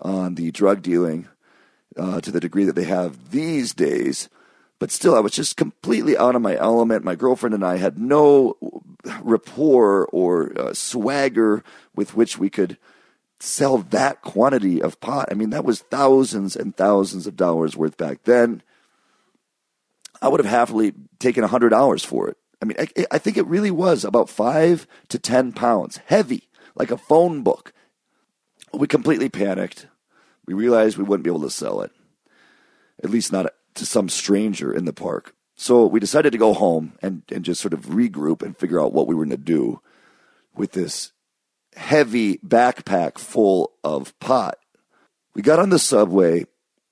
on 0.00 0.36
the 0.36 0.52
drug 0.52 0.80
dealing 0.80 1.26
uh, 1.96 2.20
to 2.20 2.30
the 2.30 2.38
degree 2.38 2.62
that 2.62 2.76
they 2.76 2.84
have 2.84 3.32
these 3.32 3.74
days. 3.74 4.28
But 4.78 4.92
still, 4.92 5.16
I 5.16 5.18
was 5.18 5.32
just 5.32 5.56
completely 5.56 6.16
out 6.16 6.36
of 6.36 6.42
my 6.42 6.54
element. 6.54 7.02
My 7.02 7.16
girlfriend 7.16 7.56
and 7.56 7.64
I 7.64 7.78
had 7.78 7.98
no 7.98 8.56
rapport 9.20 10.06
or 10.06 10.52
uh, 10.56 10.74
swagger 10.74 11.64
with 11.96 12.14
which 12.14 12.38
we 12.38 12.50
could 12.50 12.78
sell 13.40 13.78
that 13.78 14.22
quantity 14.22 14.80
of 14.80 15.00
pot. 15.00 15.26
I 15.32 15.34
mean, 15.34 15.50
that 15.50 15.64
was 15.64 15.80
thousands 15.80 16.54
and 16.54 16.76
thousands 16.76 17.26
of 17.26 17.34
dollars 17.34 17.76
worth 17.76 17.96
back 17.96 18.22
then. 18.22 18.62
I 20.20 20.28
would 20.28 20.40
have 20.40 20.50
happily 20.50 20.94
taken 21.18 21.44
hundred 21.44 21.70
dollars 21.70 22.04
for 22.04 22.28
it. 22.28 22.36
I 22.60 22.64
mean, 22.64 22.76
I, 22.78 23.06
I, 23.12 23.18
think 23.18 23.36
it 23.36 23.46
really 23.46 23.70
was 23.70 24.04
about 24.04 24.28
five 24.28 24.86
to 25.08 25.18
ten 25.18 25.52
pounds, 25.52 26.00
heavy, 26.06 26.48
like 26.74 26.90
a 26.90 26.98
phone 26.98 27.42
book. 27.42 27.72
We 28.72 28.88
completely 28.88 29.28
panicked. 29.28 29.86
We 30.46 30.54
realized 30.54 30.96
we 30.96 31.04
wouldn't 31.04 31.24
be 31.24 31.30
able 31.30 31.42
to 31.42 31.50
sell 31.50 31.82
it, 31.82 31.92
at 33.02 33.10
least 33.10 33.32
not 33.32 33.52
to 33.74 33.86
some 33.86 34.08
stranger 34.08 34.72
in 34.72 34.86
the 34.86 34.92
park. 34.92 35.34
So 35.54 35.86
we 35.86 36.00
decided 36.00 36.32
to 36.32 36.38
go 36.38 36.52
home 36.52 36.94
and, 37.02 37.22
and 37.30 37.44
just 37.44 37.60
sort 37.60 37.74
of 37.74 37.86
regroup 37.86 38.42
and 38.42 38.56
figure 38.56 38.80
out 38.80 38.92
what 38.92 39.06
we 39.06 39.14
were 39.14 39.24
going 39.24 39.36
to 39.36 39.42
do 39.44 39.80
with 40.54 40.72
this 40.72 41.12
heavy 41.74 42.38
backpack 42.38 43.18
full 43.18 43.72
of 43.82 44.18
pot. 44.20 44.58
We 45.34 45.42
got 45.42 45.58
on 45.58 45.70
the 45.70 45.78
subway, 45.78 46.46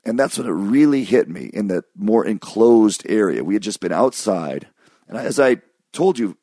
and 0.06 0.16
that's 0.16 0.38
when 0.38 0.46
it 0.46 0.52
really 0.52 1.02
hit 1.02 1.28
me 1.28 1.50
in 1.52 1.66
that 1.66 1.84
more 1.96 2.24
enclosed 2.24 3.02
area. 3.08 3.42
We 3.42 3.54
had 3.54 3.62
just 3.62 3.80
been 3.80 3.92
outside. 3.92 4.68
And 5.08 5.18
as 5.18 5.40
I 5.40 5.56
told 5.92 6.16
you, 6.16 6.38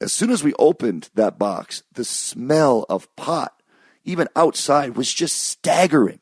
as 0.00 0.10
soon 0.10 0.30
as 0.30 0.42
we 0.42 0.54
opened 0.54 1.10
that 1.14 1.38
box, 1.38 1.82
the 1.92 2.04
smell 2.04 2.86
of 2.88 3.14
pot, 3.14 3.60
even 4.04 4.26
outside, 4.34 4.96
was 4.96 5.12
just 5.12 5.36
staggering. 5.36 6.20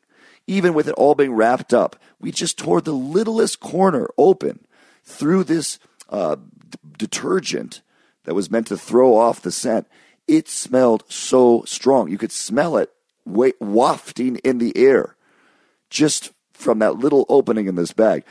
Even 0.49 0.75
with 0.75 0.89
it 0.89 0.95
all 0.95 1.15
being 1.15 1.33
wrapped 1.35 1.73
up, 1.73 1.95
we 2.21 2.33
just 2.33 2.59
tore 2.59 2.81
the 2.81 2.93
littlest 2.93 3.61
corner 3.61 4.11
open 4.19 4.67
through 5.05 5.45
this 5.45 5.79
uh, 6.11 6.35
d- 6.35 6.79
detergent 6.99 7.81
that 8.25 8.35
was 8.35 8.51
meant 8.51 8.67
to 8.67 8.77
throw 8.77 9.17
off 9.17 9.41
the 9.41 9.53
scent. 9.53 9.87
It 10.27 10.49
smelled 10.49 11.05
so 11.09 11.63
strong. 11.65 12.09
You 12.09 12.19
could 12.19 12.33
smell 12.33 12.77
it 12.77 12.91
wa- 13.25 13.51
wafting 13.61 14.37
in 14.39 14.59
the 14.59 14.77
air 14.77 15.17
just 15.89 16.33
from 16.63 16.79
that 16.79 16.97
little 16.97 17.27
opening 17.29 17.67
in 17.67 17.75
this 17.75 17.93
bag. 17.93 18.25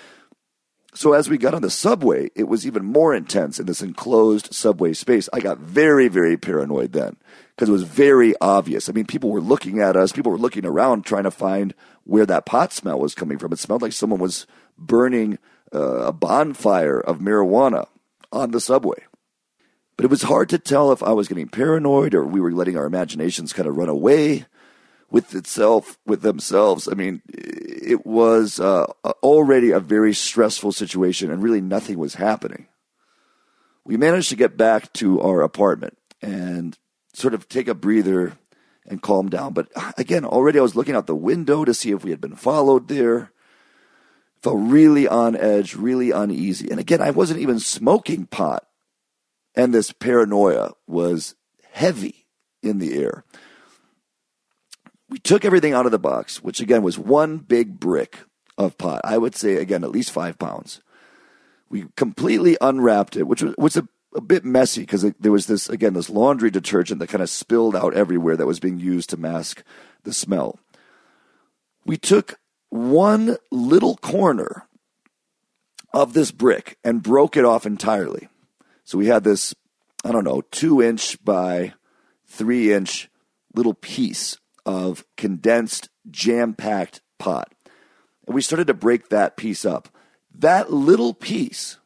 So 0.94 1.14
as 1.14 1.30
we 1.30 1.38
got 1.38 1.54
on 1.54 1.62
the 1.62 1.70
subway, 1.70 2.32
it 2.36 2.50
was 2.50 2.68
even 2.68 2.84
more 2.84 3.16
intense 3.16 3.60
in 3.60 3.66
this 3.66 3.82
enclosed 3.82 4.54
subway 4.54 4.92
space. 4.94 5.30
I 5.32 5.40
got 5.40 5.58
very, 5.58 6.10
very 6.10 6.36
paranoid 6.36 6.92
then 6.92 7.16
because 7.56 7.70
it 7.70 7.74
was 7.74 7.84
very 7.84 8.34
obvious. 8.42 8.90
I 8.90 8.92
mean, 8.92 9.06
people 9.06 9.30
were 9.30 9.40
looking 9.40 9.80
at 9.80 9.96
us, 9.96 10.12
people 10.12 10.34
were 10.34 10.38
looking 10.38 10.66
around 10.66 11.06
trying 11.06 11.24
to 11.24 11.32
find 11.32 11.74
where 12.04 12.26
that 12.26 12.46
pot 12.46 12.74
smell 12.74 13.00
was 13.00 13.16
coming 13.16 13.38
from. 13.38 13.54
It 13.54 13.60
smelled 13.60 13.82
like 13.82 13.94
someone 13.94 14.20
was 14.20 14.46
burning 14.78 15.38
uh, 15.74 16.08
a 16.08 16.12
bonfire 16.12 17.00
of 17.00 17.20
marijuana 17.20 17.88
on 18.32 18.52
the 18.52 18.60
subway. 18.60 19.06
But 19.96 20.06
it 20.06 20.12
was 20.12 20.24
hard 20.24 20.50
to 20.50 20.60
tell 20.60 20.92
if 20.92 21.04
I 21.04 21.12
was 21.12 21.30
getting 21.30 21.48
paranoid 21.48 22.14
or 22.16 22.26
we 22.26 22.42
were 22.42 22.52
letting 22.52 22.76
our 22.76 22.86
imaginations 22.86 23.54
kind 23.54 23.68
of 23.68 23.78
run 23.78 23.90
away 23.90 24.46
with 25.12 25.36
itself, 25.36 26.00
with 26.06 26.22
themselves. 26.22 26.88
I 26.88 26.94
mean, 26.94 27.22
it 27.28 28.06
was 28.06 28.60
uh, 28.60 28.86
already 29.22 29.72
a 29.72 29.80
very 29.80 30.14
stressful 30.14 30.72
situation, 30.72 31.30
and 31.30 31.44
really 31.44 31.62
nothing 31.62 32.00
was 32.00 32.16
happening. 32.16 32.68
We 33.84 33.98
managed 33.98 34.30
to 34.30 34.36
get 34.36 34.58
back 34.58 34.94
to 34.94 35.20
our 35.22 35.42
apartment 35.42 35.98
and 36.22 36.78
sort 37.14 37.34
of 37.34 37.50
take 37.50 37.68
a 37.68 37.74
breather 37.74 38.38
and 38.88 39.02
calm 39.02 39.30
down. 39.30 39.54
But 39.54 39.68
again, 39.98 40.24
already 40.24 40.60
I 40.60 40.62
was 40.62 40.76
looking 40.76 40.96
out 40.96 41.08
the 41.08 41.16
window 41.16 41.66
to 41.66 41.74
see 41.74 41.92
if 41.92 42.04
we 42.04 42.12
had 42.12 42.22
been 42.22 42.36
followed 42.36 42.88
there. 42.88 43.32
Felt 44.42 44.58
really 44.60 45.08
on 45.08 45.36
edge, 45.36 45.76
really 45.76 46.12
uneasy. 46.12 46.72
And 46.72 46.80
again, 46.80 47.02
I 47.02 47.12
wasn't 47.12 47.42
even 47.42 47.60
smoking 47.60 48.26
pot. 48.26 48.66
And 49.56 49.74
this 49.74 49.92
paranoia 49.92 50.72
was 50.88 51.36
heavy 51.72 52.28
in 52.64 52.80
the 52.80 52.98
air. 52.98 53.26
We 55.12 55.20
took 55.20 55.44
everything 55.44 55.74
out 55.74 55.86
of 55.86 55.92
the 55.92 56.00
box, 56.00 56.42
which 56.42 56.62
again 56.62 56.84
was 56.84 56.98
one 56.98 57.38
big 57.38 57.80
brick 57.80 58.20
of 58.58 58.78
pot. 58.78 59.02
I 59.04 59.18
would 59.18 59.36
say, 59.36 59.56
again, 59.56 59.84
at 59.84 59.92
least 59.92 60.10
five 60.10 60.40
pounds. 60.40 60.82
We 61.70 61.86
completely 61.98 62.58
unwrapped 62.62 63.18
it, 63.18 63.28
which 63.28 63.44
was, 63.44 63.54
was 63.58 63.76
a, 63.76 63.88
a 64.16 64.22
bit 64.22 64.46
messy 64.46 64.82
because 64.82 65.02
there 65.20 65.32
was 65.32 65.48
this, 65.48 65.68
again, 65.68 65.94
this 65.94 66.10
laundry 66.10 66.50
detergent 66.50 67.00
that 67.00 67.10
kind 67.10 67.22
of 67.22 67.30
spilled 67.30 67.76
out 67.76 67.94
everywhere 67.94 68.38
that 68.38 68.48
was 68.48 68.62
being 68.62 68.80
used 68.80 69.10
to 69.10 69.18
mask 69.18 69.64
the 70.04 70.14
smell. 70.14 70.60
We 71.86 71.98
took 71.98 72.40
one 72.70 73.36
little 73.52 73.98
corner 73.98 74.68
of 75.94 76.14
this 76.14 76.32
brick 76.32 76.78
and 76.86 77.04
broke 77.04 77.36
it 77.36 77.44
off 77.44 77.66
entirely. 77.66 78.30
So 78.86 78.98
we 78.98 79.08
had 79.08 79.26
this, 79.26 79.54
I 80.06 80.14
don't 80.14 80.24
know, 80.24 80.42
two 80.52 80.82
inch 80.82 81.22
by 81.24 81.74
three 82.28 82.72
inch 82.72 83.10
little 83.54 83.74
piece 83.74 84.38
of 84.66 85.06
condensed, 85.18 85.90
jam 86.10 86.54
packed 86.54 87.02
pot. 87.18 87.54
And 88.26 88.36
we 88.36 88.42
started 88.42 88.68
to 88.68 88.74
break 88.74 89.10
that 89.10 89.38
piece 89.38 89.66
up. 89.66 89.90
That 90.34 90.72
little 90.72 91.14
piece 91.14 91.78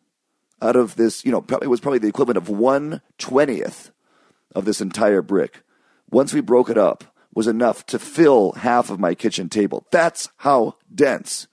out 0.62 0.76
of 0.76 0.96
this, 0.96 1.26
you 1.26 1.32
know, 1.32 1.46
it 1.62 1.68
was 1.68 1.80
probably 1.80 2.00
the 2.00 2.08
equivalent 2.08 2.38
of 2.38 2.50
one 2.50 3.02
twentieth 3.18 3.92
of 4.54 4.66
this 4.66 4.82
entire 4.82 5.22
brick. 5.22 5.62
Once 6.10 6.34
we 6.34 6.42
broke 6.42 6.70
it 6.70 6.78
up, 6.78 7.04
was 7.34 7.48
enough 7.48 7.86
to 7.88 8.00
fill 8.00 8.54
half 8.54 8.90
of 8.90 9.00
my 9.00 9.14
kitchen 9.14 9.50
table. 9.50 9.86
That's 9.92 10.30
how 10.38 10.76
dense, 10.94 11.48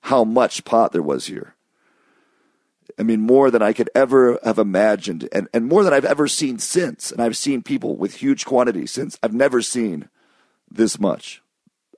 how 0.00 0.24
much 0.24 0.64
pot 0.64 0.90
there 0.90 1.02
was 1.02 1.26
here. 1.26 1.54
I 2.98 3.04
mean, 3.04 3.20
more 3.20 3.50
than 3.50 3.62
I 3.62 3.72
could 3.72 3.88
ever 3.94 4.40
have 4.42 4.58
imagined, 4.58 5.28
and, 5.32 5.48
and 5.54 5.66
more 5.66 5.84
than 5.84 5.92
I've 5.92 6.04
ever 6.04 6.26
seen 6.26 6.58
since. 6.58 7.12
And 7.12 7.22
I've 7.22 7.36
seen 7.36 7.62
people 7.62 7.96
with 7.96 8.16
huge 8.16 8.44
quantities 8.44 8.90
since. 8.90 9.16
I've 9.22 9.32
never 9.32 9.62
seen 9.62 10.08
this 10.74 10.98
much. 10.98 11.42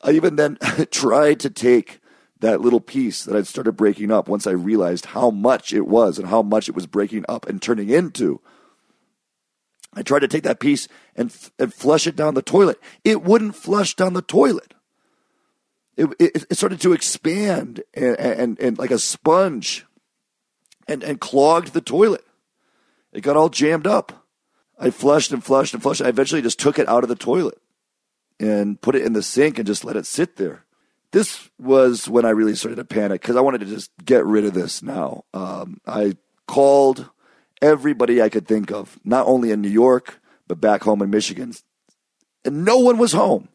I 0.02 0.12
even 0.12 0.36
then 0.36 0.58
tried 0.90 1.40
to 1.40 1.50
take 1.50 2.00
that 2.40 2.60
little 2.60 2.80
piece 2.80 3.24
that 3.24 3.36
I'd 3.36 3.46
started 3.46 3.72
breaking 3.72 4.10
up 4.10 4.28
once 4.28 4.46
I 4.46 4.52
realized 4.52 5.06
how 5.06 5.30
much 5.30 5.72
it 5.72 5.86
was 5.86 6.18
and 6.18 6.28
how 6.28 6.42
much 6.42 6.68
it 6.68 6.74
was 6.74 6.86
breaking 6.86 7.24
up 7.28 7.48
and 7.48 7.60
turning 7.60 7.88
into. 7.88 8.40
I 9.94 10.02
tried 10.02 10.20
to 10.20 10.28
take 10.28 10.42
that 10.42 10.60
piece 10.60 10.88
and, 11.14 11.34
and 11.58 11.72
flush 11.72 12.06
it 12.06 12.16
down 12.16 12.34
the 12.34 12.42
toilet. 12.42 12.78
It 13.04 13.22
wouldn't 13.22 13.54
flush 13.54 13.94
down 13.94 14.12
the 14.12 14.22
toilet. 14.22 14.74
It, 15.96 16.08
it, 16.18 16.44
it 16.50 16.56
started 16.56 16.80
to 16.80 16.92
expand 16.92 17.82
and, 17.94 18.18
and, 18.18 18.60
and 18.60 18.78
like 18.78 18.90
a 18.90 18.98
sponge 18.98 19.86
and, 20.88 21.04
and 21.04 21.20
clogged 21.20 21.72
the 21.72 21.80
toilet. 21.80 22.24
It 23.12 23.22
got 23.22 23.36
all 23.36 23.48
jammed 23.48 23.86
up. 23.86 24.26
I 24.76 24.90
flushed 24.90 25.30
and 25.30 25.42
flushed 25.42 25.72
and 25.72 25.82
flushed. 25.82 26.02
I 26.02 26.08
eventually 26.08 26.42
just 26.42 26.58
took 26.58 26.80
it 26.80 26.88
out 26.88 27.04
of 27.04 27.08
the 27.08 27.14
toilet 27.14 27.58
and 28.45 28.80
put 28.80 28.95
it 28.95 29.03
in 29.03 29.14
the 29.14 29.22
sink 29.22 29.59
and 29.59 29.66
just 29.66 29.84
let 29.84 29.97
it 29.97 30.07
sit 30.07 30.36
there. 30.36 30.64
This 31.12 31.49
was 31.59 32.09
when 32.09 32.24
I 32.24 32.30
really 32.30 32.55
started 32.55 32.76
to 32.76 32.84
panic 32.84 33.22
because 33.22 33.36
I 33.36 33.40
wanted 33.40 33.61
to 33.61 33.66
just 33.66 33.90
get 34.05 34.26
rid 34.26 34.45
of 34.45 34.53
this 34.53 34.82
now. 34.82 35.24
Um, 35.32 35.80
I 35.86 36.16
called 36.47 37.09
everybody 37.62 38.20
I 38.20 38.28
could 38.28 38.47
think 38.47 38.70
of, 38.70 38.99
not 39.05 39.26
only 39.26 39.51
in 39.51 39.62
New 39.62 39.68
York, 39.68 40.20
but 40.47 40.61
back 40.61 40.82
home 40.82 41.01
in 41.03 41.11
Michigan. 41.11 41.55
And 42.45 42.64
no 42.64 42.78
one 42.78 42.99
was 42.99 43.12
home. 43.12 43.49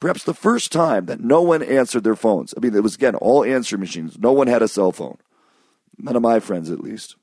Perhaps 0.00 0.24
the 0.24 0.34
first 0.34 0.72
time 0.72 1.06
that 1.06 1.20
no 1.20 1.42
one 1.42 1.62
answered 1.62 2.04
their 2.04 2.16
phones. 2.16 2.54
I 2.56 2.60
mean, 2.60 2.74
it 2.74 2.82
was 2.82 2.94
again 2.94 3.16
all 3.16 3.44
answer 3.44 3.76
machines. 3.76 4.18
No 4.18 4.32
one 4.32 4.46
had 4.46 4.62
a 4.62 4.68
cell 4.68 4.92
phone. 4.92 5.18
None 5.98 6.16
of 6.16 6.22
my 6.22 6.40
friends, 6.40 6.70
at 6.70 6.80
least. 6.80 7.16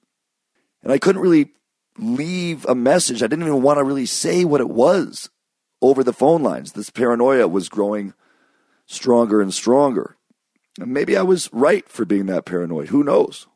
And 0.83 0.91
I 0.91 0.97
couldn't 0.97 1.21
really 1.21 1.51
leave 1.97 2.65
a 2.65 2.75
message. 2.75 3.23
I 3.23 3.27
didn't 3.27 3.45
even 3.45 3.61
want 3.61 3.79
to 3.79 3.83
really 3.83 4.05
say 4.05 4.45
what 4.45 4.61
it 4.61 4.69
was 4.69 5.29
over 5.81 6.03
the 6.03 6.13
phone 6.13 6.43
lines. 6.43 6.73
This 6.73 6.89
paranoia 6.89 7.47
was 7.47 7.69
growing 7.69 8.13
stronger 8.85 9.41
and 9.41 9.53
stronger. 9.53 10.17
And 10.79 10.93
maybe 10.93 11.17
I 11.17 11.21
was 11.21 11.49
right 11.51 11.87
for 11.89 12.05
being 12.05 12.27
that 12.27 12.45
paranoid. 12.45 12.89
Who 12.89 13.03
knows? 13.03 13.47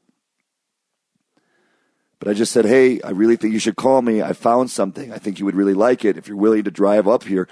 But 2.19 2.30
I 2.30 2.34
just 2.34 2.51
said, 2.51 2.65
hey, 2.65 3.01
I 3.01 3.11
really 3.11 3.35
think 3.35 3.53
you 3.53 3.60
should 3.60 3.76
call 3.76 4.02
me. 4.02 4.22
I 4.22 4.34
found 4.34 4.72
something. 4.72 5.11
I 5.11 5.18
think 5.18 5.39
you 5.39 5.45
would 5.45 5.56
really 5.56 5.73
like 5.73 6.03
it 6.03 6.18
if 6.18 6.27
you're 6.27 6.38
willing 6.38 6.64
to 6.64 6.72
drive 6.72 7.07
up 7.07 7.23
here. 7.23 7.47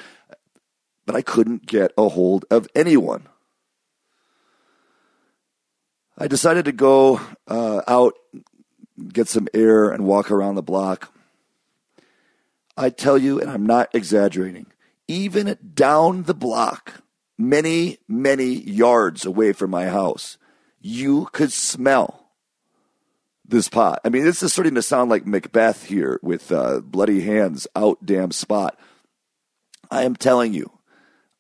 But 1.06 1.16
I 1.16 1.22
couldn't 1.22 1.66
get 1.66 1.92
a 1.98 2.10
hold 2.10 2.46
of 2.50 2.68
anyone. 2.74 3.28
I 6.18 6.28
decided 6.28 6.66
to 6.66 6.72
go 6.72 7.20
uh, 7.48 7.82
out, 7.88 8.14
get 9.12 9.28
some 9.28 9.48
air, 9.54 9.90
and 9.90 10.06
walk 10.06 10.32
around 10.32 10.56
the 10.56 10.64
block. 10.64 11.13
I 12.76 12.90
tell 12.90 13.18
you, 13.18 13.40
and 13.40 13.50
I'm 13.50 13.66
not 13.66 13.94
exaggerating, 13.94 14.68
even 15.08 15.58
down 15.74 16.24
the 16.24 16.34
block, 16.34 17.04
many, 17.38 18.00
many 18.08 18.54
yards 18.54 19.26
away 19.26 19.54
from 19.54 19.70
my 19.70 19.86
house, 19.86 20.38
you 20.80 21.30
could 21.32 21.52
smell 21.52 22.32
this 23.46 23.70
pot. 23.70 24.00
I 24.04 24.10
mean, 24.10 24.24
this 24.24 24.42
is 24.42 24.54
starting 24.54 24.76
to 24.76 24.82
sound 24.82 25.10
like 25.10 25.26
Macbeth 25.26 25.86
here 25.86 26.20
with 26.24 26.52
uh, 26.52 26.82
bloody 26.82 27.22
hands 27.22 27.68
out 27.76 28.06
damn 28.06 28.32
spot. 28.32 28.80
I 29.92 30.04
am 30.04 30.16
telling 30.16 30.54
you, 30.54 30.72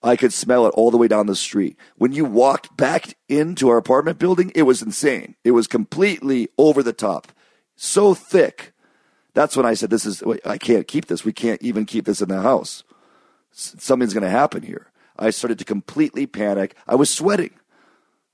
I 0.04 0.18
could 0.18 0.34
smell 0.34 0.68
it 0.68 0.74
all 0.76 0.92
the 0.92 0.98
way 0.98 1.08
down 1.08 1.28
the 1.28 1.36
street. 1.36 1.78
When 1.96 2.12
you 2.12 2.26
walked 2.26 2.76
back 2.76 3.18
into 3.30 3.70
our 3.70 3.78
apartment 3.78 4.20
building, 4.20 4.52
it 4.54 4.64
was 4.64 4.82
insane. 4.82 5.36
It 5.44 5.52
was 5.52 5.66
completely 5.66 6.50
over 6.58 6.84
the 6.84 6.94
top, 6.94 7.32
so 7.76 8.14
thick. 8.14 8.73
That's 9.34 9.58
when 9.58 9.66
I 9.66 9.74
said, 9.74 9.90
"This 9.90 10.06
is 10.06 10.24
I 10.46 10.58
can't 10.58 10.88
keep 10.88 11.08
this. 11.08 11.26
We 11.26 11.34
can't 11.34 11.62
even 11.62 11.86
keep 11.86 12.06
this 12.06 12.22
in 12.22 12.30
the 12.30 12.42
house. 12.42 12.84
Something's 13.52 14.14
going 14.14 14.24
to 14.24 14.30
happen 14.30 14.64
here." 14.64 14.88
I 15.18 15.30
started 15.30 15.60
to 15.60 15.66
completely 15.66 16.26
panic. 16.26 16.76
I 16.88 16.96
was 16.96 17.10
sweating. 17.10 17.52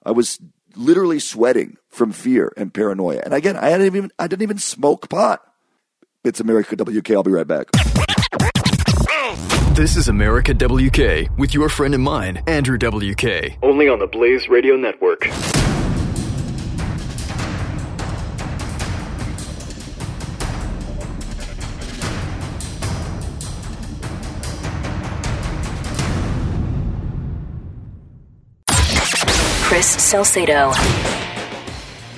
I 0.05 0.11
was 0.11 0.39
literally 0.76 1.19
sweating 1.19 1.77
from 1.89 2.11
fear 2.11 2.53
and 2.55 2.73
paranoia. 2.73 3.21
And 3.23 3.34
again, 3.34 3.57
I 3.57 3.69
hadn't 3.69 3.88
even 3.88 4.11
I 4.17 4.27
didn't 4.27 4.43
even 4.43 4.59
smoke 4.59 5.09
pot. 5.09 5.41
It's 6.23 6.39
America 6.39 6.76
WK. 6.76 7.11
I'll 7.11 7.23
be 7.23 7.31
right 7.31 7.47
back. 7.47 7.67
This 9.73 9.95
is 9.95 10.09
America 10.09 10.53
WK 10.53 11.30
with 11.38 11.53
your 11.53 11.69
friend 11.69 11.93
and 11.93 12.03
mine, 12.03 12.43
Andrew 12.47 12.77
WK. 12.77 13.57
Only 13.63 13.88
on 13.88 13.99
the 13.99 14.07
Blaze 14.07 14.49
Radio 14.49 14.76
Network. 14.76 15.27
Chris 29.80 30.03
Salcedo. 30.03 30.73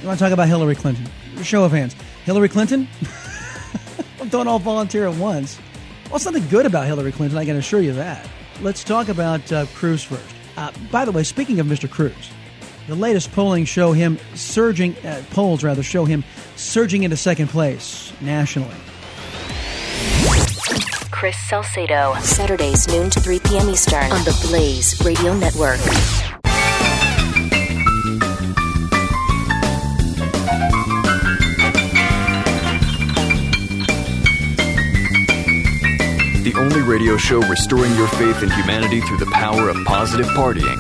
You 0.02 0.08
want 0.08 0.18
to 0.18 0.26
talk 0.26 0.32
about 0.32 0.48
Hillary 0.48 0.74
Clinton? 0.74 1.06
Show 1.44 1.64
of 1.64 1.72
hands. 1.72 1.96
Hillary 2.24 2.50
Clinton? 2.50 2.88
Don't 4.32 4.48
all 4.48 4.58
volunteer 4.58 5.06
at 5.06 5.14
once. 5.14 5.60
Well, 6.10 6.18
something 6.18 6.48
good 6.48 6.66
about 6.66 6.88
Hillary 6.88 7.12
Clinton, 7.12 7.38
I 7.38 7.46
can 7.46 7.58
assure 7.58 7.80
you 7.80 7.94
that. 7.94 8.28
Let's 8.62 8.84
talk 8.84 9.10
about 9.10 9.52
uh, 9.52 9.68
Cruz 9.76 10.02
first. 10.04 10.24
Uh, 10.58 10.72
by 10.92 11.06
the 11.06 11.12
way, 11.12 11.22
speaking 11.22 11.60
of 11.60 11.68
Mr. 11.68 11.88
Cruz, 11.88 12.32
the 12.88 12.96
latest 12.96 13.32
polling 13.32 13.66
show 13.66 13.92
him 13.92 14.18
surging, 14.34 14.98
uh, 15.06 15.22
polls 15.30 15.64
rather, 15.64 15.84
show 15.84 16.04
him 16.04 16.24
surging 16.56 17.04
into 17.04 17.16
second 17.16 17.50
place 17.50 18.12
nationally. 18.22 18.74
Chris 21.12 21.38
Salcedo. 21.48 22.16
Saturdays, 22.22 22.88
noon 22.88 23.12
to 23.12 23.20
3 23.20 23.40
p.m. 23.42 23.70
Eastern 23.70 24.12
on 24.12 24.24
the 24.26 24.48
Blaze 24.50 25.00
Radio 25.06 25.36
Network. 25.36 25.80
The 36.52 36.60
only 36.60 36.82
radio 36.82 37.16
show 37.16 37.40
restoring 37.48 37.96
your 37.96 38.10
faith 38.10 38.44
in 38.44 38.50
humanity 38.50 39.00
through 39.00 39.20
the 39.20 39.32
power 39.32 39.70
of 39.70 39.78
positive 39.86 40.26
partying. 40.32 40.78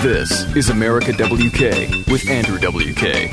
This 0.00 0.30
is 0.54 0.70
America 0.70 1.12
WK 1.12 2.06
with 2.06 2.30
Andrew 2.30 2.56
WK. 2.56 3.32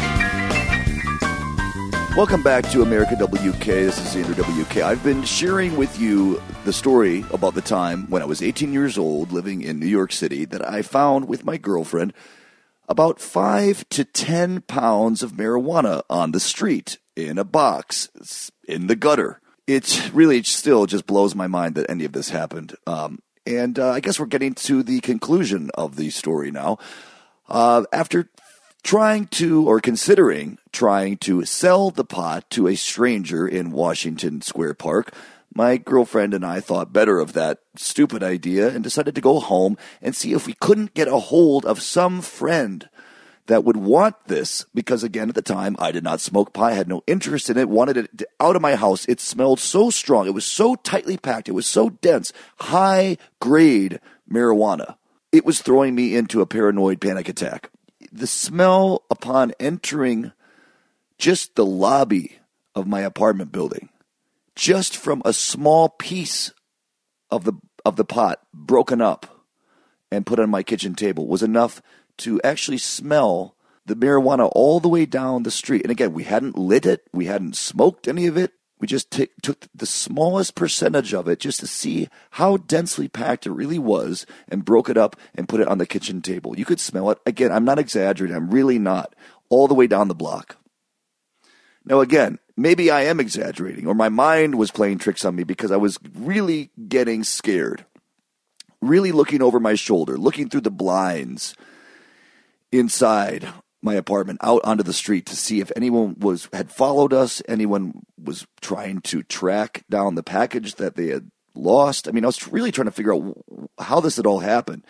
Welcome 2.18 2.42
back 2.42 2.68
to 2.72 2.82
America 2.82 3.16
WK. 3.16 3.66
This 3.66 4.00
is 4.00 4.16
Andrew 4.16 4.34
WK. 4.34 4.78
I've 4.78 5.04
been 5.04 5.24
sharing 5.24 5.78
with 5.78 6.00
you 6.00 6.42
the 6.64 6.74
story 6.74 7.24
about 7.32 7.54
the 7.54 7.62
time 7.62 8.10
when 8.10 8.24
I 8.24 8.26
was 8.26 8.42
18 8.42 8.74
years 8.74 8.98
old 8.98 9.32
living 9.32 9.62
in 9.62 9.80
New 9.80 9.86
York 9.86 10.12
City 10.12 10.44
that 10.46 10.68
I 10.68 10.82
found 10.82 11.28
with 11.28 11.46
my 11.46 11.58
girlfriend 11.58 12.14
about 12.90 13.20
5 13.20 13.88
to 13.90 14.04
10 14.04 14.62
pounds 14.62 15.22
of 15.22 15.34
marijuana 15.34 16.02
on 16.10 16.32
the 16.32 16.40
street 16.40 16.98
in 17.16 17.38
a 17.38 17.44
box 17.44 18.50
in 18.68 18.88
the 18.88 18.96
gutter. 18.96 19.40
It 19.68 20.12
really 20.14 20.44
still 20.44 20.86
just 20.86 21.08
blows 21.08 21.34
my 21.34 21.48
mind 21.48 21.76
that 21.76 21.90
any 21.90 22.06
of 22.06 22.12
this 22.12 22.30
happened. 22.30 22.76
Um, 22.86 23.20
and 23.46 23.78
uh, 23.80 23.92
I 23.92 24.00
guess 24.00 24.20
we're 24.20 24.26
getting 24.26 24.54
to 24.56 24.84
the 24.84 25.00
conclusion 25.02 25.70
of 25.76 25.96
the 25.96 26.10
story 26.10 26.52
now. 26.52 26.78
Uh, 27.48 27.84
after 27.92 28.30
trying 28.84 29.28
to, 29.28 29.68
or 29.68 29.80
considering 29.80 30.58
trying 30.72 31.18
to 31.18 31.46
sell 31.46 31.90
the 31.90 32.06
pot 32.06 32.50
to 32.52 32.68
a 32.68 32.76
stranger 32.76 33.48
in 33.48 33.72
Washington 33.72 34.42
Square 34.42 34.76
Park, 34.76 35.14
my 35.54 35.78
girlfriend 35.78 36.34
and 36.34 36.46
I 36.46 36.60
thought 36.60 36.92
better 36.92 37.20
of 37.20 37.34
that 37.34 37.60
stupid 37.76 38.22
idea 38.22 38.68
and 38.68 38.84
decided 38.84 39.16
to 39.16 39.22
go 39.22 39.40
home 39.40 39.78
and 40.02 40.16
see 40.16 40.34
if 40.34 40.46
we 40.46 40.54
couldn't 40.54 40.94
get 40.94 41.08
a 41.08 41.18
hold 41.18 41.66
of 41.66 41.82
some 41.82 42.22
friend 42.22 42.90
that 43.48 43.64
would 43.64 43.78
want 43.78 44.16
this 44.28 44.66
because 44.74 45.04
again 45.04 45.30
at 45.30 45.36
the 45.36 45.42
time 45.42 45.76
I 45.80 45.92
did 45.92 46.04
not 46.04 46.22
smoke 46.22 46.52
I 46.56 46.74
had 46.74 46.88
no 46.88 47.04
interest 47.06 47.50
in 47.50 47.58
it, 47.58 47.70
wanted 47.70 47.98
it 47.98 48.24
out 48.40 48.56
of 48.56 48.62
my 48.62 48.76
house. 48.76 49.06
It 49.08 49.20
smelled 49.20 49.60
so 49.60 49.90
strong, 49.90 50.28
it 50.28 50.34
was 50.34 50.46
so 50.46 50.76
tightly 50.76 51.18
packed, 51.18 51.50
it 51.50 51.54
was 51.54 51.68
so 51.68 51.90
dense, 51.90 52.34
high 52.60 53.18
grade 53.40 54.00
marijuana. 54.30 54.96
It 55.32 55.46
was 55.46 55.62
throwing 55.62 55.96
me 55.96 56.16
into 56.16 56.42
a 56.42 56.46
paranoid 56.46 57.02
panic 57.02 57.30
attack. 57.30 57.70
The 58.12 58.28
smell 58.28 59.04
upon 59.12 59.54
entering 59.60 60.32
just 61.18 61.56
the 61.56 61.66
lobby 61.66 62.40
of 62.74 62.88
my 62.88 63.02
apartment 63.02 63.52
building, 63.52 63.90
just 64.56 64.96
from 64.96 65.22
a 65.26 65.34
small 65.34 65.90
piece 65.90 66.52
of 67.30 67.44
the 67.44 67.54
of 67.84 67.96
the 67.98 68.06
pot 68.06 68.42
broken 68.54 69.02
up 69.02 69.44
and 70.12 70.26
put 70.26 70.40
on 70.40 70.50
my 70.50 70.64
kitchen 70.64 70.96
table 70.96 71.28
was 71.28 71.44
enough 71.44 71.82
to 72.20 72.42
actually 72.44 72.78
smell 72.78 73.56
the 73.86 73.96
marijuana 73.96 74.52
all 74.54 74.80
the 74.80 74.90
way 74.90 75.06
down 75.06 75.44
the 75.44 75.52
street. 75.52 75.84
And 75.84 75.92
again, 75.92 76.14
we 76.14 76.24
hadn't 76.24 76.58
lit 76.58 76.86
it, 76.86 77.08
we 77.14 77.26
hadn't 77.26 77.56
smoked 77.56 78.08
any 78.08 78.28
of 78.28 78.38
it. 78.38 78.52
We 78.78 78.88
just 78.88 79.10
t- 79.10 79.30
took 79.42 79.68
the 79.74 79.86
smallest 79.86 80.54
percentage 80.54 81.14
of 81.14 81.30
it 81.30 81.40
just 81.40 81.62
to 81.62 81.68
see 81.68 82.10
how 82.32 82.58
densely 82.58 83.08
packed 83.08 83.46
it 83.46 83.52
really 83.52 83.80
was 83.80 84.26
and 84.50 84.66
broke 84.66 84.90
it 84.90 84.98
up 84.98 85.16
and 85.34 85.48
put 85.48 85.62
it 85.62 85.68
on 85.68 85.78
the 85.78 85.86
kitchen 85.86 86.22
table. 86.22 86.58
You 86.58 86.66
could 86.66 86.82
smell 86.82 87.10
it. 87.10 87.20
Again, 87.26 87.52
I'm 87.52 87.64
not 87.64 87.80
exaggerating, 87.80 88.36
I'm 88.36 88.52
really 88.52 88.78
not. 88.78 89.16
All 89.50 89.68
the 89.68 89.74
way 89.74 89.88
down 89.88 90.08
the 90.08 90.16
block. 90.16 90.58
Now, 91.86 92.02
again, 92.02 92.40
maybe 92.58 92.90
I 92.92 93.04
am 93.04 93.20
exaggerating 93.20 93.88
or 93.88 93.94
my 93.94 94.10
mind 94.10 94.56
was 94.56 94.72
playing 94.72 94.98
tricks 94.98 95.24
on 95.24 95.36
me 95.36 95.44
because 95.44 95.72
I 95.72 95.78
was 95.78 96.00
really 96.14 96.72
getting 96.88 97.24
scared. 97.24 97.86
Really 98.82 99.12
looking 99.12 99.42
over 99.42 99.60
my 99.60 99.76
shoulder, 99.76 100.18
looking 100.18 100.50
through 100.50 100.62
the 100.62 100.72
blinds 100.72 101.56
inside 102.80 103.48
my 103.82 103.94
apartment 103.94 104.40
out 104.42 104.62
onto 104.66 104.84
the 104.84 104.94
street 104.94 105.26
to 105.28 105.36
see 105.36 105.60
if 105.60 105.72
anyone 105.76 106.16
was 106.20 106.50
had 106.52 106.72
followed 106.72 107.14
us, 107.14 107.42
anyone 107.48 108.02
was 108.22 108.48
trying 108.60 109.00
to 109.02 109.22
track 109.24 109.84
down 109.90 110.16
the 110.16 110.24
package 110.24 110.76
that 110.76 110.96
they 110.96 111.08
had 111.08 111.30
lost. 111.54 112.08
I 112.08 112.12
mean, 112.12 112.26
I 112.26 112.28
was 112.28 112.52
really 112.52 112.72
trying 112.72 112.86
to 112.86 112.92
figure 112.92 113.14
out 113.14 113.38
how 113.80 114.00
this 114.00 114.18
had 114.18 114.26
all 114.26 114.40
happened. 114.40 114.84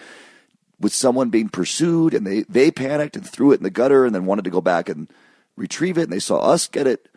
With 0.78 0.94
someone 0.94 1.30
being 1.30 1.48
pursued 1.48 2.14
and 2.14 2.28
they 2.28 2.44
they 2.44 2.70
panicked 2.70 3.16
and 3.16 3.26
threw 3.26 3.53
it 3.53 3.57
in 3.57 3.64
the 3.64 3.70
gutter 3.70 4.06
and 4.06 4.14
then 4.14 4.26
wanted 4.26 4.44
to 4.44 4.49
go 4.49 4.60
back 4.60 4.90
and 4.90 5.10
retrieve 5.56 5.98
it 5.98 6.03
and 6.03 6.12
they 6.12 6.20
saw 6.20 6.40
us 6.40 6.68
get 6.68 6.86
it. 6.86 7.07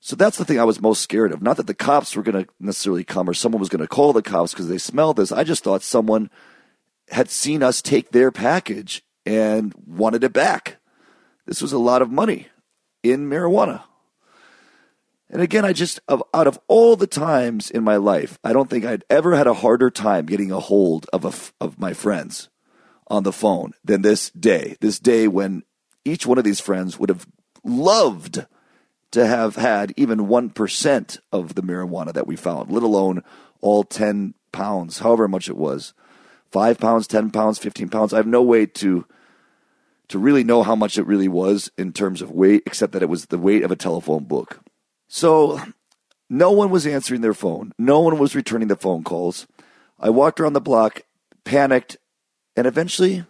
So 0.00 0.16
that's 0.16 0.38
the 0.38 0.46
thing 0.46 0.58
I 0.58 0.64
was 0.64 0.80
most 0.80 1.02
scared 1.02 1.30
of. 1.30 1.42
Not 1.42 1.58
that 1.58 1.66
the 1.66 1.74
cops 1.74 2.16
were 2.16 2.22
going 2.22 2.44
to 2.44 2.50
necessarily 2.58 3.04
come 3.04 3.28
or 3.28 3.34
someone 3.34 3.60
was 3.60 3.68
going 3.68 3.82
to 3.82 3.86
call 3.86 4.14
the 4.14 4.22
cops 4.22 4.52
because 4.52 4.68
they 4.68 4.78
smelled 4.78 5.16
this. 5.16 5.30
I 5.30 5.44
just 5.44 5.62
thought 5.62 5.82
someone 5.82 6.30
had 7.10 7.28
seen 7.28 7.62
us 7.62 7.82
take 7.82 8.10
their 8.10 8.30
package 8.30 9.02
and 9.26 9.74
wanted 9.86 10.24
it 10.24 10.32
back. 10.32 10.78
This 11.46 11.62
was 11.62 11.72
a 11.72 11.78
lot 11.78 12.02
of 12.02 12.10
money 12.10 12.48
in 13.02 13.28
marijuana. 13.28 13.82
And 15.30 15.40
again, 15.40 15.64
I 15.64 15.72
just, 15.72 16.00
out 16.08 16.46
of 16.46 16.58
all 16.66 16.96
the 16.96 17.06
times 17.06 17.70
in 17.70 17.84
my 17.84 17.96
life, 17.96 18.38
I 18.42 18.52
don't 18.52 18.68
think 18.68 18.84
I'd 18.84 19.04
ever 19.08 19.36
had 19.36 19.46
a 19.46 19.54
harder 19.54 19.90
time 19.90 20.26
getting 20.26 20.50
a 20.50 20.58
hold 20.58 21.06
of, 21.12 21.24
a, 21.24 21.64
of 21.64 21.78
my 21.78 21.92
friends 21.92 22.48
on 23.06 23.22
the 23.22 23.32
phone 23.32 23.72
than 23.84 24.02
this 24.02 24.30
day. 24.30 24.76
This 24.80 24.98
day 24.98 25.28
when 25.28 25.62
each 26.04 26.26
one 26.26 26.38
of 26.38 26.44
these 26.44 26.60
friends 26.60 26.98
would 26.98 27.10
have 27.10 27.26
loved 27.62 28.44
to 29.12 29.26
have 29.26 29.56
had 29.56 29.92
even 29.96 30.26
1% 30.26 31.18
of 31.32 31.54
the 31.54 31.62
marijuana 31.62 32.12
that 32.12 32.26
we 32.26 32.36
found, 32.36 32.70
let 32.70 32.82
alone 32.82 33.22
all 33.60 33.84
10 33.84 34.34
pounds, 34.52 35.00
however 35.00 35.28
much 35.28 35.48
it 35.48 35.56
was. 35.56 35.94
Five 36.50 36.78
pounds, 36.78 37.06
10 37.06 37.30
pounds, 37.30 37.58
15 37.58 37.88
pounds. 37.88 38.12
I 38.12 38.16
have 38.16 38.26
no 38.26 38.42
way 38.42 38.66
to 38.66 39.06
to 40.08 40.18
really 40.18 40.42
know 40.42 40.64
how 40.64 40.74
much 40.74 40.98
it 40.98 41.06
really 41.06 41.28
was 41.28 41.70
in 41.78 41.92
terms 41.92 42.20
of 42.20 42.32
weight, 42.32 42.64
except 42.66 42.92
that 42.92 43.02
it 43.02 43.08
was 43.08 43.26
the 43.26 43.38
weight 43.38 43.62
of 43.62 43.70
a 43.70 43.76
telephone 43.76 44.24
book. 44.24 44.58
So 45.06 45.60
no 46.28 46.50
one 46.50 46.70
was 46.70 46.84
answering 46.84 47.20
their 47.20 47.34
phone. 47.34 47.72
No 47.78 48.00
one 48.00 48.18
was 48.18 48.34
returning 48.34 48.66
the 48.66 48.74
phone 48.74 49.04
calls. 49.04 49.46
I 50.00 50.10
walked 50.10 50.40
around 50.40 50.54
the 50.54 50.60
block, 50.60 51.02
panicked, 51.44 51.96
and 52.56 52.66
eventually, 52.66 53.24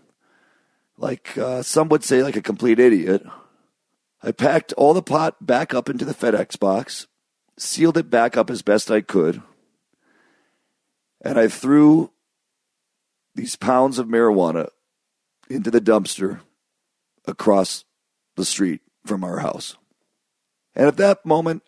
like 0.96 1.36
uh, 1.36 1.62
some 1.62 1.90
would 1.90 2.02
say, 2.02 2.22
like 2.22 2.36
a 2.36 2.42
complete 2.42 2.78
idiot, 2.78 3.24
I 4.22 4.32
packed 4.32 4.72
all 4.74 4.94
the 4.94 5.02
pot 5.02 5.44
back 5.44 5.74
up 5.74 5.90
into 5.90 6.06
the 6.06 6.14
FedEx 6.14 6.58
box, 6.58 7.06
sealed 7.58 7.98
it 7.98 8.08
back 8.08 8.38
up 8.38 8.48
as 8.48 8.62
best 8.62 8.90
I 8.90 9.02
could, 9.02 9.42
and 11.20 11.38
I 11.38 11.48
threw 11.48 12.10
these 13.34 13.56
pounds 13.56 13.98
of 13.98 14.06
marijuana 14.06 14.68
into 15.48 15.70
the 15.70 15.80
dumpster 15.80 16.40
across 17.26 17.84
the 18.36 18.44
street 18.44 18.80
from 19.04 19.24
our 19.24 19.40
house. 19.40 19.76
And 20.74 20.86
at 20.86 20.96
that 20.98 21.26
moment, 21.26 21.62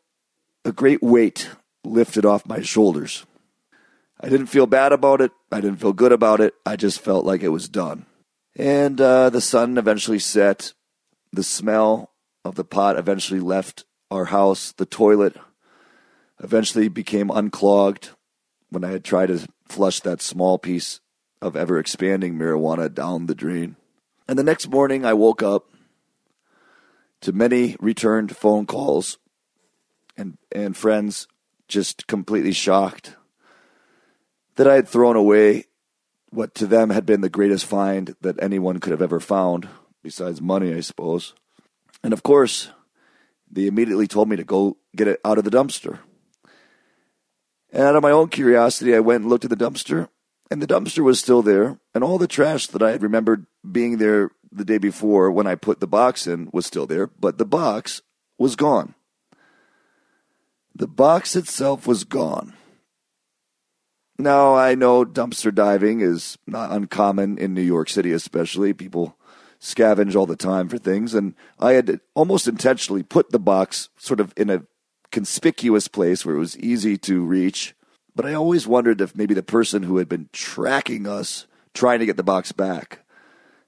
a 0.64 0.72
great 0.72 1.02
weight 1.02 1.50
lifted 1.84 2.24
off 2.24 2.46
my 2.46 2.62
shoulders. 2.62 3.26
I 4.20 4.28
didn't 4.28 4.46
feel 4.46 4.66
bad 4.66 4.92
about 4.92 5.20
it. 5.20 5.32
I 5.50 5.60
didn't 5.60 5.80
feel 5.80 5.92
good 5.92 6.12
about 6.12 6.40
it. 6.40 6.54
I 6.64 6.76
just 6.76 7.00
felt 7.00 7.24
like 7.24 7.42
it 7.42 7.48
was 7.48 7.68
done. 7.68 8.06
And 8.56 9.00
uh, 9.00 9.30
the 9.30 9.40
sun 9.40 9.76
eventually 9.78 10.20
set. 10.20 10.72
The 11.32 11.42
smell 11.42 12.12
of 12.44 12.54
the 12.54 12.64
pot 12.64 12.98
eventually 12.98 13.40
left 13.40 13.84
our 14.10 14.26
house. 14.26 14.72
The 14.72 14.86
toilet 14.86 15.36
eventually 16.42 16.88
became 16.88 17.30
unclogged 17.30 18.10
when 18.70 18.84
I 18.84 18.90
had 18.90 19.04
tried 19.04 19.26
to 19.26 19.46
flush 19.68 20.00
that 20.00 20.22
small 20.22 20.58
piece 20.58 21.00
of 21.42 21.56
ever 21.56 21.78
expanding 21.78 22.38
marijuana 22.38 22.92
down 22.92 23.26
the 23.26 23.34
drain. 23.34 23.76
And 24.28 24.38
the 24.38 24.44
next 24.44 24.70
morning, 24.70 25.04
I 25.04 25.12
woke 25.12 25.42
up 25.42 25.66
to 27.20 27.32
many 27.32 27.76
returned 27.80 28.36
phone 28.36 28.64
calls 28.64 29.18
and, 30.16 30.38
and 30.52 30.76
friends 30.76 31.26
just 31.68 32.06
completely 32.06 32.52
shocked 32.52 33.16
that 34.56 34.68
I 34.68 34.76
had 34.76 34.88
thrown 34.88 35.16
away 35.16 35.64
what 36.30 36.54
to 36.56 36.66
them 36.66 36.90
had 36.90 37.04
been 37.04 37.20
the 37.20 37.28
greatest 37.28 37.66
find 37.66 38.14
that 38.20 38.42
anyone 38.42 38.78
could 38.78 38.92
have 38.92 39.02
ever 39.02 39.20
found, 39.20 39.68
besides 40.02 40.40
money, 40.40 40.72
I 40.72 40.80
suppose. 40.80 41.34
And 42.02 42.12
of 42.12 42.22
course, 42.22 42.70
they 43.50 43.66
immediately 43.66 44.06
told 44.06 44.28
me 44.28 44.36
to 44.36 44.44
go 44.44 44.76
get 44.94 45.08
it 45.08 45.20
out 45.24 45.38
of 45.38 45.44
the 45.44 45.50
dumpster. 45.50 45.98
And 47.72 47.82
out 47.82 47.96
of 47.96 48.02
my 48.02 48.10
own 48.10 48.28
curiosity, 48.28 48.94
I 48.94 49.00
went 49.00 49.22
and 49.22 49.30
looked 49.30 49.44
at 49.44 49.50
the 49.50 49.56
dumpster, 49.56 50.08
and 50.52 50.60
the 50.60 50.66
dumpster 50.66 51.02
was 51.02 51.18
still 51.18 51.40
there, 51.40 51.78
and 51.94 52.04
all 52.04 52.18
the 52.18 52.28
trash 52.28 52.66
that 52.66 52.82
I 52.82 52.90
had 52.90 53.02
remembered 53.02 53.46
being 53.70 53.96
there 53.96 54.32
the 54.52 54.66
day 54.66 54.76
before 54.76 55.30
when 55.30 55.46
I 55.46 55.54
put 55.54 55.80
the 55.80 55.86
box 55.86 56.26
in 56.26 56.50
was 56.52 56.66
still 56.66 56.86
there, 56.86 57.06
but 57.06 57.38
the 57.38 57.46
box 57.46 58.02
was 58.36 58.54
gone. 58.54 58.94
The 60.74 60.86
box 60.86 61.36
itself 61.36 61.86
was 61.86 62.04
gone. 62.04 62.52
Now, 64.18 64.54
I 64.54 64.74
know 64.74 65.06
dumpster 65.06 65.54
diving 65.54 66.00
is 66.00 66.36
not 66.46 66.70
uncommon 66.70 67.38
in 67.38 67.54
New 67.54 67.62
York 67.62 67.88
City, 67.88 68.12
especially. 68.12 68.74
People 68.74 69.16
scavenge 69.58 70.14
all 70.14 70.26
the 70.26 70.36
time 70.36 70.68
for 70.68 70.76
things, 70.76 71.14
and 71.14 71.34
I 71.58 71.72
had 71.72 71.98
almost 72.14 72.46
intentionally 72.46 73.02
put 73.02 73.30
the 73.30 73.38
box 73.38 73.88
sort 73.96 74.20
of 74.20 74.34
in 74.36 74.50
a 74.50 74.64
conspicuous 75.10 75.88
place 75.88 76.26
where 76.26 76.36
it 76.36 76.40
was 76.40 76.58
easy 76.58 76.98
to 76.98 77.24
reach. 77.24 77.74
But 78.14 78.26
I 78.26 78.34
always 78.34 78.66
wondered 78.66 79.00
if 79.00 79.16
maybe 79.16 79.34
the 79.34 79.42
person 79.42 79.82
who 79.82 79.96
had 79.96 80.08
been 80.08 80.28
tracking 80.32 81.06
us, 81.06 81.46
trying 81.72 82.00
to 82.00 82.06
get 82.06 82.16
the 82.16 82.22
box 82.22 82.52
back, 82.52 83.00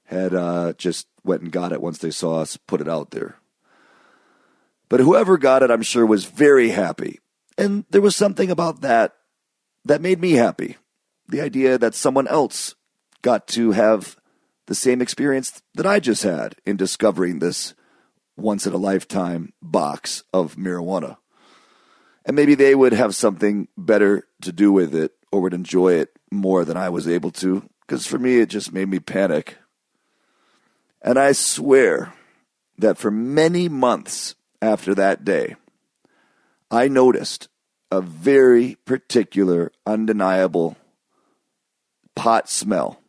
had 0.05 0.33
uh, 0.33 0.73
just 0.73 1.07
went 1.23 1.41
and 1.41 1.51
got 1.51 1.71
it 1.71 1.81
once 1.81 1.97
they 1.97 2.11
saw 2.11 2.41
us 2.41 2.57
put 2.57 2.81
it 2.81 2.87
out 2.87 3.11
there. 3.11 3.37
But 4.87 4.99
whoever 4.99 5.37
got 5.37 5.63
it, 5.63 5.71
I'm 5.71 5.81
sure, 5.81 6.05
was 6.05 6.25
very 6.25 6.69
happy. 6.69 7.19
And 7.57 7.85
there 7.89 8.01
was 8.01 8.15
something 8.15 8.51
about 8.51 8.81
that 8.81 9.15
that 9.83 10.01
made 10.01 10.21
me 10.21 10.33
happy. 10.33 10.77
The 11.27 11.41
idea 11.41 11.77
that 11.77 11.95
someone 11.95 12.27
else 12.27 12.75
got 13.23 13.47
to 13.47 13.71
have 13.71 14.17
the 14.67 14.75
same 14.75 15.01
experience 15.01 15.61
that 15.73 15.85
I 15.85 15.99
just 15.99 16.23
had 16.23 16.55
in 16.65 16.77
discovering 16.77 17.39
this 17.39 17.73
once 18.37 18.67
in 18.67 18.73
a 18.73 18.77
lifetime 18.77 19.53
box 19.61 20.23
of 20.33 20.55
marijuana. 20.55 21.17
And 22.25 22.35
maybe 22.35 22.55
they 22.55 22.75
would 22.75 22.93
have 22.93 23.15
something 23.15 23.67
better 23.77 24.27
to 24.45 24.51
do 24.51 24.71
with 24.71 24.95
it 24.95 25.11
or 25.31 25.41
would 25.41 25.53
enjoy 25.53 25.93
it 25.93 26.09
more 26.31 26.65
than 26.65 26.77
I 26.77 26.89
was 26.89 27.07
able 27.07 27.31
to. 27.31 27.67
Because 27.81 28.07
for 28.07 28.17
me, 28.17 28.39
it 28.39 28.49
just 28.49 28.73
made 28.73 28.87
me 28.87 28.99
panic. 28.99 29.57
And 31.01 31.19
I 31.19 31.33
swear 31.33 32.13
that 32.77 32.97
for 32.97 33.11
many 33.11 33.69
months 33.69 34.35
after 34.61 34.95
that 34.95 35.23
day, 35.23 35.55
I 36.71 36.87
noticed 36.87 37.47
a 37.91 38.01
very 38.01 38.75
particular, 38.85 39.71
undeniable 39.85 40.75
pot 42.15 42.49
smell 42.49 42.99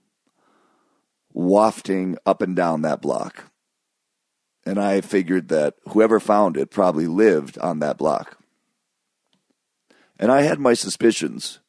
wafting 1.32 2.16
up 2.24 2.42
and 2.42 2.56
down 2.56 2.82
that 2.82 3.02
block. 3.02 3.50
And 4.64 4.80
I 4.80 5.00
figured 5.00 5.48
that 5.48 5.74
whoever 5.88 6.18
found 6.18 6.56
it 6.56 6.70
probably 6.70 7.06
lived 7.06 7.58
on 7.58 7.78
that 7.80 7.98
block. 7.98 8.38
And 10.18 10.32
I 10.32 10.42
had 10.42 10.58
my 10.58 10.74
suspicions 10.74 11.60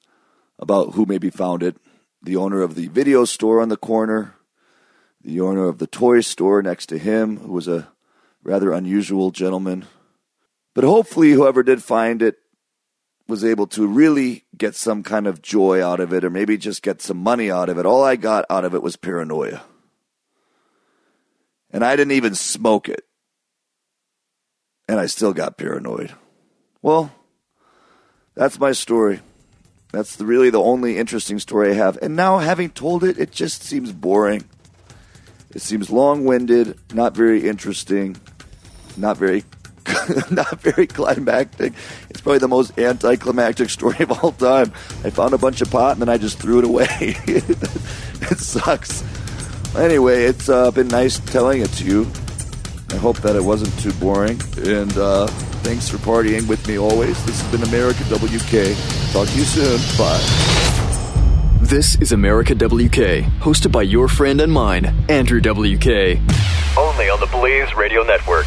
about 0.59 0.93
who 0.93 1.05
maybe 1.05 1.29
found 1.29 1.63
it 1.63 1.77
the 2.21 2.35
owner 2.35 2.61
of 2.61 2.75
the 2.75 2.87
video 2.87 3.25
store 3.25 3.61
on 3.61 3.69
the 3.69 3.77
corner, 3.77 4.35
the 5.21 5.39
owner 5.41 5.67
of 5.67 5.77
the 5.77 5.87
toy 5.87 6.21
store 6.21 6.61
next 6.61 6.87
to 6.87 6.97
him, 6.97 7.37
who 7.37 7.51
was 7.51 7.67
a 7.67 7.89
rather 8.43 8.71
unusual 8.71 9.31
gentleman. 9.31 9.85
But 10.73 10.83
hopefully, 10.83 11.31
whoever 11.31 11.63
did 11.63 11.83
find 11.83 12.21
it 12.21 12.37
was 13.27 13.43
able 13.43 13.67
to 13.67 13.85
really 13.85 14.45
get 14.57 14.73
some 14.73 15.03
kind 15.03 15.27
of 15.27 15.41
joy 15.41 15.83
out 15.85 15.99
of 15.99 16.13
it, 16.13 16.23
or 16.23 16.29
maybe 16.29 16.57
just 16.57 16.81
get 16.81 17.01
some 17.01 17.17
money 17.17 17.51
out 17.51 17.69
of 17.69 17.77
it. 17.77 17.85
All 17.85 18.03
I 18.03 18.15
got 18.15 18.45
out 18.49 18.63
of 18.63 18.73
it 18.73 18.81
was 18.81 18.95
paranoia. 18.95 19.63
And 21.71 21.83
I 21.83 21.95
didn't 21.95 22.13
even 22.13 22.35
smoke 22.35 22.87
it. 22.87 23.03
And 24.87 24.99
I 24.99 25.07
still 25.07 25.33
got 25.33 25.57
paranoid. 25.57 26.13
Well, 26.81 27.11
that's 28.37 28.59
my 28.59 28.71
story. 28.71 29.19
That's 29.91 30.15
the, 30.15 30.25
really 30.25 30.51
the 30.51 30.61
only 30.61 30.97
interesting 30.97 31.39
story 31.39 31.71
I 31.71 31.73
have. 31.73 31.97
And 32.01 32.15
now, 32.15 32.37
having 32.37 32.69
told 32.69 33.03
it, 33.03 33.17
it 33.17 33.31
just 33.31 33.63
seems 33.63 33.91
boring. 33.91 34.43
It 35.55 35.61
seems 35.61 35.89
long 35.89 36.23
winded, 36.23 36.77
not 36.93 37.15
very 37.15 37.47
interesting, 37.49 38.15
not 38.95 39.17
very 39.17 39.43
not 40.31 40.59
very 40.61 40.85
climactic. 40.85 41.73
It's 42.09 42.21
probably 42.21 42.39
the 42.39 42.47
most 42.47 42.77
anticlimactic 42.77 43.69
story 43.69 43.97
of 44.01 44.11
all 44.11 44.33
time. 44.33 44.71
I 45.03 45.09
found 45.09 45.33
a 45.33 45.37
bunch 45.37 45.61
of 45.61 45.71
pot 45.71 45.93
and 45.93 46.01
then 46.01 46.09
I 46.09 46.17
just 46.17 46.39
threw 46.39 46.59
it 46.59 46.65
away. 46.65 46.87
it 47.27 48.37
sucks. 48.37 49.03
Anyway, 49.75 50.25
it's 50.25 50.49
uh, 50.49 50.71
been 50.71 50.89
nice 50.89 51.19
telling 51.19 51.61
it 51.61 51.69
to 51.73 51.85
you. 51.85 52.11
I 52.89 52.95
hope 52.95 53.17
that 53.17 53.35
it 53.35 53.43
wasn't 53.43 53.77
too 53.79 53.91
boring. 53.99 54.39
And 54.57 54.97
uh, 54.97 55.27
thanks 55.63 55.89
for 55.89 55.97
partying 55.97 56.47
with 56.47 56.67
me 56.67 56.77
always. 56.79 57.23
This 57.25 57.41
has 57.41 57.51
been 57.51 57.67
America 57.67 58.03
WK. 58.05 58.75
Talk 59.11 59.27
to 59.27 59.37
you 59.37 59.43
soon. 59.43 59.79
Bye. 59.97 60.67
This 61.61 61.95
is 61.95 62.13
America 62.13 62.55
WK, 62.55 63.27
hosted 63.41 63.73
by 63.73 63.81
your 63.81 64.07
friend 64.07 64.39
and 64.39 64.53
mine, 64.53 64.85
Andrew 65.09 65.41
WK. 65.41 66.21
Only 66.77 67.09
on 67.09 67.19
the 67.19 67.27
Blaze 67.29 67.75
Radio 67.75 68.03
Network. 68.03 68.45